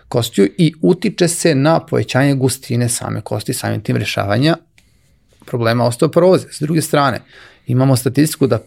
[0.09, 4.57] kostiju i utiče se na povećanje gustine same kosti, samim tim rešavanja
[5.47, 6.47] problema osteoporoze.
[6.51, 7.21] S druge strane,
[7.67, 8.59] imamo statistiku da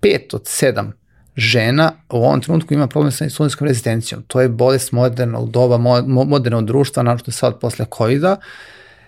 [0.00, 0.90] 5 od 7
[1.36, 4.22] žena u ovom trenutku ima problem sa insulinskom rezistencijom.
[4.26, 8.36] To je bolest modernog doba, modernog društva, našto sad posle COVID-a,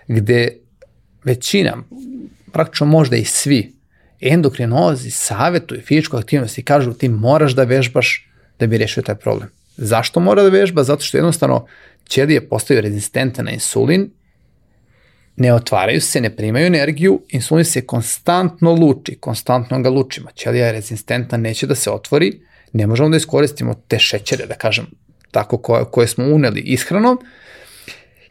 [0.07, 0.57] gde
[1.23, 1.77] većina,
[2.57, 3.73] praktično možda i svi,
[4.21, 8.29] endokrinolozi savjetuju fizičku aktivnost i kažu ti moraš da vežbaš
[8.59, 9.49] da bi rešio taj problem.
[9.77, 10.83] Zašto mora da vežba?
[10.83, 11.67] Zato što jednostavno
[12.09, 14.09] ćelije postaju rezistente na insulin,
[15.35, 20.31] ne otvaraju se, ne primaju energiju, insulin se konstantno luči, konstantno ga lučimo.
[20.35, 22.39] Ćelija je rezistentna, neće da se otvori,
[22.73, 24.87] ne možemo da iskoristimo te šećere, da kažem,
[25.31, 27.19] tako koje, koje smo uneli ishranom,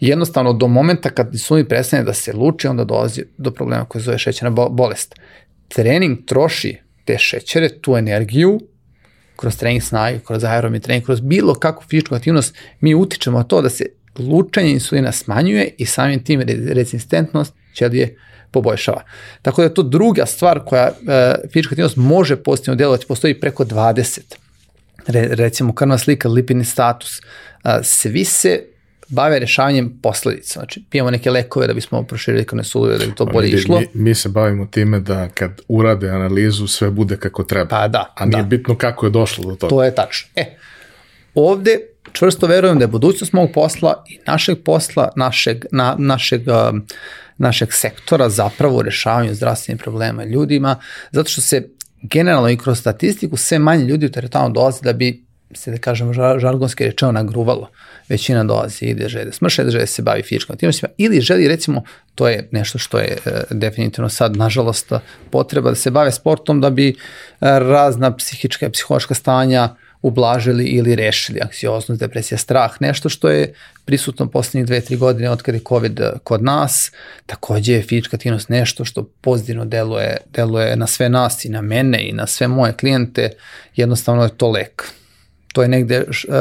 [0.01, 4.18] jednostavno do momenta kad insulin prestane da se luči, onda dolazi do problema koje zove
[4.18, 5.14] šećerna bolest.
[5.68, 8.60] Trening troši te šećere, tu energiju,
[9.36, 13.68] kroz trening snage, kroz aerobni trening, kroz bilo kakvu fizičku aktivnost, mi utičemo to da
[13.68, 13.85] se
[14.18, 16.43] lučanje insulina smanjuje i samim tim
[16.73, 18.16] rezistentnost ćelije
[18.51, 19.02] poboljšava.
[19.43, 20.93] Tako da je to druga stvar koja e,
[21.52, 24.20] fizička aktivnost može pozitivno djelovati, postoji preko 20.
[25.06, 27.18] Re, recimo krvna slika, lipidni status.
[27.18, 27.23] E,
[27.82, 28.62] svi se
[29.09, 30.61] bave rešavanjem posledica.
[30.61, 33.81] Znači, pijemo neke lekove da bismo proširili krvne sudove, da bi to bolje išlo.
[33.81, 37.69] Mi, mi se bavimo time da kad urade analizu sve bude kako treba.
[37.69, 38.12] Pa da.
[38.16, 38.49] A nije da.
[38.49, 39.70] bitno kako je došlo do toga.
[39.70, 40.28] To je tačno.
[40.37, 40.57] E,
[41.35, 41.78] ovde
[42.12, 46.87] čvrsto verujem da je budućnost mog posla i našeg posla, našeg, na, našeg, um,
[47.39, 50.77] našeg sektora zapravo u rešavanju zdravstvenih problema ljudima,
[51.11, 51.69] zato što se
[52.03, 56.12] generalno i kroz statistiku sve manje ljudi u teretanu dolazi da bi se da kažem
[56.12, 57.70] žargonski rečeno nagruvalo.
[58.09, 61.48] Većina dolazi ide žele da smrše, da žele da se bavi fizičkom aktivnostima ili želi
[61.48, 61.82] recimo,
[62.14, 64.93] to je nešto što je e, definitivno sad nažalost
[65.31, 66.94] potreba da se bave sportom da bi e,
[67.40, 69.68] razna psihička i psihološka stanja
[70.02, 73.55] ublažili ili rešili anksioznost, depresija, strah, nešto što je
[73.85, 76.93] prisutno poslednjih dve, tri godine od kada je COVID kod nas,
[77.27, 82.09] takođe je fizička aktivnost nešto što pozitivno deluje, deluje na sve nas i na mene
[82.09, 83.31] i na sve moje klijente,
[83.77, 84.93] jednostavno je to lek.
[85.57, 86.35] To je negde uh,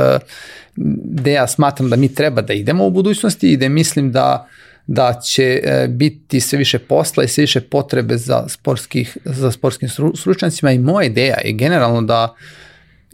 [1.03, 4.47] gde ja smatram da mi treba da idemo u budućnosti i da mislim da
[4.87, 9.89] da će uh, biti sve više posla i sve više potrebe za, sportskih, za sportskim
[10.15, 10.71] stručnjacima.
[10.71, 12.35] I moja ideja je generalno da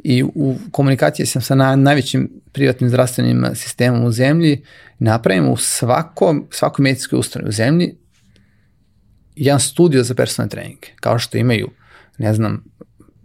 [0.03, 4.63] i u komunikaciji sam sa na, najvećim privatnim zdravstvenim sistemom u zemlji,
[4.99, 7.95] napravimo u svakom, svakoj medicinskoj ustanovi u zemlji
[9.35, 11.69] jedan studio za personalne treninge, kao što imaju,
[12.17, 12.63] ne znam,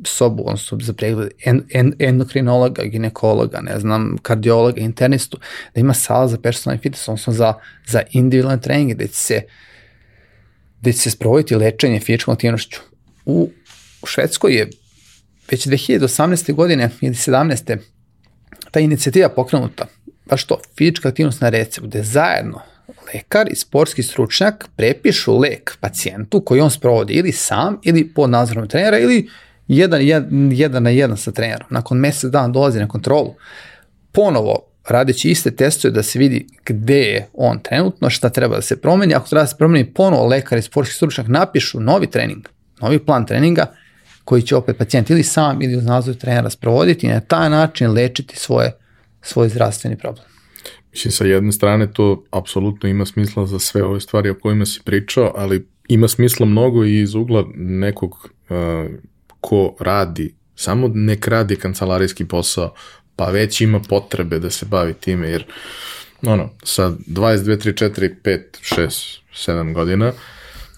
[0.04, 5.38] sobu, odnosno za pregled en, en, endokrinologa, ginekologa, ne znam, kardiologa, internistu,
[5.74, 7.54] da ima sala za personalni fitness, odnosno za,
[7.86, 9.42] za individualne treninge, da će se,
[10.80, 12.80] da će se sprovoditi lečenje fizičkom aktivnošću.
[13.24, 13.50] U,
[14.02, 14.70] u Švedskoj je
[15.50, 16.52] već 2018.
[16.54, 17.78] godine ili 17.
[18.70, 19.86] ta inicijativa pokrenuta,
[20.26, 22.60] baš to, fizička aktivnost na recept, gde zajedno
[23.14, 28.68] lekar i sportski stručnjak prepišu lek pacijentu koji on sprovodi ili sam ili pod nadzorom
[28.68, 29.28] trenera ili
[29.68, 31.68] jedan, jedan, jedan na jedan sa trenerom.
[31.70, 33.34] Nakon mesec dana dolazi na kontrolu.
[34.12, 38.80] Ponovo radeći iste testove da se vidi gde je on trenutno, šta treba da se
[38.80, 39.14] promeni.
[39.14, 42.48] Ako treba da se promeni, ponovo lekar i sportski stručnjak napišu novi trening,
[42.80, 43.72] novi plan treninga
[44.24, 47.92] koji će opet pacijent ili sam ili uz nadzor trenera sprovoditi i na taj način
[47.92, 48.72] lečiti svoje,
[49.22, 50.26] svoj zdravstveni problem.
[50.92, 54.80] Mislim, sa jedne strane to apsolutno ima smisla za sve ove stvari o kojima si
[54.84, 58.56] pričao, ali ima smisla mnogo i iz ugla nekog uh,
[59.40, 62.74] ko radi, samo nek radi kancelarijski posao,
[63.16, 65.44] pa već ima potrebe da se bavi time, jer
[66.22, 69.18] ono, sa 22, 3, 4, 5, 6,
[69.50, 70.12] 7 godina,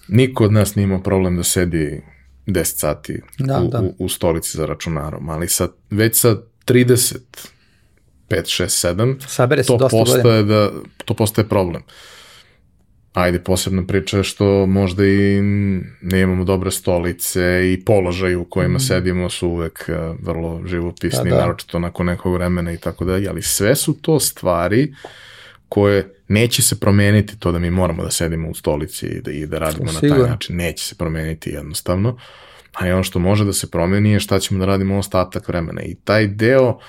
[0.07, 2.01] niko od nas nije imao problem da sedi
[2.47, 3.81] 10 sati da, u, da.
[3.81, 7.17] U, u stolici za računarom, ali sa, već sa 30,
[8.29, 10.71] 5, 6, 7, Sabere to postaje, da,
[11.05, 11.81] to postaje problem.
[13.19, 15.41] Ajde, posebna priča je što možda i
[16.01, 18.79] ne imamo dobre stolice i položaj u kojima mm.
[18.79, 21.41] sedimo su uvek uh, vrlo živopisni, da, da.
[21.41, 24.93] naročito nakon nekog vremena i tako dalje, ali sve su to stvari
[25.69, 29.45] koje neće se promeniti to da mi moramo da sedimo u stolici i da, i
[29.45, 30.55] da radimo na taj način.
[30.55, 32.17] Neće se promeniti jednostavno.
[32.73, 35.81] A ono što može da se promeni je šta ćemo da radimo ostatak vremena.
[35.81, 36.79] I taj deo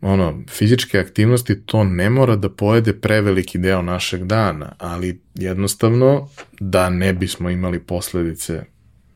[0.00, 6.28] ono, fizičke aktivnosti to ne mora da pojede preveliki deo našeg dana, ali jednostavno
[6.60, 8.64] da ne bismo imali posledice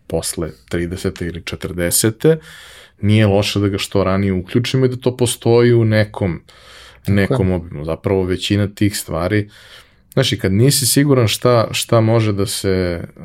[0.06, 1.27] posle 30.
[1.27, 2.36] ili 40.
[3.01, 6.43] nije loše da ga što ranije uključimo i da to postoji u nekom,
[7.06, 7.85] nekom obimu.
[7.85, 9.48] Zapravo većina tih stvari
[10.15, 13.24] Znači, kad nisi siguran šta, šta može da se uh,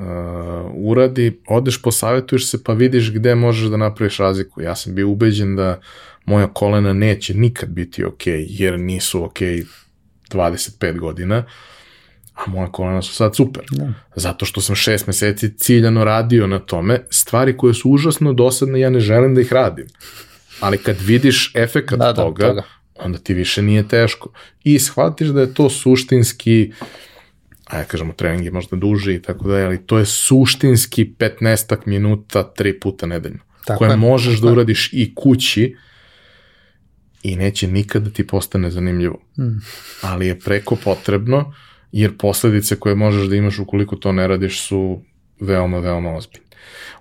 [0.74, 4.62] uradi, odeš, posavetuješ se pa vidiš gde možeš da napraviš razliku.
[4.62, 5.80] Ja sam bio ubeđen da
[6.26, 9.40] moja kolena neće nikad biti ok, jer nisu ok
[10.30, 11.46] 25 godina,
[12.34, 13.64] a moja kolena su sad super.
[13.72, 13.94] Da.
[14.16, 18.90] Zato što sam šest meseci ciljano radio na tome, stvari koje su užasno dosadne, ja
[18.90, 19.88] ne želim da ih radim.
[20.60, 22.64] Ali kad vidiš efekat da, da, toga, toga,
[22.96, 24.30] onda ti više nije teško.
[24.64, 26.72] I shvatiš da je to suštinski,
[27.66, 32.44] ajde kažemo trening je možda duži i tako da, ali to je suštinski 15 minuta
[32.44, 33.40] tri puta nedeljno.
[33.66, 35.76] Tako koje je, možeš tako da uradiš i kući,
[37.24, 39.20] i neće nikada da ti postane zanimljivo.
[39.38, 39.60] Mm.
[40.02, 41.54] Ali je preko potrebno,
[41.92, 45.02] jer posledice koje možeš da imaš ukoliko to ne radiš su
[45.40, 46.48] veoma, veoma ozbiljne.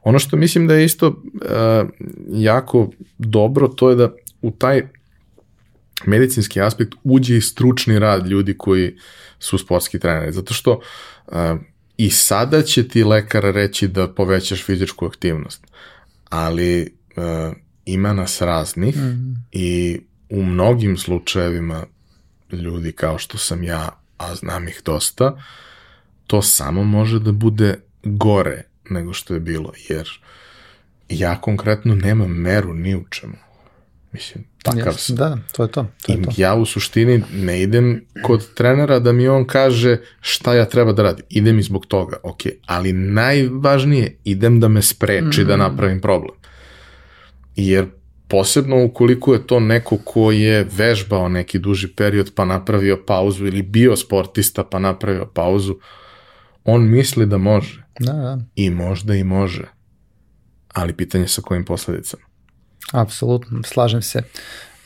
[0.02, 1.88] Ono što mislim da je isto uh,
[2.32, 4.12] jako dobro, to je da
[4.42, 4.82] u taj
[6.06, 8.96] medicinski aspekt uđe i stručni rad ljudi koji
[9.38, 10.32] su sportski treneri.
[10.32, 10.80] Zato što
[11.26, 11.34] uh,
[11.96, 15.66] i sada će ti lekar reći da povećaš fizičku aktivnost,
[16.28, 16.82] ali
[17.16, 19.34] uh, ima nas raznih mm.
[19.52, 20.00] i
[20.30, 21.86] u mnogim slučajevima
[22.52, 23.88] ljudi kao što sam ja,
[24.18, 25.42] a znam ih dosta,
[26.26, 30.08] to samo može da bude gore nego što je bilo, jer
[31.08, 33.36] ja konkretno nemam meru ni u čemu.
[34.12, 35.16] Mislim, takav sam.
[35.16, 35.86] Da, to je to.
[36.06, 36.30] to, je to.
[36.36, 41.02] Ja u suštini ne idem kod trenera da mi on kaže šta ja treba da
[41.02, 41.24] radim.
[41.28, 42.40] Idem i zbog toga, ok.
[42.66, 45.46] Ali najvažnije, idem da me spreči mm.
[45.46, 46.34] da napravim problem.
[47.56, 47.86] Jer
[48.28, 53.62] posebno ukoliko je to neko ko je vežbao neki duži period pa napravio pauzu ili
[53.62, 55.76] bio sportista pa napravio pauzu,
[56.64, 57.84] on misli da može.
[58.00, 58.38] Da, da.
[58.54, 59.68] I možda i može.
[60.72, 62.22] Ali pitanje sa kojim posledicama.
[62.92, 64.22] Apsolutno, slažem se.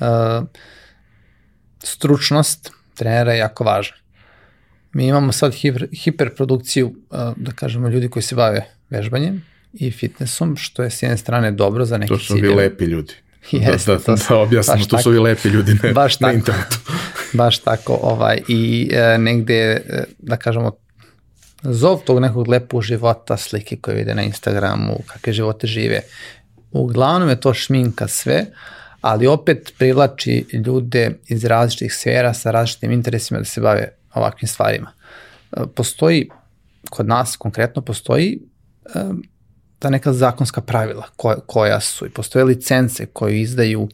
[0.01, 0.07] Uh,
[1.79, 3.97] stručnost trenera je jako važna.
[4.93, 10.57] Mi imamo sad hiper, hiperprodukciju, uh, da kažemo, ljudi koji se bave vežbanjem i fitnessom,
[10.57, 12.27] što je s jedne strane dobro za neke ciljeve.
[12.27, 13.15] To su vi lepi ljudi.
[13.51, 16.79] Jeste, da, da, da objasnimo, to su ovi lepi ljudi na, baš na tako, internetu.
[17.43, 20.73] baš tako, ovaj, i e, negde, e, da kažemo,
[21.63, 26.01] zov tog nekog lepog života, slike koje vide na Instagramu, kakve živote žive.
[26.73, 28.47] Uglavnom je to šminka sve,
[29.01, 34.93] ali opet privlači ljude iz različitih sfera sa različitim interesima da se bave ovakvim stvarima.
[35.53, 36.29] E, postoji,
[36.91, 38.39] kod nas konkretno postoji
[38.95, 38.99] e,
[39.83, 43.89] ta neka zakonska pravila koja, koja su i postoje licence koje izdaju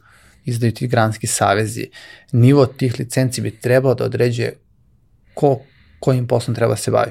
[0.45, 1.87] izdaju ti granski savezi.
[2.33, 4.55] Nivo tih licenci bi trebao da određuje
[5.35, 5.61] ko
[6.01, 7.11] kojim poslom treba da se bavi.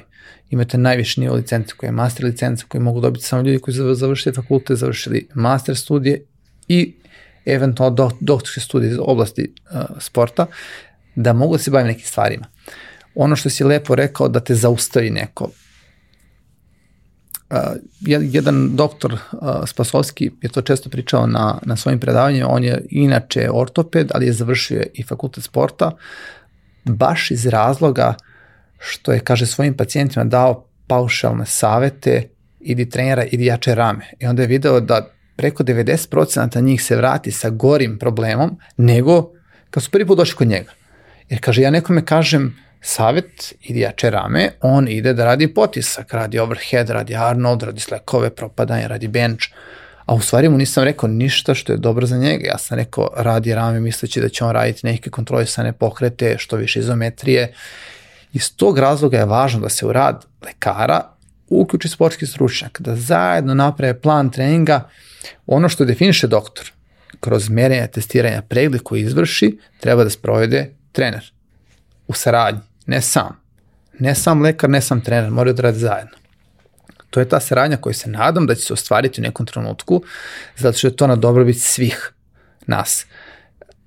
[0.49, 3.93] Imate najviši nivo licence koja je master licenca koju mogu dobiti samo ljudi koji su
[3.93, 6.23] završili fakultet, završili master studije
[6.67, 6.95] i
[7.45, 10.45] eventualno do, doktorske studije iz oblasti uh, sporta,
[11.15, 12.45] da mogu da se bavim nekim stvarima.
[13.15, 15.49] Ono što si lepo rekao da te zaustavi neko,
[18.01, 19.19] jedan doktor uh,
[19.65, 24.33] Spasovski je to često pričao na, na svojim predavanjima, on je inače ortoped, ali je
[24.33, 25.91] završio i fakultet sporta,
[26.83, 28.15] baš iz razloga
[28.79, 32.29] što je, kaže, svojim pacijentima dao paušalne savete,
[32.59, 34.05] idi trenera, idi jače rame.
[34.19, 39.31] I onda je video da preko 90% njih se vrati sa gorim problemom nego
[39.69, 40.71] kad su prvi put došli kod njega.
[41.29, 46.39] Jer kaže, ja nekome kažem, savet, idi jače rame, on ide da radi potisak, radi
[46.39, 49.45] overhead, radi Arnold, radi slekove, propadanje, radi bench,
[50.05, 52.47] a u stvari mu nisam rekao ništa što je dobro za njega.
[52.47, 56.79] Ja sam rekao radi rame misleći da će on raditi neke kontrolisane pokrete, što više
[56.79, 57.53] izometrije.
[58.33, 61.01] Iz tog razloga je važno da se u rad lekara
[61.49, 64.89] uključi sportski stručnjak, da zajedno naprave plan treninga,
[65.47, 66.71] ono što definiše doktor,
[67.19, 71.31] kroz merenja, testiranja, pregled koji izvrši, treba da sprovede trener
[72.07, 73.39] u saradnji ne sam.
[73.99, 76.17] Ne sam lekar, ne sam trener, moraju da rade zajedno.
[77.09, 80.03] To je ta saradnja koju se nadam da će se ostvariti u nekom trenutku,
[80.57, 82.13] zato što je to na dobrobit svih
[82.67, 83.05] nas.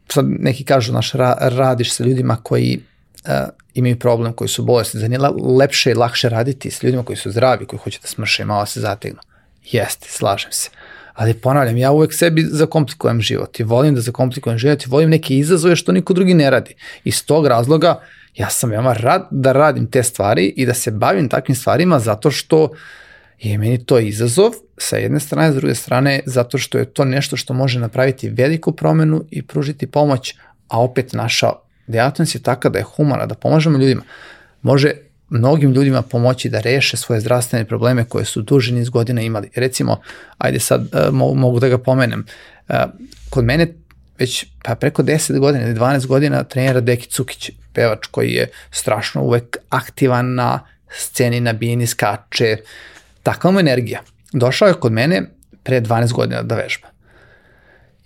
[0.09, 2.81] Sad neki kažu, naš, ra, radiš sa ljudima koji
[3.25, 3.33] uh,
[3.75, 5.21] imaju problem, koji su bolesni, za nije
[5.59, 8.67] lepše i lakše raditi sa ljudima koji su zdravi, koji hoće da smrše i malo
[8.67, 9.21] se zategnu.
[9.65, 10.71] Jeste, slažem se.
[11.15, 15.37] Ali ponavljam, ja uvek sebi zakomplikujem život i volim da zakomplikujem život i volim neke
[15.37, 16.75] izazove što niko drugi ne radi.
[17.05, 18.01] Iz tog razloga
[18.37, 22.31] Ja sam veoma rad da radim te stvari i da se bavim takvim stvarima zato
[22.31, 22.69] što
[23.39, 27.37] je meni to izazov sa jedne strane, s druge strane zato što je to nešto
[27.37, 30.35] što može napraviti veliku promenu i pružiti pomoć,
[30.69, 31.53] a opet naša
[31.87, 34.03] dejatnost je taka da je humana, da pomažemo ljudima.
[34.63, 34.93] Može
[35.29, 39.51] mnogim ljudima pomoći da reše svoje zdravstvene probleme koje su duži niz godina imali.
[39.55, 40.01] Recimo,
[40.39, 42.25] ajde sad uh, mogu da ga pomenem,
[42.69, 42.77] uh,
[43.31, 43.75] kod mene
[44.21, 49.23] već pa preko 10 godina ili 12 godina trenira Deki Cukić, pevač koji je strašno
[49.23, 52.57] uvek aktivan na sceni, na bini, skače,
[53.23, 54.03] takva mu energija.
[54.33, 55.23] Došao je kod mene
[55.63, 56.89] pre 12 godina da vežba.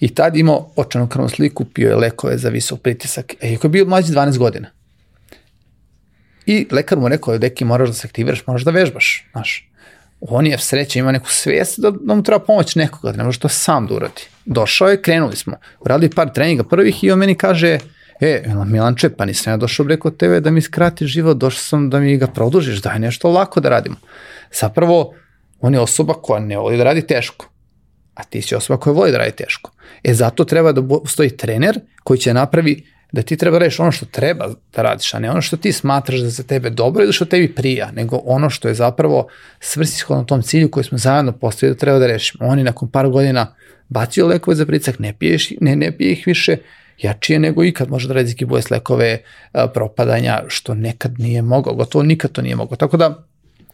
[0.01, 3.71] I tad imao očanu krvnu sliku, pio je lekove za visok pritisak, e, iako je
[3.71, 4.71] bio mlađi 12 godina.
[6.47, 9.71] I lekar mu rekao, deki, moraš da se aktiviraš, moraš da vežbaš, znaš.
[10.29, 13.39] On je sreća, ima neku svijest da, da mu treba pomoć nekoga, da ne može
[13.39, 14.23] to sam da uradi.
[14.45, 15.57] Došao je, krenuli smo.
[15.81, 17.79] Uradili par treninga prvih i on meni kaže,
[18.21, 22.01] e, Milanče, pa nisam ja došao preko tebe da mi skrati život, došao sam da
[22.01, 23.97] mi ga produžiš, daj nešto lako da radimo.
[24.61, 25.15] Zapravo,
[25.61, 27.49] on je osoba koja ne voli da radi teško,
[28.15, 29.71] a ti si osoba koja voli da radi teško.
[30.05, 34.07] E zato treba da stoji trener koji će napravi da ti treba reći ono što
[34.07, 37.25] treba da radiš, a ne ono što ti smatraš da za tebe dobro ili što
[37.25, 39.29] tebi prija, nego ono što je zapravo
[39.61, 42.47] svrsishodno tom cilju koji smo zajedno postavili da treba da rešimo.
[42.47, 43.55] Oni nakon par godina
[43.89, 46.57] bacio lekove za pricak, ne, piješ, ne, ne pije ih više,
[46.99, 49.19] jačije nego ikad, može da radi bolest lekove
[49.75, 52.77] propadanja, što nekad nije mogao, gotovo nikad to nije mogao.
[52.77, 53.25] Tako da,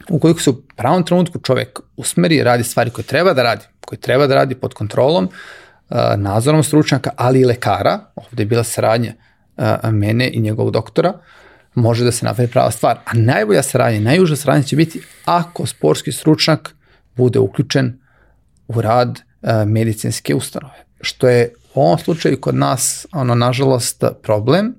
[0.09, 4.27] ukoliko se u pravom trenutku čovek usmeri, radi stvari koje treba da radi, koje treba
[4.27, 5.29] da radi pod kontrolom,
[6.17, 9.13] nadzorom stručnjaka, ali i lekara, ovde je bila saradnja
[9.93, 11.13] mene i njegovog doktora,
[11.75, 12.99] može da se napravi prava stvar.
[13.05, 16.75] A najbolja saradnja, najuža saradnja će biti ako sportski stručnjak
[17.17, 17.99] bude uključen
[18.69, 19.21] u rad
[19.67, 20.85] medicinske ustanove.
[21.01, 24.75] Što je u ovom slučaju kod nas, ono, nažalost, problem,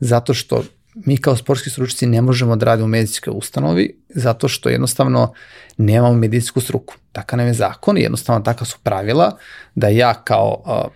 [0.00, 0.62] zato što
[0.94, 5.32] mi kao sportski stručnici ne možemo da radimo u medicinskoj ustanovi, zato što jednostavno
[5.76, 6.94] nemamo medicinsku struku.
[7.12, 9.36] Taka nam je zakon i jednostavno taka su pravila
[9.74, 10.92] da ja kao uh,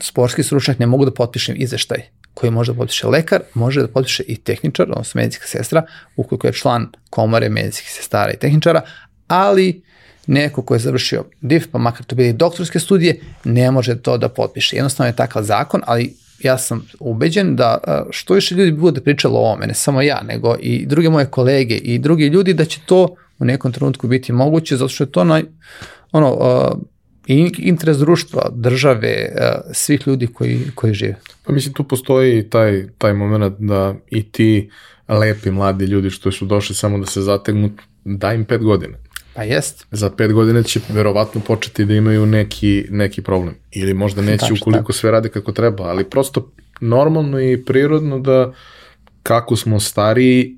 [0.00, 4.22] sportski stručnjak ne mogu da potpišem izveštaj koji može da potpiše lekar, može da potpiše
[4.22, 5.82] i tehničar, odnosno medicinska sestra,
[6.16, 8.82] ukoliko je član komore medicinskih sestara i tehničara,
[9.28, 9.82] ali
[10.26, 14.28] neko ko je završio DIF, pa makar to bili doktorske studije, ne može to da
[14.28, 14.76] potpiše.
[14.76, 17.78] Jednostavno je takav zakon, ali ja sam ubeđen da
[18.10, 21.74] što više ljudi bude pričalo o ovome, ne samo ja, nego i druge moje kolege
[21.74, 25.24] i drugi ljudi, da će to u nekom trenutku biti moguće, zato što je to
[25.24, 25.42] na,
[26.12, 26.78] ono, uh,
[27.58, 31.16] interes društva, države, uh, svih ljudi koji, koji žive.
[31.44, 34.70] Pa mislim, tu postoji taj, taj moment da i ti
[35.08, 37.70] lepi mladi ljudi što su došli samo da se zategnu,
[38.04, 38.96] da im pet godina.
[39.34, 39.86] Pa jest.
[39.90, 43.54] Za pet godina će verovatno početi da imaju neki, neki problem.
[43.72, 44.92] Ili možda neće Tačno, ukoliko tako.
[44.92, 46.50] sve rade kako treba, ali prosto
[46.80, 48.52] normalno i prirodno da
[49.22, 50.57] kako smo stariji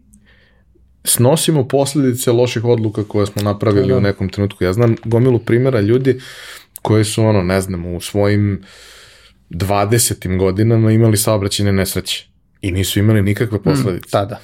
[1.04, 3.96] snosimo posledice loših odluka koje smo napravili da.
[3.96, 4.64] u nekom trenutku.
[4.64, 6.20] Ja znam gomilu primjera ljudi
[6.82, 8.62] koji su, ono, ne znam, u svojim
[9.50, 10.38] 20.
[10.38, 12.28] godinama imali saobraćene nesreće
[12.60, 14.08] i nisu imali nikakve mm, posledice.
[14.08, 14.40] Mm, tada.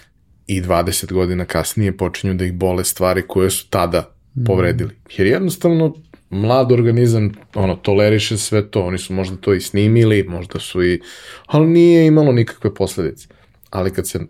[0.46, 4.16] I 20 godina kasnije počinju da ih bole stvari koje su tada
[4.46, 4.90] povredili.
[5.16, 5.94] Jer jednostavno
[6.30, 11.00] mlad organizam ono, toleriše sve to, oni su možda to i snimili, možda su i,
[11.46, 13.28] ali nije imalo nikakve posledice.
[13.70, 14.20] Ali kad se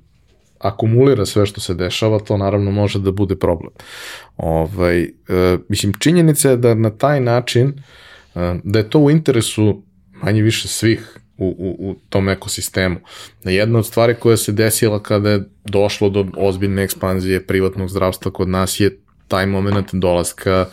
[0.67, 3.73] akumulira sve što se dešava, to naravno može da bude problem.
[4.37, 5.09] Ovaj, e,
[5.69, 7.69] mislim, činjenica je da na taj način,
[8.35, 9.83] e, da je to u interesu
[10.23, 12.97] manje više svih u, u, u tom ekosistemu.
[13.45, 18.49] Jedna od stvari koja se desila kada je došlo do ozbiljne ekspanzije privatnog zdravstva kod
[18.49, 18.99] nas je
[19.29, 20.67] taj moment dolaska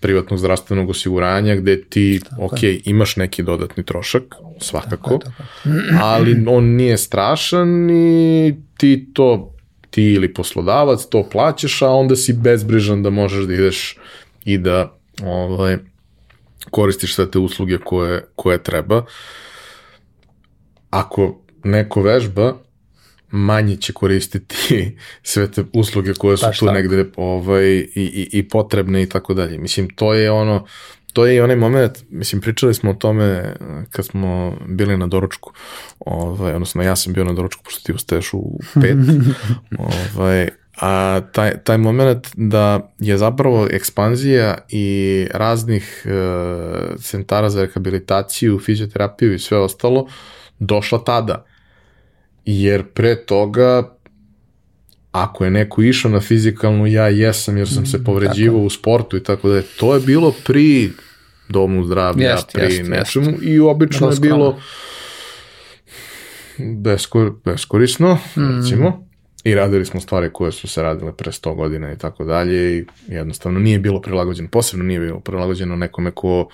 [0.00, 2.80] privatnog zdravstvenog osiguranja gde ti, tako ok, je.
[2.84, 4.22] imaš neki dodatni trošak,
[4.60, 5.30] svakako, tako
[5.68, 6.04] je, tako.
[6.04, 9.54] ali on nije strašan i ti to,
[9.90, 13.96] ti ili poslodavac to plaćaš, a onda si bezbrižan da možeš da ideš
[14.44, 15.76] i da ovaj,
[16.70, 19.04] koristiš sve te usluge koje, koje treba.
[20.90, 22.56] Ako neko vežba,
[23.30, 26.74] manje će koristiti sve te usluge koje su Baš tu tako.
[26.74, 29.58] negde ovaj, i, i, i potrebne i tako dalje.
[29.58, 30.66] Mislim, to je ono,
[31.16, 33.54] to je i onaj moment, mislim, pričali smo o tome
[33.90, 35.52] kad smo bili na doručku,
[35.98, 38.96] ovaj, odnosno ja sam bio na doručku, pošto ti ustaješ u pet,
[40.14, 40.48] ovaj,
[40.80, 46.10] a taj, taj moment da je zapravo ekspanzija i raznih e,
[46.98, 50.08] centara za rehabilitaciju, fizioterapiju i sve ostalo
[50.58, 51.44] došla tada.
[52.44, 53.96] Jer pre toga
[55.12, 59.16] ako je neko išao na fizikalnu, ja jesam jer sam se mm, povređivao u sportu
[59.16, 60.90] i tako da je, to je bilo pri
[61.48, 63.42] domu zdravlja, jest, pri jest, nečemu jest.
[63.42, 64.58] i obično je bilo
[66.58, 68.56] beskor, beskorisno, mm.
[68.56, 69.06] recimo,
[69.44, 72.84] i radili smo stvari koje su se radile pre 100 godina i tako dalje i
[73.08, 76.48] jednostavno nije bilo prilagođeno, posebno nije bilo prilagođeno nekome ko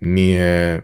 [0.00, 0.82] nije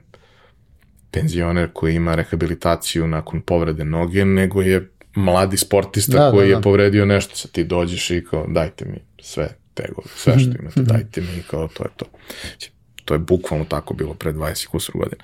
[1.11, 6.57] penzioner koji ima rehabilitaciju nakon povrede noge, nego je mladi sportista da, koji da, da.
[6.59, 10.83] je povredio nešto, sa ti dođeš i kao dajte mi sve tegove, sve što imate,
[10.93, 12.07] dajte mi i kao to je to.
[13.07, 15.23] To je bukvalno tako bilo pre 20 kusur godina.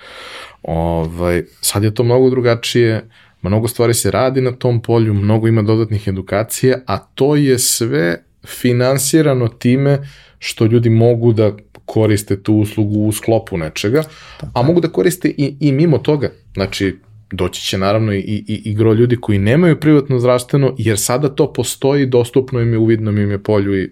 [0.63, 3.09] Ovaj, sad je to mnogo drugačije,
[3.43, 8.25] mnogo stvari se radi na tom polju, mnogo ima dodatnih edukacija, a to je sve
[8.47, 9.99] finansirano time
[10.39, 11.53] što ljudi mogu da
[11.85, 14.03] koriste tu uslugu u sklopu nečega,
[14.55, 16.31] a mogu da koriste i, i mimo toga.
[16.55, 16.97] Znači,
[17.33, 21.53] doći će naravno i, i, i gro ljudi koji nemaju privatno zdravstveno, jer sada to
[21.53, 23.91] postoji, dostupno im je, uvidno im je polju i,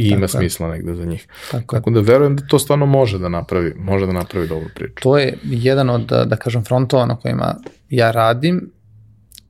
[0.00, 0.72] i ima Tako smisla je.
[0.72, 1.26] negde za njih.
[1.50, 4.94] Tako, Tako da verujem da to stvarno može da napravi, može da napravi dobru priču.
[5.02, 7.54] To je jedan od, da kažem, frontova na kojima
[7.90, 8.70] ja radim,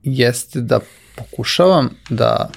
[0.02, 0.80] jeste da
[1.16, 2.50] pokušavam da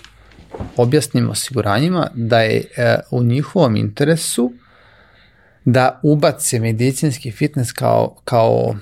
[0.78, 4.52] objasnim osiguranjima da je e, u njihovom interesu
[5.66, 8.76] da ubace medicinski fitness kao, kao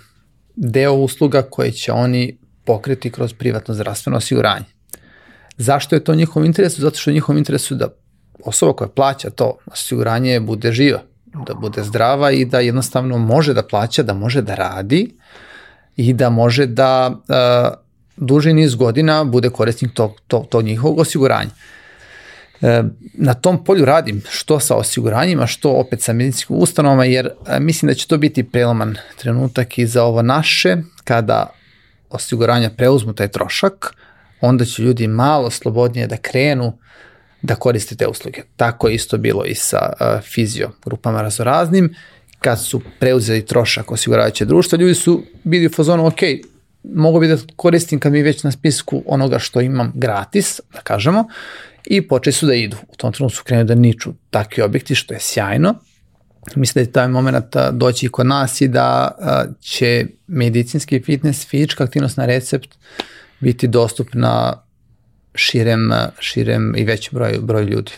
[0.55, 4.65] deo usluga koje će oni pokriti kroz privatno zdravstveno osiguranje.
[5.57, 6.81] Zašto je to njihovom interesu?
[6.81, 7.87] Zato što je njihovom interesu da
[8.45, 10.99] osoba koja plaća to osiguranje bude živa,
[11.47, 15.15] da bude zdrava i da jednostavno može da plaća, da može da radi
[15.95, 17.81] i da može da uh,
[18.17, 21.49] duži niz godina bude korisnik tog, tog, tog njihovog osiguranja.
[22.61, 22.83] E,
[23.13, 27.87] na tom polju radim što sa osiguranjima, što opet sa medicinskim ustanovama, jer e, mislim
[27.87, 31.53] da će to biti preloman trenutak i za ovo naše, kada
[32.09, 33.93] osiguranja preuzmu taj trošak,
[34.41, 36.77] onda će ljudi malo slobodnije da krenu
[37.41, 38.41] da koriste te usluge.
[38.55, 41.95] Tako je isto bilo i sa uh, fizio grupama razoraznim,
[42.39, 46.19] kad su preuzeli trošak osiguravajuće društva, ljudi su bili u fazonu, ok,
[46.83, 51.27] mogu bi da koristim kad mi već na spisku onoga što imam gratis, da kažemo,
[51.85, 52.77] i počeli su da idu.
[52.87, 55.75] U tom trenutku su krenuli da niču takvi objekti, što je sjajno.
[56.55, 59.11] Mislim da je taj moment doći kod nas i da
[59.59, 62.75] će medicinski fitness, fizička aktivnost na recept
[63.39, 64.63] biti dostupna
[65.35, 67.91] širem, širem i većem broju, broju ljudi.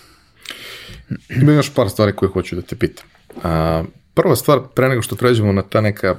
[1.29, 3.05] Ima još par stvari koje hoću da te pitam.
[3.43, 3.83] A,
[4.13, 6.15] prva stvar, pre nego što pređemo na ta neka,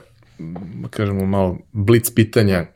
[0.90, 2.66] kažemo malo, blic pitanja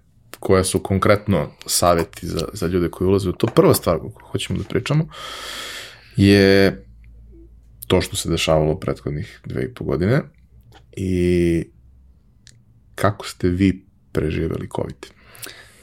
[0.40, 3.46] koja su konkretno saveti za, za ljude koji ulaze u to.
[3.46, 5.08] Prva stvar koju hoćemo da pričamo
[6.16, 6.84] je
[7.86, 10.22] to što se dešavalo u prethodnih dve i po godine
[10.96, 11.64] i
[12.94, 15.06] kako ste vi preživeli COVID?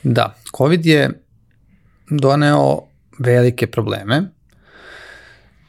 [0.04, 1.25] Da, COVID je
[2.10, 2.82] doneo
[3.20, 4.24] velike probleme.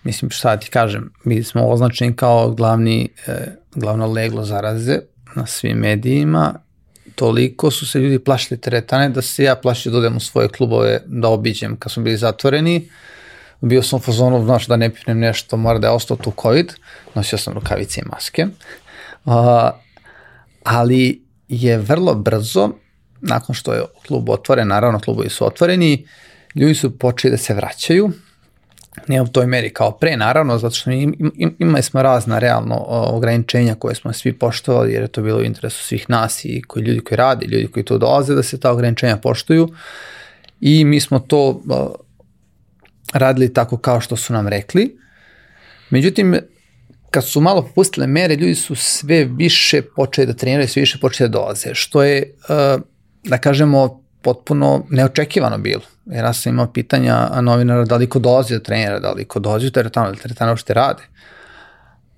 [0.05, 4.99] Mislim, šta ti kažem, mi smo označeni kao glavni, eh, glavno leglo zaraze
[5.35, 6.55] na svim medijima
[7.17, 11.01] toliko su se ljudi plašili teretane da se ja plašio da odem u svoje klubove
[11.07, 12.89] da obiđem kad smo bili zatvoreni.
[13.61, 16.73] Bio sam u fazonu, znaš, da ne pipnem nešto, mora da je ostao tu COVID,
[17.15, 18.47] nosio sam rukavice i maske.
[19.25, 19.35] Uh,
[20.65, 22.71] ali je vrlo brzo,
[23.29, 26.07] nakon što je klub otvoren, naravno klubovi su otvoreni,
[26.55, 28.11] ljudi su počeli da se vraćaju,
[29.09, 32.85] ne u toj meri kao pre, naravno, zato što im, im, imali smo razna realno
[32.89, 36.83] ograničenja koje smo svi poštovali, jer je to bilo u interesu svih nas i koji
[36.83, 39.69] ljudi koji radi, ljudi koji tu dolaze, da se ta ograničenja poštuju.
[40.61, 41.63] I mi smo to
[43.13, 44.99] radili tako kao što su nam rekli.
[45.91, 46.37] Međutim,
[47.11, 51.29] kad su malo popustile mere, ljudi su sve više počeli da treniraju, sve više počeli
[51.29, 52.83] da dolaze, što je, uh,
[53.27, 55.83] da kažemo, potpuno neočekivano bilo.
[56.07, 59.41] Jer ja sam imao pitanja novinara da li ko dolazi do trenera, da li ko
[59.41, 61.03] dolazi do teretana, da teretana uopšte rade.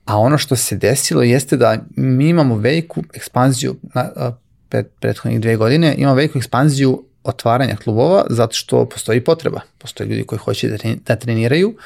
[0.05, 4.33] A ono što se desilo jeste da mi imamo veliku ekspanziju na,
[4.69, 9.61] pred prethodnih dve godine, imamo veliku ekspanziju otvaranja klubova zato što postoji potreba.
[9.79, 10.77] Postoje ljudi koji hoće da,
[11.07, 11.77] da treniraju.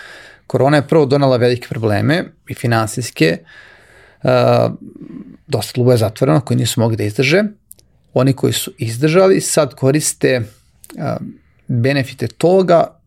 [0.47, 3.39] Korona je prvo donala velike probleme i finansijske.
[4.23, 4.31] Uh,
[5.47, 7.43] dosta klubova je zatvoreno koji nisu mogli da izdrže
[8.15, 10.43] oni koji su izdržali sad koriste
[11.67, 12.99] benefite toga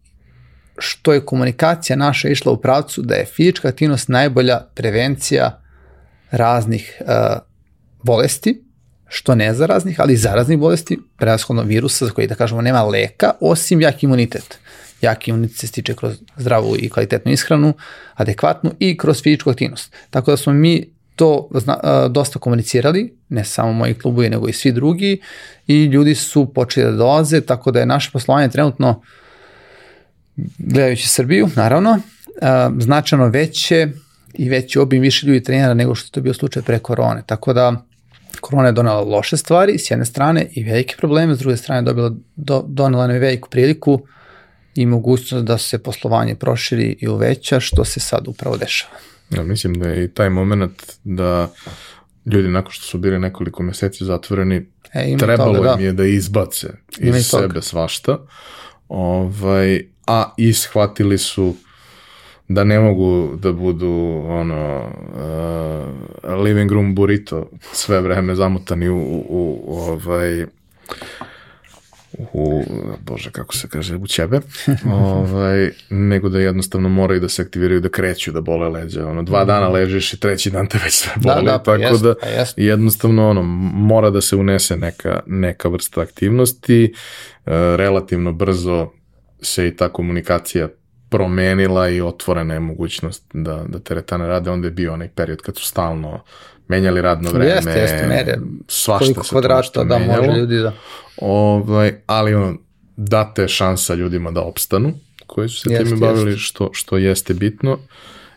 [0.77, 5.61] što je komunikacija naša išla u pravcu da je fizička aktivnost najbolja prevencija
[6.31, 7.01] raznih
[8.03, 8.61] bolesti,
[9.07, 13.81] što ne zaraznih, ali zaraznih bolesti, prevashodno virusa za koji da kažemo nema leka, osim
[13.81, 14.59] jak imunitet.
[15.01, 17.73] Jak imunitet se stiče kroz zdravu i kvalitetnu ishranu,
[18.13, 19.93] adekvatnu i kroz fizičku aktivnost.
[20.09, 24.71] Tako da smo mi to zna, dosta komunicirali, ne samo moji klubovi, nego i svi
[24.71, 25.21] drugi
[25.67, 29.01] i ljudi su počeli da dolaze, tako da je naše poslovanje trenutno,
[30.57, 31.99] gledajući Srbiju, naravno,
[32.79, 33.87] značajno veće
[34.33, 37.23] i veći obim više ljudi trenera nego što je to bio slučaj pre korone.
[37.25, 37.85] Tako da
[38.41, 42.11] korona je donala loše stvari s jedne strane i velike probleme, s druge strane dobila,
[42.35, 44.01] do, donela nam veliku priliku
[44.75, 49.14] i mogućnost da se poslovanje proširi i uveća, što se sad upravo dešava.
[49.29, 51.51] Ja, mislim da je i taj moment da
[52.25, 55.83] ljudi nakon što su bili nekoliko meseci zatvoreni, E, ima trebalo toga, im da.
[55.83, 56.67] je da izbace
[56.99, 57.43] Ima iz toga.
[57.43, 58.17] sebe svašta,
[58.89, 61.55] ovaj, a ishvatili su
[62.47, 63.89] da ne mogu da budu
[64.27, 64.91] ono
[66.25, 70.45] uh, living room burrito sve vreme zamotani u, u, u ovaj
[72.33, 72.63] u,
[73.01, 74.39] bože, kako se kaže, u ćebe,
[74.91, 79.07] ovaj, nego da jednostavno moraju da se aktiviraju, da kreću, da bole leđa.
[79.07, 81.27] Ono, dva dana ležiš i treći dan te već sve Mhm.
[81.27, 82.57] Da, boli, da, pa tako jest, da pa jest.
[82.57, 83.43] jednostavno ono,
[83.73, 86.91] mora da se unese neka, neka vrsta aktivnosti, e,
[87.77, 88.91] relativno brzo
[89.41, 90.67] se i ta komunikacija
[91.09, 95.57] promenila i otvorena je mogućnost da, da teretane rade, onda je bio onaj period kad
[95.57, 96.23] su stalno
[96.67, 98.37] menjali radno vreme, Jeste, jeste, mere.
[98.67, 100.25] svašta Koliko se kvadrata da menjalo.
[100.25, 100.73] može ljudi da...
[101.17, 102.57] Ovaj, ali on,
[102.97, 104.93] date šansa ljudima da opstanu,
[105.27, 107.77] koji su se Jeste, time bavili, što, što jeste bitno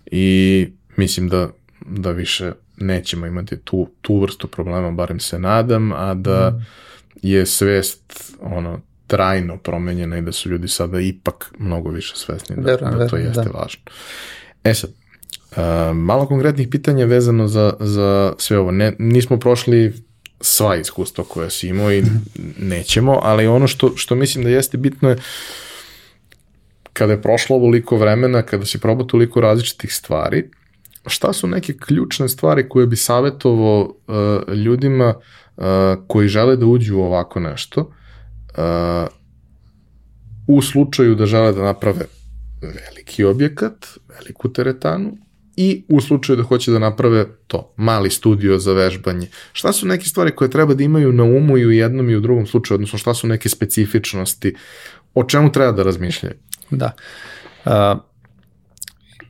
[0.06, 1.48] i mislim da,
[1.80, 6.66] da više nećemo imati tu, tu vrstu problema, barem se nadam, a da Mm.
[7.22, 12.62] je svest ono, trajno promenjena i da su ljudi sada ipak mnogo više svesni da,
[12.62, 13.58] Verujem, da to jeste da.
[13.58, 13.80] važno.
[14.64, 14.90] E sad,
[15.94, 18.70] malo konkretnih pitanja vezano za, za sve ovo.
[18.70, 19.92] Ne, nismo prošli
[20.40, 22.02] sva iskustva koja si imao i
[22.58, 25.16] nećemo, ali ono što, što mislim da jeste bitno je
[26.92, 30.50] kada je prošlo ovoliko vremena, kada si probao toliko različitih stvari,
[31.06, 35.64] šta su neke ključne stvari koje bi savjetovao uh, ljudima uh,
[36.06, 39.08] koji žele da uđu u ovako nešto uh,
[40.46, 42.06] u slučaju da žele da naprave
[42.62, 45.16] veliki objekat, veliku teretanu
[45.60, 49.26] i u slučaju da hoće da naprave to, mali studio za vežbanje.
[49.52, 52.20] Šta su neke stvari koje treba da imaju na umu i u jednom i u
[52.20, 54.54] drugom slučaju, odnosno šta su neke specifičnosti,
[55.14, 56.34] o čemu treba da razmišljaju?
[56.70, 56.92] Da.
[57.64, 57.72] Uh,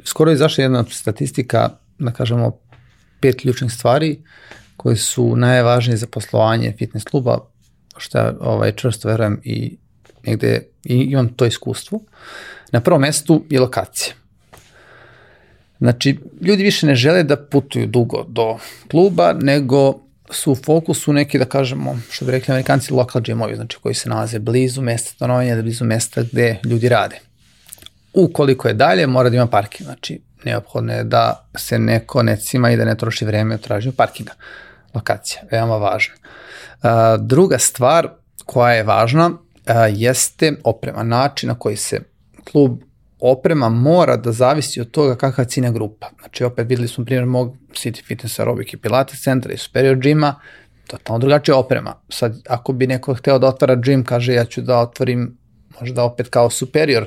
[0.04, 1.68] skoro je izašla jedna statistika,
[1.98, 2.58] da kažemo,
[3.20, 4.18] pet ključnih stvari
[4.76, 7.38] koje su najvažnije za poslovanje fitness kluba,
[7.96, 9.78] što ja ovaj, čvrsto verujem i
[10.26, 12.00] negde i imam to iskustvo.
[12.72, 14.17] Na prvom mestu je lokacija.
[15.78, 18.58] Znači, ljudi više ne žele da putuju dugo do
[18.90, 20.00] kluba, nego
[20.30, 24.08] su u fokusu neki, da kažemo, što bi rekli amerikanci, local gymovi, znači koji se
[24.08, 27.18] nalaze blizu mesta stanovanja, blizu mesta gde ljudi rade.
[28.14, 32.70] Ukoliko je dalje, mora da ima parking, znači neophodno je da se neko ne cima
[32.70, 34.32] i da ne troši vreme u traženju parkinga.
[34.94, 36.14] Lokacija, veoma važna.
[37.18, 38.08] Druga stvar
[38.44, 39.30] koja je važna
[39.92, 42.00] jeste oprema, način na koji se
[42.52, 42.78] klub
[43.20, 46.10] oprema mora da zavisi od toga kakva je cina grupa.
[46.20, 50.34] Znači, opet videli smo primjer mog City Fitness Aerobic i Pilates centra i Superior Gyma,
[50.86, 51.94] totalno drugačija oprema.
[52.08, 55.38] Sad, ako bi neko hteo da otvara gym, kaže ja ću da otvorim
[55.80, 57.06] možda opet kao Superior,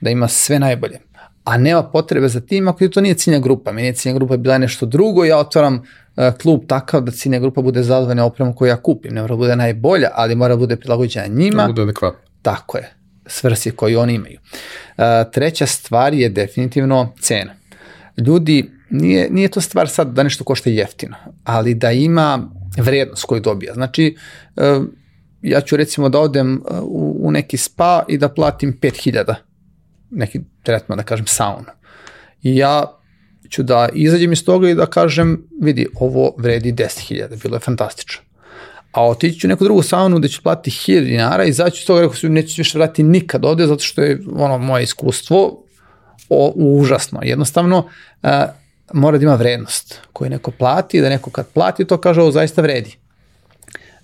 [0.00, 1.00] da ima sve najbolje.
[1.44, 3.72] A nema potrebe za tim ako to nije ciljna grupa.
[3.72, 7.62] Meni je ciljna grupa bila nešto drugo, ja otvaram uh, klub takav da ciljna grupa
[7.62, 9.14] bude zadovoljna opremom koju ja kupim.
[9.14, 11.62] Ne mora da bude najbolja, ali mora da bude prilagođena njima.
[11.62, 12.20] Da bude adekvatno.
[12.42, 12.94] Tako je,
[13.28, 14.38] svrsi koju oni imaju.
[14.96, 17.54] Uh, treća stvar je definitivno cena.
[18.26, 23.40] Ljudi, nije, nije to stvar sad da nešto košta jeftino, ali da ima vrednost koju
[23.40, 23.74] dobija.
[23.74, 24.16] Znači,
[24.56, 24.84] uh,
[25.42, 29.34] ja ću recimo da odem u, u neki spa i da platim 5000
[30.10, 31.66] neki tretman, da kažem saunu.
[32.42, 32.84] I ja
[33.50, 38.27] ću da izađem iz toga i da kažem, vidi, ovo vredi 10.000, bilo je fantastično
[38.98, 41.56] a otići ću u neku drugu saunu gde ću platiti 1000 dinara i iz
[41.86, 45.64] toga rekao sam neću više vratiti nikad ovde zato što je ono moje iskustvo
[46.28, 47.20] o, užasno.
[47.22, 47.88] Jednostavno
[48.22, 48.46] a,
[48.92, 52.62] mora da ima vrednost koju neko plati, da neko kad plati to kaže ovo zaista
[52.62, 52.96] vredi.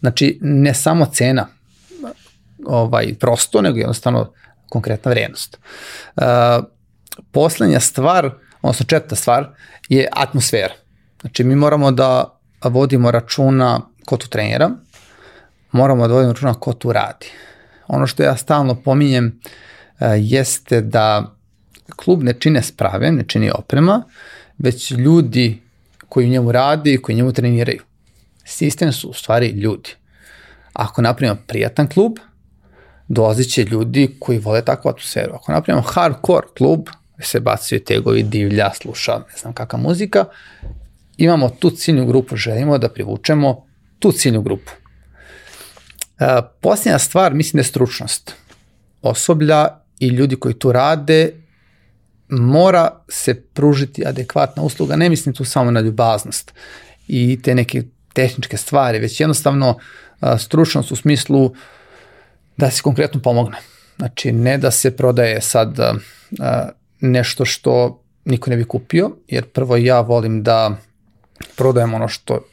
[0.00, 1.46] Znači ne samo cena
[2.66, 4.32] ovaj prosto, nego jednostavno
[4.68, 5.58] konkretna vrednost.
[6.16, 6.62] A,
[7.30, 8.30] poslednja stvar,
[8.62, 9.48] odnosno četvrta stvar
[9.88, 10.74] je atmosfera.
[11.20, 14.70] Znači mi moramo da vodimo računa ko tu trenira,
[15.74, 17.26] moramo da vodimo računa ko tu radi.
[17.88, 21.34] Ono što ja stalno pominjem uh, jeste da
[21.96, 24.02] klub ne čine sprave, ne čini oprema,
[24.58, 25.62] već ljudi
[26.08, 27.82] koji u njemu radi i koji u njemu treniraju.
[28.44, 29.90] Sistem su u stvari ljudi.
[30.72, 32.12] Ako napravimo prijatan klub,
[33.08, 35.34] dolazit će ljudi koji vole takvu atmosferu.
[35.34, 40.24] Ako napravimo hardcore klub, gde se bacaju tegovi, divlja, sluša, ne znam kakva muzika,
[41.16, 43.66] imamo tu ciljnu grupu, želimo da privučemo
[43.98, 44.72] tu ciljnu grupu.
[46.20, 48.34] E, posljednja stvar, mislim da je stručnost.
[49.02, 51.32] Osoblja i ljudi koji tu rade
[52.28, 56.52] mora se pružiti adekvatna usluga, ne mislim tu samo na ljubaznost
[57.08, 57.82] i te neke
[58.12, 59.78] tehničke stvari, već jednostavno
[60.20, 61.54] a, stručnost u smislu
[62.56, 63.56] da se konkretno pomogne.
[63.96, 65.94] Znači, ne da se prodaje sad a,
[67.00, 70.76] nešto što niko ne bi kupio, jer prvo ja volim da
[71.56, 72.46] prodajem ono što,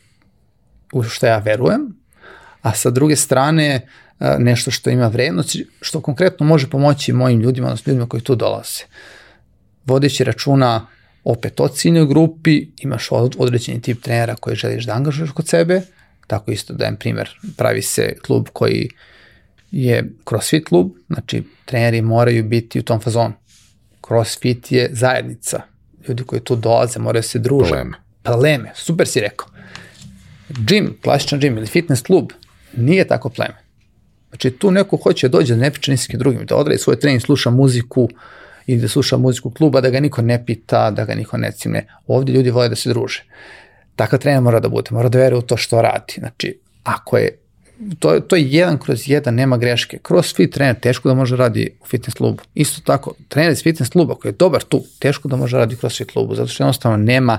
[0.94, 2.01] u što ja verujem,
[2.62, 3.88] a sa druge strane
[4.40, 8.84] nešto što ima vrednost, što konkretno može pomoći mojim ljudima, odnosno ljudima koji tu dolaze.
[9.86, 10.88] Vodeći računa
[11.24, 15.82] opet o ciljnoj grupi, imaš određeni tip trenera koji želiš da angažuješ kod sebe,
[16.28, 18.90] tako isto dajem primer, pravi se klub koji
[19.72, 23.34] je crossfit klub, znači treneri moraju biti u tom fazonu.
[24.08, 25.62] Crossfit je zajednica,
[26.08, 27.70] ljudi koji tu dolaze moraju se druže.
[27.70, 27.98] Pleme.
[28.24, 29.48] Pleme, super si rekao.
[30.50, 32.32] Gym, klasičan gym ili fitness klub
[32.78, 33.56] nije tako pleme.
[34.30, 37.00] Znači tu neko hoće da dođe da ne priča ni s drugim, da odradi svoj
[37.00, 38.10] trening, sluša muziku
[38.68, 41.88] ili da sluša muziku kluba, da ga niko ne pita, da ga niko ne cimne.
[42.08, 43.24] Ovdje ljudi vole da se druže.
[43.96, 46.14] Takav trener mora da bude, mora da veruje u to što radi.
[46.18, 47.38] Znači, ako je
[48.00, 50.00] to, to je jedan kroz jedan, nema greške.
[50.08, 52.44] Crossfit trener teško da može radi u fitness klubu.
[52.54, 55.78] Isto tako, trener iz fitness kluba koji je dobar tu, teško da može radi u
[55.78, 57.38] crossfit klubu, zato što jednostavno nema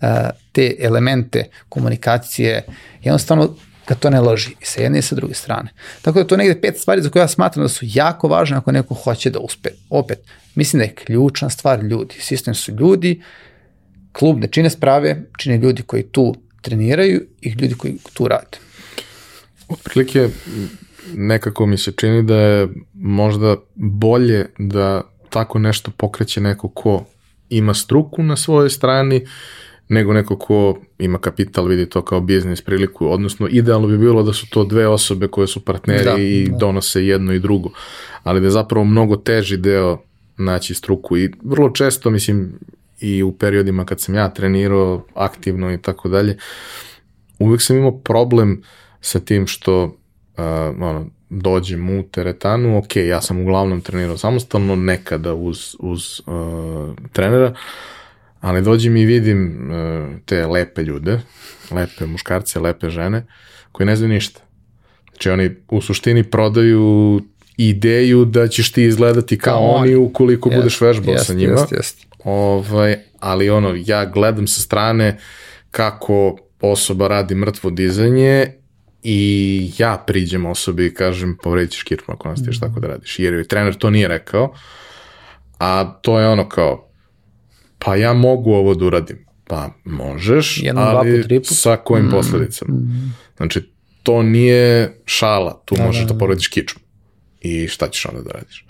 [0.00, 0.08] uh,
[0.52, 2.64] te elemente komunikacije,
[3.02, 3.54] jednostavno
[3.90, 5.72] kad to ne loži i sa jedne i sa druge strane.
[6.02, 8.56] Tako da to je negde pet stvari za koje ja smatram da su jako važne
[8.56, 9.70] ako neko hoće da uspe.
[9.88, 10.18] Opet,
[10.54, 12.14] mislim da je ključna stvar ljudi.
[12.20, 13.22] Sistem su ljudi,
[14.12, 18.58] klub ne čine sprave, čine ljudi koji tu treniraju i ljudi koji tu rade.
[19.68, 20.28] Otprilike
[21.14, 27.04] nekako mi se čini da je možda bolje da tako nešto pokreće neko ko
[27.48, 29.26] ima struku na svojoj strani
[29.90, 34.32] nego neko ko ima kapital, vidi to kao biznis priliku, odnosno idealno bi bilo da
[34.32, 36.56] su to dve osobe koje su partneri da, i da.
[36.56, 37.70] donose jedno i drugo,
[38.22, 40.02] ali da je zapravo mnogo teži deo
[40.36, 42.52] naći struku i vrlo često, mislim,
[43.00, 46.36] i u periodima kad sam ja trenirao aktivno i tako dalje,
[47.38, 48.62] uvek sam imao problem
[49.00, 49.92] sa tim što uh,
[50.80, 57.54] ono, dođem u teretanu, ok, ja sam uglavnom trenirao samostalno, nekada uz, uz uh, trenera,
[58.40, 61.20] ali dođem i vidim uh, te lepe ljude,
[61.70, 63.26] lepe muškarce, lepe žene,
[63.72, 64.40] koji ne znaju ništa.
[65.10, 67.20] Znači oni u suštini prodaju
[67.56, 71.52] ideju da ćeš ti izgledati kao, kao oni ukoliko jest, budeš vežbao jest, sa njima.
[71.52, 72.06] Jest, jest.
[72.24, 75.18] Ovaj, ali ono, ja gledam sa strane
[75.70, 78.46] kako osoba radi mrtvo dizanje
[79.02, 82.60] i ja priđem osobi i kažem povredit ćeš kirpu ako nastaviš mm.
[82.60, 83.18] tako da radiš.
[83.18, 84.54] Jer joj trener to nije rekao,
[85.58, 86.89] a to je ono kao,
[87.84, 89.26] pa ja mogu ovo da uradim.
[89.44, 92.10] Pa možeš, Jednom, ali dva, sa kojim mm.
[92.10, 92.74] posledicama.
[92.74, 93.14] Mm.
[93.36, 96.80] Znači, to nije šala, tu da, možeš da, da, da povrediš kičmu.
[97.40, 98.66] I šta ćeš onda da radiš?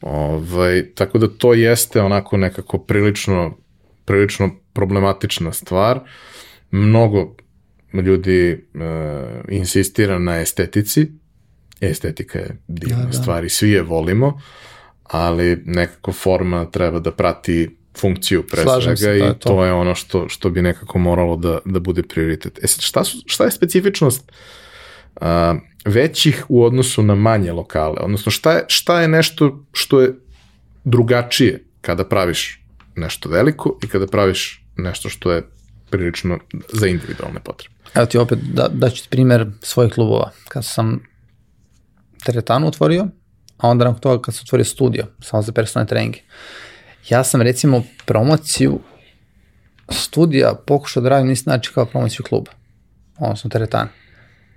[0.00, 3.56] Ovaj, tako da to jeste onako nekako prilično,
[4.04, 6.00] prilično problematična stvar.
[6.70, 7.36] Mnogo
[7.92, 8.80] ljudi uh,
[9.48, 11.06] insistira na estetici.
[11.80, 13.12] Estetika je divna da, da.
[13.12, 14.40] stvar i svi je volimo,
[15.02, 19.48] ali nekako forma treba da prati funkciju pre Slažem svega se, i to.
[19.48, 22.58] to je ono što, što bi nekako moralo da, da bude prioritet.
[22.64, 24.32] E sad, šta, su, šta je specifičnost
[25.20, 25.26] uh,
[25.84, 27.96] većih u odnosu na manje lokale?
[28.00, 30.14] Odnosno, šta je, šta je nešto što je
[30.84, 32.60] drugačije kada praviš
[32.96, 35.42] nešto veliko i kada praviš nešto što je
[35.90, 36.38] prilično
[36.72, 37.74] za individualne potrebe?
[37.94, 40.30] Evo ti opet da, da ću ti primer svojih klubova.
[40.48, 41.00] Kad sam
[42.24, 43.06] teretanu otvorio,
[43.56, 46.20] a onda nakon toga kad sam otvorio studio, samo za personalne treninge,
[47.08, 48.80] ja sam recimo promociju
[49.88, 52.50] studija pokušao da radim isti način kao promociju kluba,
[53.18, 53.88] odnosno teretana,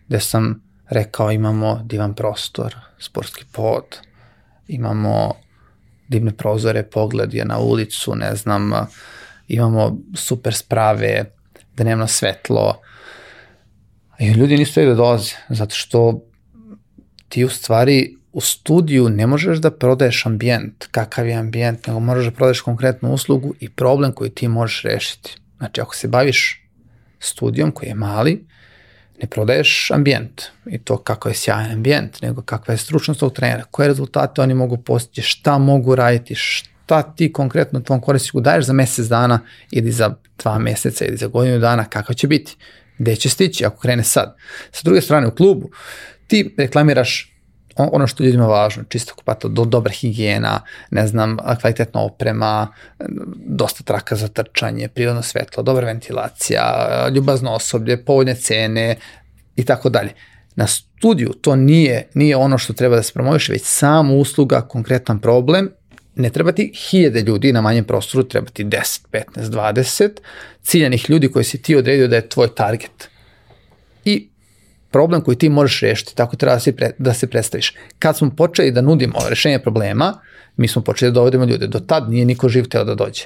[0.08, 3.84] gde sam rekao imamo divan prostor, sportski pod,
[4.68, 5.34] imamo
[6.08, 8.72] divne prozore, pogled je na ulicu, ne znam,
[9.48, 11.32] imamo super sprave,
[11.76, 12.82] dnevno svetlo,
[14.20, 16.22] I ljudi nisu da dolaze, zato što
[17.30, 22.26] ti u stvari u studiju ne možeš da prodaješ ambijent, kakav je ambijent, nego možeš
[22.26, 25.36] da prodaješ konkretnu uslugu i problem koji ti možeš rešiti.
[25.58, 26.64] Znači, ako se baviš
[27.20, 28.46] studijom koji je mali,
[29.22, 33.64] ne prodaješ ambijent i to kako je sjajan ambijent, nego kakva je stručnost tog trenera,
[33.72, 38.74] koje rezultate oni mogu postići, šta mogu raditi, šta ti konkretno tvom korisniku daješ za
[38.74, 39.40] mesec dana
[39.72, 42.56] ili za dva meseca ili za godinu dana, kakav će biti
[42.98, 44.36] gde će stići ako krene sad.
[44.72, 45.70] Sa druge strane u klubu
[46.28, 47.37] ti reklamiraš
[47.78, 52.68] ono što ljudima važno, čisto kupata, do, dobra higijena, ne znam, kvalitetna oprema,
[53.36, 58.96] dosta traka za trčanje, prirodno svetlo, dobra ventilacija, ljubazno osoblje, povoljne cene
[59.56, 60.14] i tako dalje.
[60.56, 65.20] Na studiju to nije, nije ono što treba da se promoviše, već samo usluga, konkretan
[65.20, 65.70] problem
[66.18, 70.10] ne treba ti hiljade ljudi na manjem prostoru, treba ti 10, 15, 20
[70.64, 73.10] ciljanih ljudi koji si ti odredio da je tvoj target.
[74.06, 74.30] i
[74.92, 77.74] problem koji ti možeš rešiti, tako treba da se, pre, da se predstaviš.
[78.00, 80.14] Kad smo počeli da nudimo rešenje problema,
[80.58, 81.68] mi smo počeli da dovodimo ljude.
[81.68, 83.24] Do tad nije niko živ teo da dođe.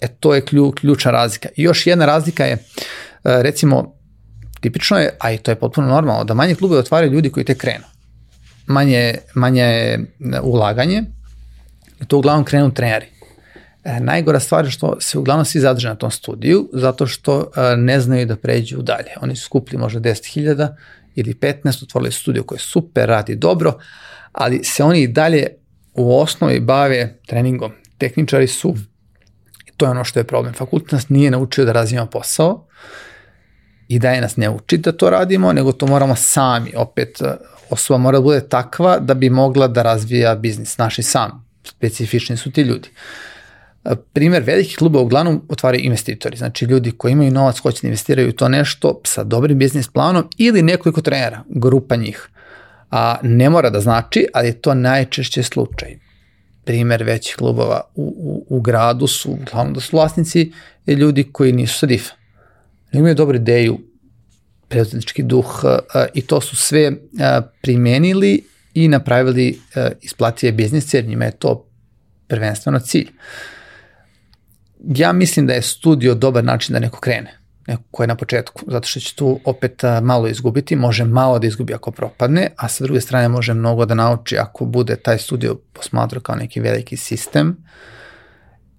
[0.00, 1.48] E to je klju, ključna razlika.
[1.56, 2.58] I još jedna razlika je, e,
[3.24, 3.94] recimo,
[4.60, 7.54] tipično je, a i to je potpuno normalno, da manje klube otvaraju ljudi koji te
[7.54, 7.84] krenu.
[8.66, 10.06] Manje, manje je
[10.42, 11.02] ulaganje,
[12.08, 13.06] to uglavnom krenu treneri.
[13.84, 17.76] E, najgora stvar je što se uglavnom svi zadrže na tom studiju, zato što e,
[17.76, 19.10] ne znaju da pređu dalje.
[19.20, 20.68] Oni su skupili možda 10.000
[21.14, 23.78] ili 15, otvorili studiju koji super, radi dobro,
[24.32, 25.46] ali se oni i dalje
[25.94, 27.72] u osnovi bave treningom.
[27.98, 28.74] Tehničari su,
[29.76, 30.54] to je ono što je problem.
[30.54, 32.66] Fakultet nas nije naučio da razvijamo posao
[33.88, 36.72] i da je nas ne uči da to radimo, nego to moramo sami.
[36.76, 37.36] Opet, e,
[37.70, 41.44] osoba mora da bude takva da bi mogla da razvija biznis, naši sam.
[41.64, 42.88] Specifični su ti ljudi.
[44.12, 48.32] Primer velikih kluba uglavnom otvaraju investitori, znači ljudi koji imaju novac, hoće da investiraju u
[48.32, 52.28] to nešto sa dobrim biznis planom ili nekoliko trenera, grupa njih.
[52.90, 55.98] A ne mora da znači, ali je to najčešće slučaj.
[56.64, 58.02] Primer većih klubova u,
[58.48, 60.52] u, u gradu su uglavnom da su vlasnici
[60.86, 62.14] ljudi koji nisu sa DIF-a.
[62.98, 63.78] Imaju dobru ideju,
[64.68, 65.62] preduzetnički duh
[66.14, 66.92] i to su sve
[67.62, 68.44] primenili
[68.74, 69.60] i napravili
[70.00, 71.68] isplative biznise, jer njima je to
[72.28, 73.08] prvenstveno cilj.
[73.08, 73.61] Uh,
[74.88, 78.62] ja mislim da je studio dobar način da neko krene, neko ko je na početku,
[78.66, 82.84] zato što će tu opet malo izgubiti, može malo da izgubi ako propadne, a sa
[82.84, 87.56] druge strane može mnogo da nauči ako bude taj studio posmatra kao neki veliki sistem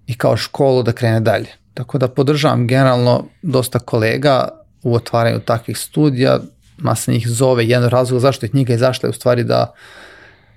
[0.06, 1.48] i kao školu da krene dalje.
[1.74, 4.48] Tako da podržavam generalno dosta kolega
[4.82, 6.38] u otvaranju takvih studija,
[6.78, 9.74] masa njih zove, jedan razlog zašto je knjiga izašla je u stvari da,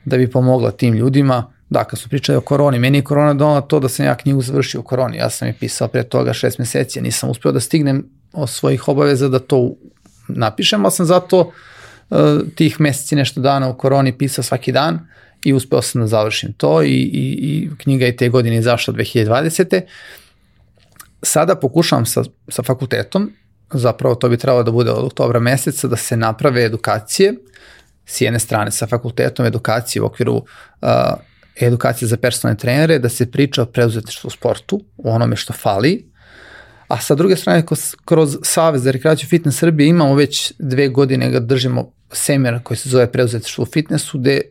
[0.06, 3.62] da bi pomogla tim ljudima, Da, kad su pričali o koroni, meni je korona donala
[3.62, 5.18] to da sam ja knjigu završio o koroni.
[5.18, 8.88] Ja sam je pisao pre toga šest meseci, ja nisam uspeo da stignem od svojih
[8.88, 9.74] obaveza da to
[10.28, 12.18] napišem, ali sam zato uh,
[12.56, 15.00] tih meseci nešto dana u koroni pisao svaki dan
[15.44, 19.82] i uspeo sam da završim to i, i, i knjiga je te godine izašla 2020.
[21.22, 23.32] Sada pokušavam sa, sa fakultetom,
[23.74, 27.34] zapravo to bi trebalo da bude od oktobra meseca, da se naprave edukacije,
[28.06, 30.90] s jedne strane sa fakultetom edukacije u okviru uh,
[31.62, 36.06] edukacija za personalne trenere, da se priča o preuzetištvu u sportu, o onome što fali,
[36.88, 37.64] a sa druge strane
[38.06, 42.90] kroz Savez za rekreaciju fitness Srbije imamo već dve godine ga držimo semir koji se
[42.90, 44.42] zove preuzetištvo u fitnessu, gde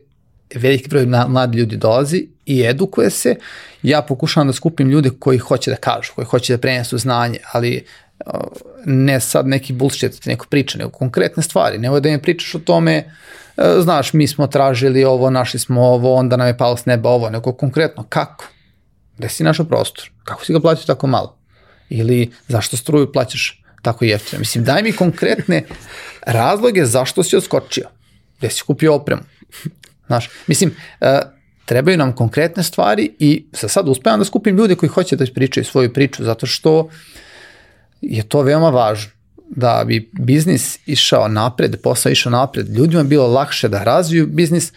[0.55, 3.35] veliki broj mladi ljudi dolazi i edukuje se.
[3.83, 7.85] Ja pokušavam da skupim ljude koji hoće da kažu, koji hoće da prenesu znanje, ali
[8.85, 11.77] ne sad neki bullshit, neko priča, nego konkretne stvari.
[11.77, 13.11] Nemoj da mi pričaš o tome uh,
[13.79, 17.29] znaš, mi smo tražili ovo, našli smo ovo, onda nam je palo s neba ovo,
[17.29, 18.45] nego konkretno, kako?
[19.17, 20.11] Gde si našao prostor?
[20.23, 21.37] Kako si ga platio tako malo?
[21.89, 24.39] Ili zašto struju plaćaš tako jeftino?
[24.39, 25.63] Mislim, daj mi konkretne
[26.25, 27.89] razloge zašto si odskočio.
[28.37, 29.21] Gde si kupio opremu?
[30.07, 31.07] Znaš, mislim, uh,
[31.65, 35.65] trebaju nam konkretne stvari i sa sad uspevam da skupim ljude koji hoće da ispričaju
[35.65, 36.89] svoju priču, zato što
[38.01, 39.11] je to veoma važno
[39.49, 44.73] da bi biznis išao napred, posao išao napred, ljudima bilo lakše da razviju biznis,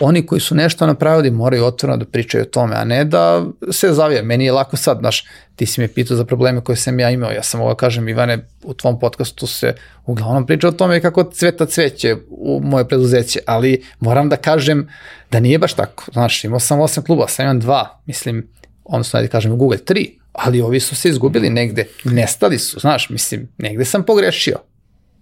[0.00, 3.92] oni koji su nešto napravili moraju otvoreno da pričaju o tome, a ne da se
[3.92, 4.22] zavije.
[4.22, 5.24] Meni je lako sad, znaš,
[5.56, 8.38] ti si me pitao za probleme koje sam ja imao, ja sam ovo kažem, Ivane,
[8.62, 9.74] u tvom podcastu se
[10.06, 14.88] uglavnom priča o tome kako cveta cveće u moje preduzeće, ali moram da kažem
[15.30, 16.04] da nije baš tako.
[16.12, 18.48] Znaš, imao sam osam kluba, sam imam dva, mislim,
[18.84, 23.48] odnosno, da kažem, Google tri, ali ovi su se izgubili negde, nestali su, znaš, mislim,
[23.58, 24.56] negde sam pogrešio.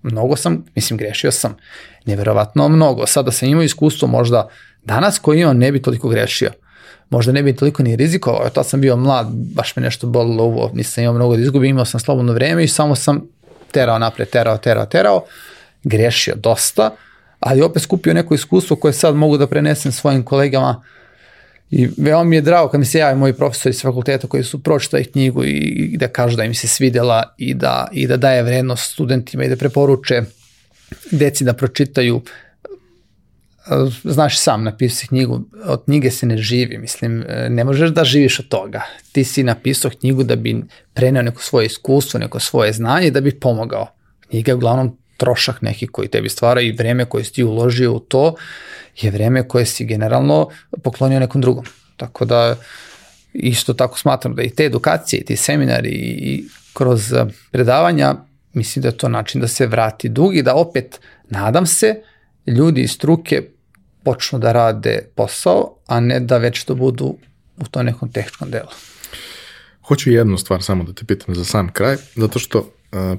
[0.03, 1.57] Mnogo sam, mislim, grešio sam,
[2.07, 3.07] neverovatno mnogo.
[3.07, 4.49] Sada sam imao iskustvo možda
[4.85, 6.51] danas koji imam ne bi toliko grešio.
[7.11, 10.71] Možda ne bi toliko ni rizikovao, tad sam bio mlad, baš me nešto bolilo uvo,
[10.75, 13.29] nisam imao mnogo da izgubim, imao sam slobodno vreme i samo sam
[13.71, 15.25] terao napred, terao, terao, terao,
[15.85, 16.91] grešio dosta,
[17.41, 20.83] ali opet skupio neko iskustvo koje sad mogu da prenesem svojim kolegama
[21.73, 24.63] I veoma mi je drago kad mi se jave moji profesori sa fakulteta koji su
[24.63, 25.51] pročitali knjigu i,
[25.93, 29.49] i da kažu da im se svidela i da, i da daje vrednost studentima i
[29.49, 30.23] da preporuče
[31.11, 32.21] deci da pročitaju
[34.05, 38.49] znaš sam, napisao knjigu, od knjige se ne živi, mislim, ne možeš da živiš od
[38.49, 38.83] toga.
[39.13, 43.41] Ti si napisao knjigu da bi preneo neko svoje iskustvo, neko svoje znanje da bi
[43.41, 43.87] pomogao.
[44.29, 48.01] Knjiga je uglavnom trošak neki koji tebi stvara i vreme koje si ti uložio u
[48.01, 48.35] to
[49.01, 50.49] je vreme koje si generalno
[50.83, 51.65] poklonio nekom drugom.
[51.97, 52.57] Tako da
[53.33, 56.45] isto tako smatram da i te edukacije i ti seminari i
[56.75, 57.15] kroz
[57.51, 58.15] predavanja
[58.53, 61.01] mislim da je to način da se vrati dug i da opet
[61.31, 62.03] nadam se
[62.47, 63.43] ljudi iz struke
[64.05, 67.17] počnu da rade posao, a ne da već to budu
[67.57, 68.75] u to nekom tehničkom delu.
[69.83, 72.73] Hoću jednu stvar samo da te pitam za sam kraj, zato što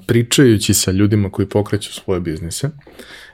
[0.07, 2.69] pričajući sa ljudima koji pokreću svoje biznise,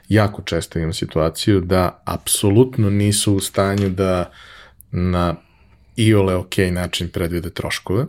[0.08, 4.30] jako često imam situaciju da apsolutno nisu u stanju da
[4.92, 5.34] na
[5.96, 8.06] iole ok način predvide troškove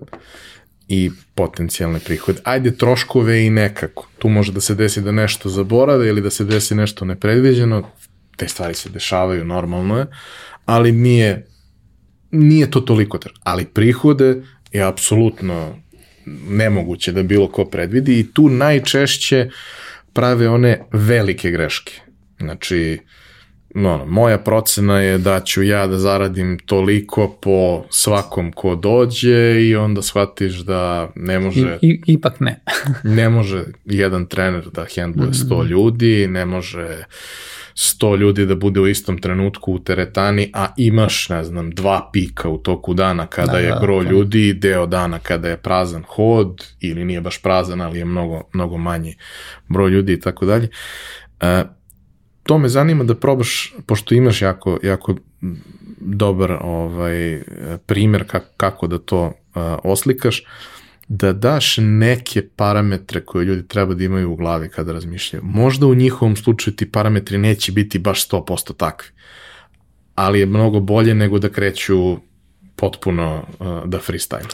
[0.88, 2.40] i potencijalne prihode.
[2.44, 4.08] Ajde troškove i nekako.
[4.20, 7.90] Tu može da se desi da nešto zaborave ili da se desi nešto nepredviđeno,
[8.38, 10.06] te stvari se dešavaju, normalno je,
[10.66, 11.48] ali nije,
[12.32, 13.20] nije to toliko.
[13.44, 15.76] Ali prihode je apsolutno
[16.50, 19.50] nemoguće da bilo ko predvidi i tu najčešće
[20.14, 21.94] prave one velike greške.
[22.40, 23.00] Znači,
[23.76, 29.76] no, moja procena je da ću ja da zaradim toliko po svakom ko dođe i
[29.76, 31.78] onda shvatiš da ne može...
[31.82, 32.60] I, i, ipak ne.
[33.04, 37.04] ne može jedan trener da hendluje 100 ljudi, ne može
[37.82, 42.50] 100 ljudi da bude u istom trenutku u teretani, a imaš, ne znam, dva pika
[42.50, 46.04] u toku dana kada da, je da, gro da, ljudi, deo dana kada je prazan
[46.08, 49.16] hod, ili nije baš prazan, ali je mnogo, mnogo manji
[49.68, 50.70] broj ljudi i tako dalje.
[51.40, 51.64] E,
[52.44, 55.16] to me zanima da probaš, pošto imaš jako, jako
[56.00, 57.42] dobar ovaj,
[57.86, 60.44] primer kako, kako da to uh, oslikaš,
[61.08, 65.44] da daš neke parametre koje ljudi treba da imaju u glavi kada razmišljaju.
[65.46, 69.10] Možda u njihovom slučaju ti parametri neće biti baš 100% takvi,
[70.16, 72.18] ali je mnogo bolje nego da kreću
[72.76, 74.54] potpuno uh, da freestyle.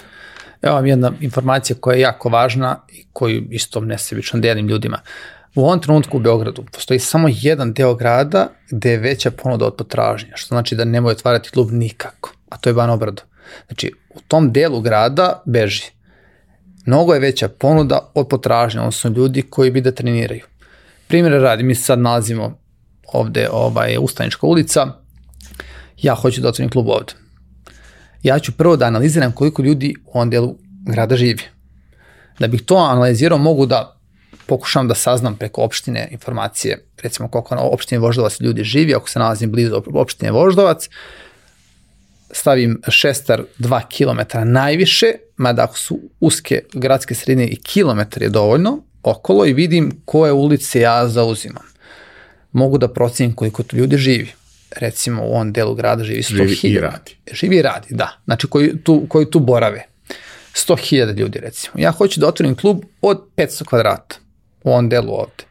[0.62, 5.00] Evo vam jedna informacija koja je jako važna i koju isto nesebično delim ljudima.
[5.56, 9.76] U ovom trenutku u Beogradu postoji samo jedan deo grada gde je veća ponuda od
[9.76, 13.22] potražnja, što znači da nemoj otvarati klub nikako, a to je Ban Obrado.
[13.68, 15.97] Znači, u tom delu grada beži
[16.88, 20.46] mnogo je veća ponuda od potražnja, odnosno ljudi koji bi da treniraju.
[21.08, 22.60] Primjer radi, mi sad nalazimo
[23.14, 24.88] ovde, ovaj, Ustanička ulica,
[26.02, 27.14] ja hoću da otvorim klub ovde.
[28.24, 31.44] Ja ću prvo da analiziram koliko ljudi u ovom delu grada živi.
[32.40, 34.00] Da bih to analizirao, mogu da
[34.46, 39.20] pokušam da saznam preko opštine informacije, recimo koliko na opštini Voždovac ljudi živi, ako se
[39.20, 40.90] nalazim blizu opštine Voždovac,
[42.38, 45.08] stavim šestar 2 km najviše,
[45.38, 50.80] mada ako su uske gradske sredine i kilometar je dovoljno, okolo i vidim koje ulice
[50.80, 51.64] ja zauzimam.
[52.52, 54.32] Mogu da procenim koliko tu ljudi živi.
[54.76, 56.62] Recimo u ovom delu grada živi 100.000.
[56.62, 57.16] Živi i radi.
[57.32, 58.18] Živi i radi, da.
[58.26, 59.86] Znači koji tu, koji tu borave.
[60.54, 61.74] 100.000 ljudi recimo.
[61.78, 64.16] Ja hoću da otvorim klub od 500 kvadrata
[64.64, 65.44] u ovom delu ovde.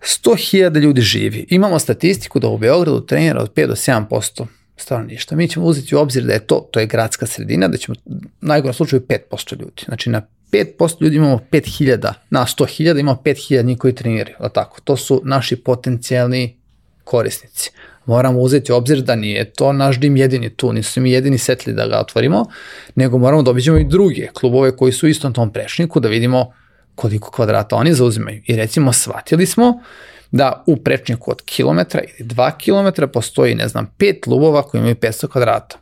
[0.00, 1.46] 100.000 ljudi živi.
[1.50, 5.36] Imamo statistiku da u Beogradu trenira od 5 do 7% stanovništva.
[5.36, 8.14] Mi ćemo uzeti u obzir da je to, to je gradska sredina, da ćemo u
[8.40, 9.82] najgorom slučaju 5% ljudi.
[9.84, 10.22] Znači na
[10.52, 14.36] 5% ljudi imamo 5000, na 100.000 imamo 5000 njih koji treniraju.
[14.40, 16.56] Da tako, to su naši potencijalni
[17.04, 17.70] korisnici.
[18.06, 21.72] Moramo uzeti u obzir da nije to naš dim jedini tu, nisu mi jedini setli
[21.72, 22.46] da ga otvorimo,
[22.94, 26.52] nego moramo da obiđemo i druge klubove koji su istom tom prečniku da vidimo
[26.94, 28.42] koliko kvadrata oni zauzimaju.
[28.46, 29.82] I recimo shvatili smo
[30.30, 34.94] da u prečniku od kilometra ili 2 kilometra postoji, ne znam, pet klubova koji imaju
[34.94, 35.78] 500 kvadrata.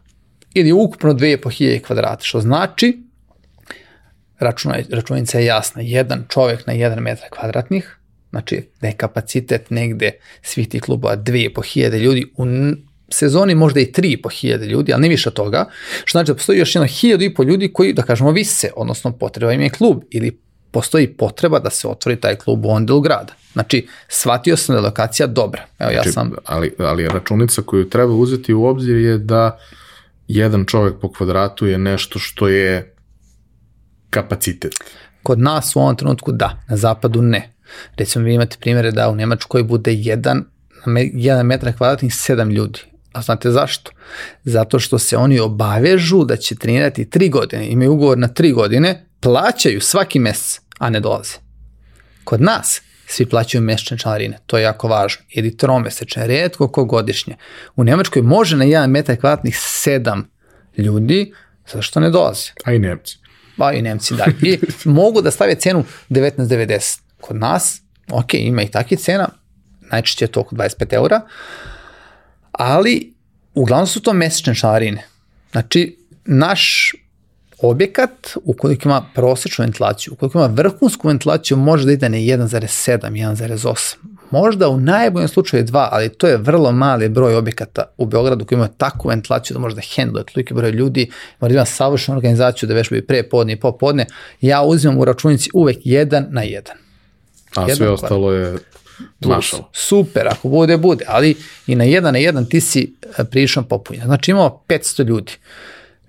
[0.54, 2.98] Ili ukupno 2500 kvadrata, što znači,
[4.90, 7.98] računica je jasna, jedan čovek na 1 metar kvadratnih,
[8.30, 10.10] znači da je kapacitet negde
[10.42, 12.44] svih tih klubova 2500 ljudi, u
[13.08, 15.68] sezoni možda i 3500 ljudi, ali ne više toga,
[16.04, 19.60] što znači da postoji još jedno 1000 ljudi koji, da kažemo, vise, odnosno potreba im
[19.60, 20.38] je klub ili
[20.74, 23.32] postoji potreba da se otvori taj klub u ovom delu grada.
[23.52, 25.62] Znači, shvatio sam da je lokacija dobra.
[25.78, 26.32] Evo, ja znači, sam...
[26.44, 29.59] Ali, ali računica koju treba uzeti u obzir je da
[30.28, 32.94] jedan čovek po kvadratu je nešto što je
[34.10, 34.72] kapacitet.
[35.22, 37.55] Kod nas u ovom trenutku da, na zapadu ne.
[37.96, 40.44] Recimo vi imate primere da u Nemačkoj bude jedan,
[41.12, 42.80] jedan metar kvadratnih sedam ljudi.
[43.12, 43.90] A znate zašto?
[44.44, 49.06] Zato što se oni obavežu da će trenirati tri godine, imaju ugovor na tri godine,
[49.20, 51.34] plaćaju svaki mesec, a ne dolaze.
[52.24, 57.36] Kod nas svi plaćaju mesečne članarine, to je jako važno, ili tromesečne, redko ko godišnje.
[57.76, 60.22] U Nemačkoj može na 1 metar kvadratnih 7
[60.76, 61.32] ljudi,
[61.66, 62.51] zato što ne dolaze.
[62.64, 63.18] A i Nemci.
[63.56, 64.26] Pa i Nemci, da.
[64.42, 67.01] I mogu da stave cenu 19,90.
[67.20, 67.80] Kod nas,
[68.10, 69.28] ok, ima i takih cena,
[69.80, 71.20] najčešće je to oko 25 eura,
[72.52, 73.14] ali
[73.55, 75.05] uglavnom su to mesečne članarine.
[75.52, 76.92] Znači, naš
[77.70, 83.96] objekat, ukoliko ima prosečnu ventilaciju, ukoliko ima vrhunsku ventilaciju, može da ide na 1,7, 1,8.
[84.30, 88.56] Možda u najboljem slučaju 2, ali to je vrlo mali broj objekata u Beogradu koji
[88.56, 91.10] ima takvu ventilaciju da može da hendluje toliki broj ljudi,
[91.40, 94.06] mora da ima savršenu organizaciju da vežbaju pre podne i popodne.
[94.40, 96.60] Ja uzimam u računici uvek 1 na 1.
[97.54, 98.56] A jedan sve ostalo je
[99.20, 99.70] mašalo.
[99.72, 101.36] Super, ako bude, bude, ali
[101.66, 104.04] i na 1 na 1 ti si e, prilično popunjen.
[104.04, 105.32] Znači imamo 500 ljudi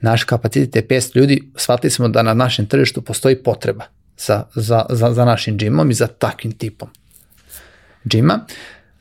[0.05, 3.85] naš kapacitet je 500 ljudi, shvatili smo da na našem tržištu postoji potreba.
[4.17, 6.89] za, za, za, za našim džimom i za takvim tipom
[8.07, 8.45] džima,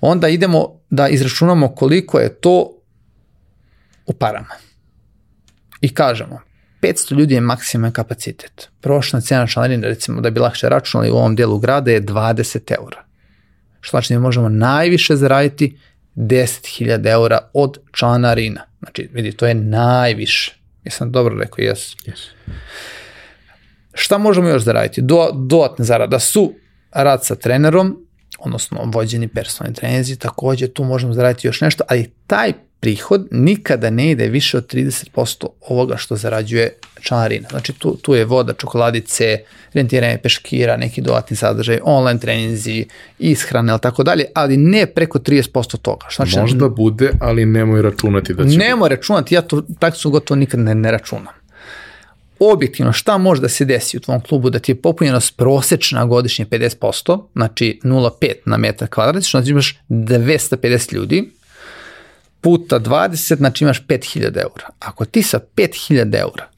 [0.01, 2.70] onda idemo da izračunamo koliko je to
[4.06, 4.55] u parama.
[5.81, 6.40] I kažemo,
[6.82, 8.68] 500 ljudi je maksimalan kapacitet.
[8.81, 13.05] Prošla cena članarine, recimo da bi lakše računali u ovom dijelu grada je 20 eura.
[13.81, 15.78] Što znači da možemo najviše zaraditi
[16.16, 18.66] 10.000 eura od članarina.
[18.78, 20.64] Znači, vidi, to je najviše.
[20.85, 21.78] Jesam dobro rekao, jes.
[21.78, 22.28] Yes.
[23.94, 25.02] Šta možemo još zaraditi?
[25.02, 26.55] Do, dodatne zarada su
[26.93, 28.06] rad sa trenerom,
[28.39, 32.52] odnosno vođeni personalni treninzi, takođe tu možemo zaraditi još nešto, ali taj
[32.85, 37.48] prihod nikada ne ide više od 30% ovoga što zarađuje članarina.
[37.51, 39.39] Znači tu, tu je voda, čokoladice,
[39.74, 42.86] rentiranje peškira, neki dodatni sadržaj, online treninzi,
[43.19, 46.06] ishrane, ali tako dalje, ali ne preko 30% toga.
[46.16, 48.59] Znači, Možda bude, ali nemoj računati da će...
[48.59, 51.35] Nemoj računati, ja to praktično gotovo nikad ne, ne računam.
[52.39, 56.47] Objektivno, šta može da se desi u tvom klubu da ti je popunjenost prosečna godišnje
[56.47, 61.31] 50%, znači 0,5 na metar kvadrat, što znači imaš 250 ljudi,
[62.45, 64.69] puta 20, znači imaš 5000 eura.
[64.79, 66.55] Ako ti sa 5000 eura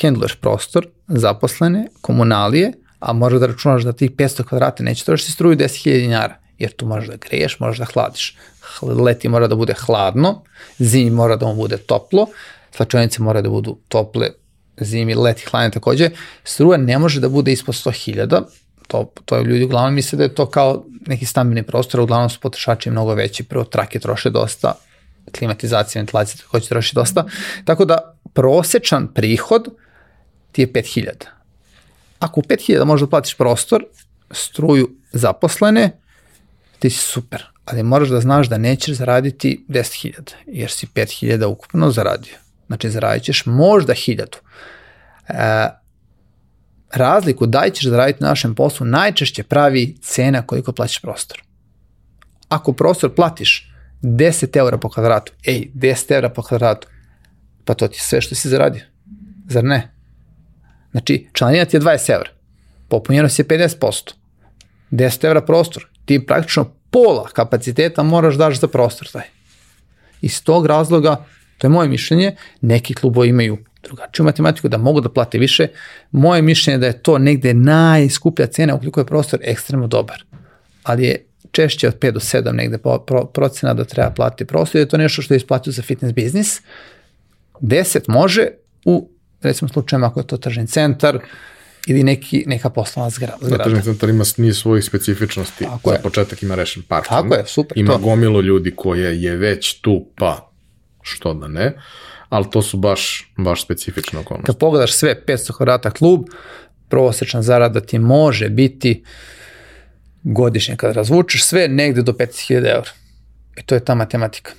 [0.00, 5.56] hendluješ prostor, zaposlene, komunalije, a možeš da računaš da tih 500 kvadrata neće trošiti struju
[5.56, 8.36] 10.000 dinara, jer tu možeš da greješ, možeš da hladiš.
[8.82, 10.42] Leti mora da bude hladno,
[10.78, 12.26] zimi mora da mu bude toplo,
[12.76, 14.30] slačonice mora da budu tople,
[14.80, 16.10] zimi, leti, hladne takođe.
[16.44, 18.42] Struja ne može da bude ispod 100.000,
[18.88, 22.40] to, to je ljudi uglavnom misle da je to kao neki stambeni prostor, uglavnom su
[22.40, 24.74] potrošači mnogo veći, prvo trake troše dosta,
[25.38, 27.24] klimatizacija, ventilacija takođe troši dosta,
[27.64, 29.68] tako da prosečan prihod
[30.52, 31.10] ti je 5000.
[32.18, 33.84] Ako u 5000 možeš da platiš prostor,
[34.30, 35.90] struju zaposlene,
[36.78, 41.90] ti si super, ali moraš da znaš da nećeš zaraditi 10.000, jer si 5.000 ukupno
[41.90, 42.34] zaradio.
[42.66, 44.36] Znači zaradit ćeš možda 1000.
[45.28, 45.83] E,
[46.96, 51.42] razliku da ćeš zaraditi na našem poslu najčešće pravi cena koliko plaćaš prostor.
[52.48, 53.70] Ako prostor platiš
[54.02, 56.88] 10 eura po kvadratu, ej, 10 eura po kvadratu,
[57.64, 58.82] pa to ti sve što si zaradio.
[59.48, 59.90] Zar ne?
[60.90, 62.30] Znači, članina ti je 20 eura,
[62.88, 64.12] popunjenost je 50%,
[64.90, 69.24] 10 eura prostor, ti praktično pola kapaciteta moraš daš za prostor taj.
[70.20, 71.24] Iz tog razloga,
[71.58, 75.68] to je moje mišljenje, neki klubovi imaju drugačiju matematiku, da mogu da plate više.
[76.10, 80.24] Moje mišljenje je da je to negde najskuplja cena ukoliko je prostor ekstremno dobar.
[80.82, 82.78] Ali je češće od 5 do 7 negde
[83.32, 86.60] procena da treba platiti prostor, je to nešto što je isplatio za fitness biznis.
[87.60, 88.48] 10 može
[88.84, 89.10] u,
[89.42, 91.18] recimo slučajima ako je to tržni centar,
[91.86, 93.48] ili neki, neka poslovna zgrada.
[93.48, 95.64] Da, tržni centar ima niz svojih specifičnosti.
[95.64, 96.02] Tako za je.
[96.02, 97.08] početak ima rešen parking.
[97.08, 97.78] Tako je, super.
[97.78, 97.98] Ima to.
[97.98, 100.50] gomilo ljudi koje je već tu, pa
[101.02, 101.72] što da ne
[102.34, 104.46] ali to su baš, baš specifične okolnosti.
[104.46, 106.24] Kad pogledaš sve 500 kvadrata klub,
[106.88, 109.04] prosečna zarada ti može biti
[110.22, 112.88] godišnje kad razvučeš sve negde do 50.000 eur.
[113.56, 114.52] I to je ta matematika.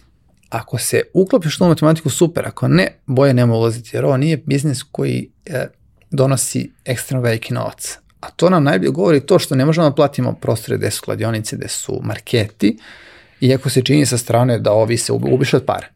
[0.49, 2.47] Ako se uklopiš u matematiku, super.
[2.47, 5.65] Ako ne, boje nema ulaziti, jer ovo nije biznis koji e,
[6.11, 7.97] donosi ekstremno veliki novac.
[8.19, 11.55] A to nam najbolje govori to što ne možemo da platimo prostore gde su kladionice,
[11.55, 12.77] gde su marketi,
[13.41, 15.94] iako se čini sa strane da ovi se ubiš od pare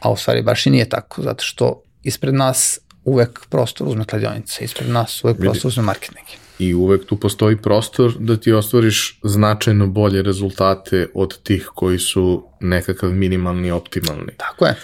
[0.00, 4.64] a u stvari baš i nije tako, zato što ispred nas uvek prostor uzme kladionica,
[4.64, 5.48] ispred nas uvek Vidi.
[5.48, 6.26] prostor uzme marketing.
[6.58, 12.44] I uvek tu postoji prostor da ti ostvariš značajno bolje rezultate od tih koji su
[12.60, 14.32] nekakav minimalni, optimalni.
[14.36, 14.74] Tako je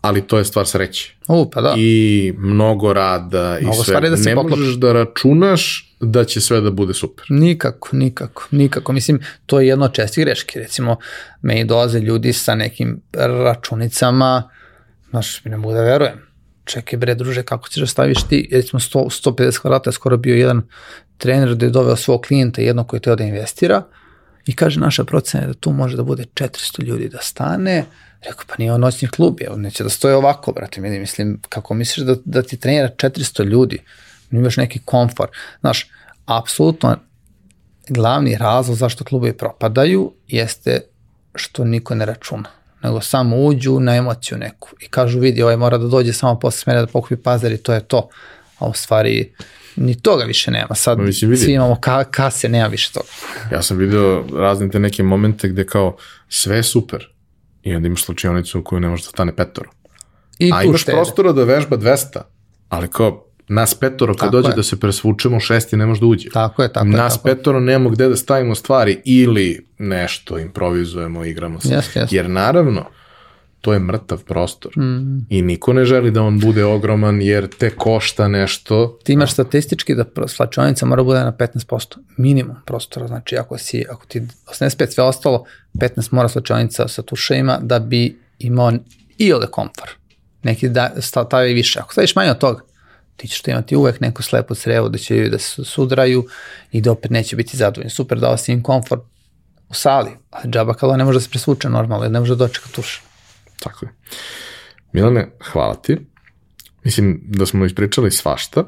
[0.00, 1.14] ali to je stvar sreće.
[1.28, 1.74] U, pa da.
[1.78, 4.00] I mnogo rada mnogo i sve.
[4.00, 4.60] Da ne poklopi.
[4.60, 7.26] možeš da računaš da će sve da bude super.
[7.28, 8.92] Nikako, nikako, nikako.
[8.92, 10.58] Mislim, to je jedno od čestih greški.
[10.58, 10.96] Recimo,
[11.42, 13.00] meni dolaze ljudi sa nekim
[13.44, 14.50] računicama,
[15.10, 16.18] znaš, ne mogu da verujem.
[16.64, 20.34] Čekaj bre, druže, kako ćeš da staviš ti, recimo 100, 150 kvadrata je skoro bio
[20.34, 20.62] jedan
[21.18, 23.82] trener da je doveo svog klijenta, jedno koji je teo da investira,
[24.46, 27.84] i kaže naša procena da tu može da bude 400 ljudi da stane,
[28.24, 31.74] Rekao, pa nije on noćni klub, je, neće da stoje ovako, brate, mi mislim, kako
[31.74, 33.82] misliš da, da ti trenira 400 ljudi,
[34.30, 35.28] imaš neki komfor.
[35.60, 35.90] Znaš,
[36.26, 36.96] apsolutno
[37.88, 40.80] glavni razlog zašto klubovi propadaju jeste
[41.34, 45.78] što niko ne računa nego samo uđu na emociju neku i kažu vidi ovaj mora
[45.78, 48.08] da dođe samo posle smene da pokupi pazar i to je to.
[48.58, 49.34] A u stvari
[49.76, 50.74] ni toga više nema.
[50.74, 51.42] Sad no, mislim, vidi.
[51.42, 53.08] svi imamo ka, kase, nema više toga.
[53.52, 55.96] Ja sam video razne te neke momente gde kao
[56.28, 57.08] sve je super,
[57.62, 59.70] i onda imaš slučajonicu u kojoj ne može da stane petoro.
[60.38, 60.96] I A imaš štede.
[60.96, 62.20] prostora da vežba 200,
[62.68, 64.56] ali kao nas petoro kad tako dođe je.
[64.56, 66.28] da se presvučemo šesti ne može da uđe.
[66.30, 67.02] Tako je, tako nas je.
[67.02, 71.68] Nas petoro nemamo gde da stavimo stvari ili nešto improvizujemo, igramo se.
[71.68, 72.06] Yes, yes.
[72.10, 72.84] Jer naravno,
[73.60, 74.78] to je mrtav prostor.
[74.78, 75.26] Mm.
[75.28, 78.98] I niko ne želi da on bude ogroman jer te košta nešto.
[79.04, 84.06] Ti imaš statistički da slačionica mora bude na 15% minimum prostora, znači ako, si, ako
[84.06, 88.72] ti 85 sve ostalo, 15 mora slačionica sa tušajima da bi imao
[89.18, 89.90] i ole komfor.
[90.42, 91.80] Neki da stavi više.
[91.80, 92.60] Ako staviš manje od toga,
[93.16, 96.26] ti ćeš to imati uvek neko slepo crevo da će da se sudraju
[96.72, 97.90] i da opet neće biti zadovoljni.
[97.90, 99.00] Super, dao si im komfor
[99.68, 102.68] u sali, a džaba kalo ne može da se presvuče normalno, ne može da dočeka
[102.74, 103.09] tuša.
[103.60, 103.92] Tako je.
[104.92, 105.96] Milane, hvala ti.
[106.84, 108.64] Mislim da smo ispričali svašta,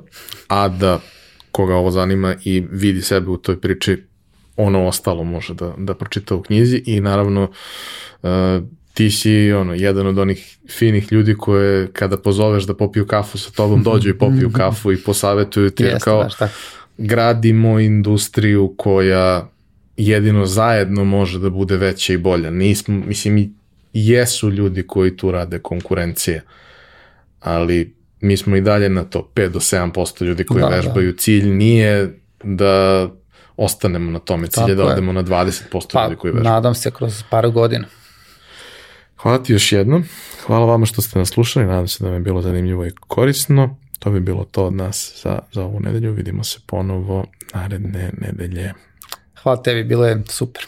[0.48, 1.00] a da
[1.52, 4.02] koga ovo zanima i vidi sebe u toj priči,
[4.56, 7.50] ono ostalo može da, da pročita u knjizi i naravno
[8.22, 8.28] uh,
[8.94, 13.50] ti si ono, jedan od onih finih ljudi koje kada pozoveš da popiju kafu sa
[13.50, 16.28] tobom, dođu i popiju kafu i posavetuju ti Jeste, kao
[16.98, 19.48] gradimo industriju koja
[19.96, 22.50] jedino zajedno može da bude veća i bolja.
[22.50, 23.50] Nismo, mislim, i
[23.94, 26.42] jesu ljudi koji tu rade konkurencije,
[27.40, 30.76] ali mi smo i dalje na to 5 do 7% ljudi koji Da, da, da.
[30.76, 31.12] vežbaju.
[31.12, 32.10] Cilj nije
[32.44, 33.08] da
[33.56, 34.88] ostanemo na tome, cilj je da je.
[34.88, 35.62] odemo na 20%
[35.92, 36.54] Pa, ljudi koji vežbaju.
[36.54, 37.84] nadam se kroz par godina.
[39.16, 40.04] Hvala ti još jednom.
[40.42, 41.66] Hvala vama što ste nas slušali.
[41.66, 43.76] Nadam se da vam je bilo zanimljivo i korisno.
[43.98, 46.12] To bi bilo to od nas za, za ovu nedelju.
[46.12, 47.24] Vidimo se ponovo
[47.54, 48.72] naredne nedelje.
[49.36, 50.66] Hvala tebi, bilo je super.